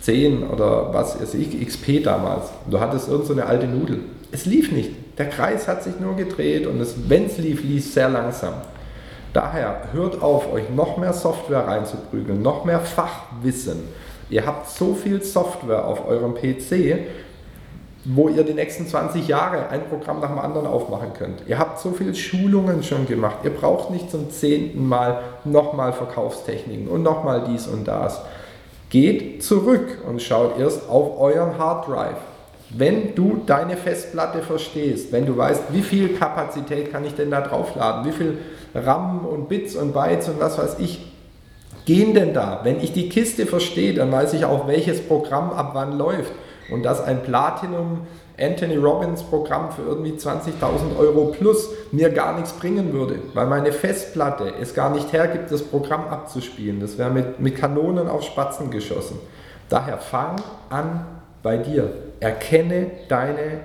10 0.00 0.42
oder 0.42 0.92
was 0.92 1.14
ist 1.16 1.34
ich, 1.34 1.66
XP 1.66 2.02
damals. 2.04 2.50
Du 2.68 2.78
hattest 2.80 3.08
irgendeine 3.08 3.42
so 3.42 3.48
alte 3.48 3.66
Nudel. 3.66 4.00
Es 4.32 4.44
lief 4.44 4.70
nicht. 4.70 4.90
Der 5.16 5.28
Kreis 5.30 5.66
hat 5.66 5.82
sich 5.82 5.98
nur 5.98 6.16
gedreht 6.16 6.66
und 6.66 6.84
wenn 7.08 7.26
es 7.26 7.38
lief, 7.38 7.62
lief 7.62 7.90
sehr 7.90 8.10
langsam. 8.10 8.54
Daher 9.34 9.88
hört 9.92 10.22
auf, 10.22 10.52
euch 10.52 10.70
noch 10.70 10.96
mehr 10.96 11.12
Software 11.12 11.66
reinzuprügeln, 11.66 12.40
noch 12.40 12.64
mehr 12.64 12.78
Fachwissen. 12.78 13.82
Ihr 14.30 14.46
habt 14.46 14.70
so 14.70 14.94
viel 14.94 15.22
Software 15.24 15.86
auf 15.86 16.06
eurem 16.06 16.34
PC, 16.34 16.98
wo 18.04 18.28
ihr 18.28 18.44
die 18.44 18.54
nächsten 18.54 18.86
20 18.86 19.26
Jahre 19.26 19.70
ein 19.70 19.88
Programm 19.88 20.20
nach 20.20 20.28
dem 20.28 20.38
anderen 20.38 20.68
aufmachen 20.68 21.14
könnt. 21.14 21.42
Ihr 21.48 21.58
habt 21.58 21.80
so 21.80 21.90
viele 21.90 22.14
Schulungen 22.14 22.84
schon 22.84 23.06
gemacht. 23.06 23.38
Ihr 23.42 23.50
braucht 23.50 23.90
nicht 23.90 24.08
zum 24.08 24.30
zehnten 24.30 24.86
Mal 24.86 25.20
nochmal 25.44 25.92
Verkaufstechniken 25.92 26.86
und 26.86 27.02
nochmal 27.02 27.44
dies 27.48 27.66
und 27.66 27.88
das. 27.88 28.20
Geht 28.88 29.42
zurück 29.42 29.98
und 30.08 30.22
schaut 30.22 30.60
erst 30.60 30.88
auf 30.88 31.18
euren 31.18 31.58
Hard 31.58 31.88
Drive. 31.88 32.18
Wenn 32.70 33.14
du 33.14 33.42
deine 33.46 33.76
Festplatte 33.76 34.42
verstehst, 34.42 35.12
wenn 35.12 35.26
du 35.26 35.36
weißt, 35.36 35.64
wie 35.70 35.82
viel 35.82 36.16
Kapazität 36.16 36.90
kann 36.90 37.04
ich 37.04 37.14
denn 37.14 37.30
da 37.30 37.40
draufladen, 37.40 38.04
wie 38.04 38.12
viel 38.12 38.38
RAM 38.74 39.26
und 39.26 39.48
Bits 39.48 39.76
und 39.76 39.92
Bytes 39.92 40.28
und 40.28 40.40
was 40.40 40.58
weiß 40.58 40.76
ich, 40.78 41.12
gehen 41.84 42.14
denn 42.14 42.34
da? 42.34 42.60
Wenn 42.62 42.80
ich 42.80 42.92
die 42.92 43.08
Kiste 43.08 43.46
verstehe, 43.46 43.94
dann 43.94 44.10
weiß 44.10 44.32
ich 44.32 44.44
auch, 44.44 44.66
welches 44.66 45.00
Programm 45.06 45.50
ab 45.50 45.70
wann 45.74 45.98
läuft 45.98 46.32
und 46.70 46.82
dass 46.82 47.02
ein 47.02 47.22
Platinum 47.22 48.06
Anthony 48.38 48.76
Robbins 48.76 49.22
Programm 49.22 49.70
für 49.70 49.82
irgendwie 49.82 50.12
20.000 50.12 50.98
Euro 50.98 51.26
plus 51.26 51.68
mir 51.92 52.10
gar 52.10 52.34
nichts 52.34 52.52
bringen 52.52 52.92
würde, 52.92 53.20
weil 53.32 53.46
meine 53.46 53.70
Festplatte 53.70 54.52
es 54.60 54.74
gar 54.74 54.90
nicht 54.90 55.12
hergibt, 55.12 55.52
das 55.52 55.62
Programm 55.62 56.08
abzuspielen. 56.08 56.80
Das 56.80 56.98
wäre 56.98 57.10
mit, 57.10 57.38
mit 57.38 57.56
Kanonen 57.56 58.08
auf 58.08 58.24
Spatzen 58.24 58.70
geschossen. 58.70 59.18
Daher 59.68 59.98
fang 59.98 60.36
an 60.68 61.06
bei 61.42 61.58
dir. 61.58 61.92
Erkenne 62.20 62.90
deine 63.08 63.60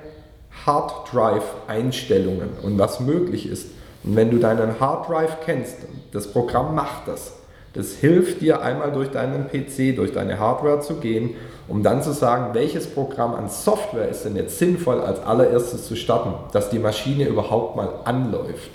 Hard 0.65 1.13
Drive 1.13 1.45
Einstellungen 1.67 2.49
und 2.61 2.77
was 2.77 2.99
möglich 2.99 3.47
ist. 3.49 3.67
Und 4.03 4.15
wenn 4.15 4.31
du 4.31 4.37
deinen 4.37 4.79
Hard 4.79 5.09
Drive 5.09 5.37
kennst, 5.45 5.77
das 6.11 6.31
Programm 6.31 6.75
macht 6.75 7.07
das. 7.07 7.33
Das 7.73 7.93
hilft 7.93 8.41
dir 8.41 8.61
einmal 8.61 8.91
durch 8.91 9.11
deinen 9.11 9.47
PC, 9.47 9.95
durch 9.95 10.11
deine 10.11 10.39
Hardware 10.39 10.79
zu 10.79 10.95
gehen 10.95 11.35
um 11.69 11.83
dann 11.83 12.01
zu 12.01 12.11
sagen, 12.11 12.53
welches 12.53 12.87
Programm 12.87 13.35
an 13.35 13.47
Software 13.47 14.09
ist 14.09 14.25
denn 14.25 14.35
jetzt 14.35 14.57
sinnvoll 14.57 14.99
als 15.01 15.19
allererstes 15.19 15.87
zu 15.87 15.95
starten, 15.95 16.33
dass 16.51 16.69
die 16.69 16.79
Maschine 16.79 17.25
überhaupt 17.25 17.75
mal 17.75 17.89
anläuft. 18.05 18.71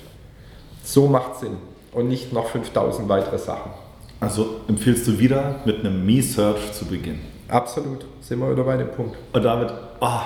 So 0.84 1.08
macht 1.08 1.40
Sinn 1.40 1.56
und 1.92 2.08
nicht 2.08 2.32
noch 2.32 2.46
5000 2.46 3.08
weitere 3.08 3.38
Sachen. 3.38 3.72
Also 4.20 4.60
empfiehlst 4.68 5.06
du 5.08 5.18
wieder 5.18 5.56
mit 5.64 5.80
einem 5.80 6.06
Me-Search 6.06 6.72
zu 6.72 6.86
beginnen? 6.86 7.33
Absolut, 7.48 8.06
sind 8.20 8.38
wir 8.38 8.50
wieder 8.50 8.64
bei 8.64 8.76
dem 8.76 8.90
Punkt. 8.90 9.16
Und 9.32 9.44
damit 9.44 9.72
oh, 10.00 10.20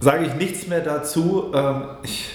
sage 0.00 0.26
ich 0.26 0.34
nichts 0.34 0.66
mehr 0.66 0.80
dazu. 0.80 1.52
Ähm, 1.54 1.84
ich 2.02 2.30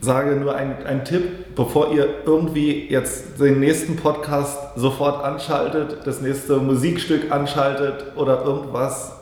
sage 0.00 0.36
nur 0.36 0.54
einen 0.54 1.04
Tipp, 1.04 1.56
bevor 1.56 1.92
ihr 1.92 2.08
irgendwie 2.24 2.86
jetzt 2.88 3.40
den 3.40 3.58
nächsten 3.58 3.96
Podcast 3.96 4.56
sofort 4.76 5.24
anschaltet, 5.24 6.06
das 6.06 6.20
nächste 6.20 6.58
Musikstück 6.58 7.32
anschaltet 7.32 8.04
oder 8.14 8.44
irgendwas. 8.44 9.12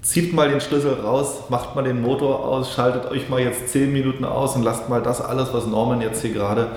Zieht 0.00 0.32
mal 0.32 0.48
den 0.48 0.62
Schlüssel 0.62 0.94
raus, 0.94 1.42
macht 1.50 1.76
mal 1.76 1.84
den 1.84 2.00
Motor 2.00 2.42
aus, 2.42 2.72
schaltet 2.72 3.10
euch 3.10 3.28
mal 3.28 3.38
jetzt 3.38 3.68
10 3.68 3.92
Minuten 3.92 4.24
aus 4.24 4.56
und 4.56 4.62
lasst 4.62 4.88
mal 4.88 5.02
das 5.02 5.20
alles, 5.20 5.52
was 5.52 5.66
Norman 5.66 6.00
jetzt 6.00 6.22
hier 6.22 6.32
gerade 6.32 6.68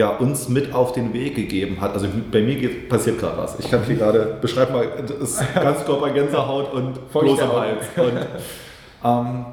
ja, 0.00 0.08
uns 0.08 0.48
mit 0.48 0.72
auf 0.72 0.92
den 0.92 1.12
Weg 1.12 1.34
gegeben 1.34 1.78
hat. 1.82 1.92
Also 1.92 2.08
bei 2.32 2.40
mir 2.40 2.54
geht, 2.54 2.88
passiert 2.88 3.18
gerade 3.18 3.36
was. 3.36 3.58
Ich 3.58 3.70
kann 3.70 3.84
hier 3.84 3.96
gerade, 3.96 4.38
beschreib 4.40 4.72
mal, 4.72 4.88
das 5.06 5.10
ist 5.10 5.54
ganz 5.54 5.84
Körper 5.84 6.08
Gänsehaut 6.08 6.72
und 6.72 7.12
bloß 7.12 7.40
am 7.40 7.52
Hals. 7.52 7.84
Und, 7.96 8.26
ähm, 9.04 9.44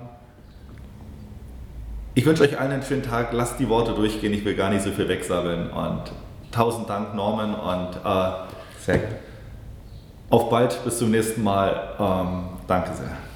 ich 2.16 2.26
wünsche 2.26 2.44
euch 2.44 2.58
allen 2.58 2.72
einen 2.72 2.84
schönen 2.84 3.04
Tag. 3.04 3.34
Lasst 3.34 3.60
die 3.60 3.68
Worte 3.68 3.92
durchgehen. 3.92 4.34
Ich 4.34 4.46
will 4.46 4.56
gar 4.56 4.70
nicht 4.70 4.84
so 4.84 4.92
viel 4.92 5.10
wegsammeln. 5.10 5.70
Und 5.70 6.14
tausend 6.54 6.90
Dank, 6.90 7.14
Norman. 7.14 7.54
Und 7.54 7.98
äh, 8.06 9.00
auf 10.30 10.50
bald. 10.50 10.82
Bis 10.86 10.98
zum 10.98 11.12
nächsten 11.12 11.44
Mal. 11.44 11.90
Ähm, 12.00 12.44
danke 12.68 12.94
sehr. 12.94 13.27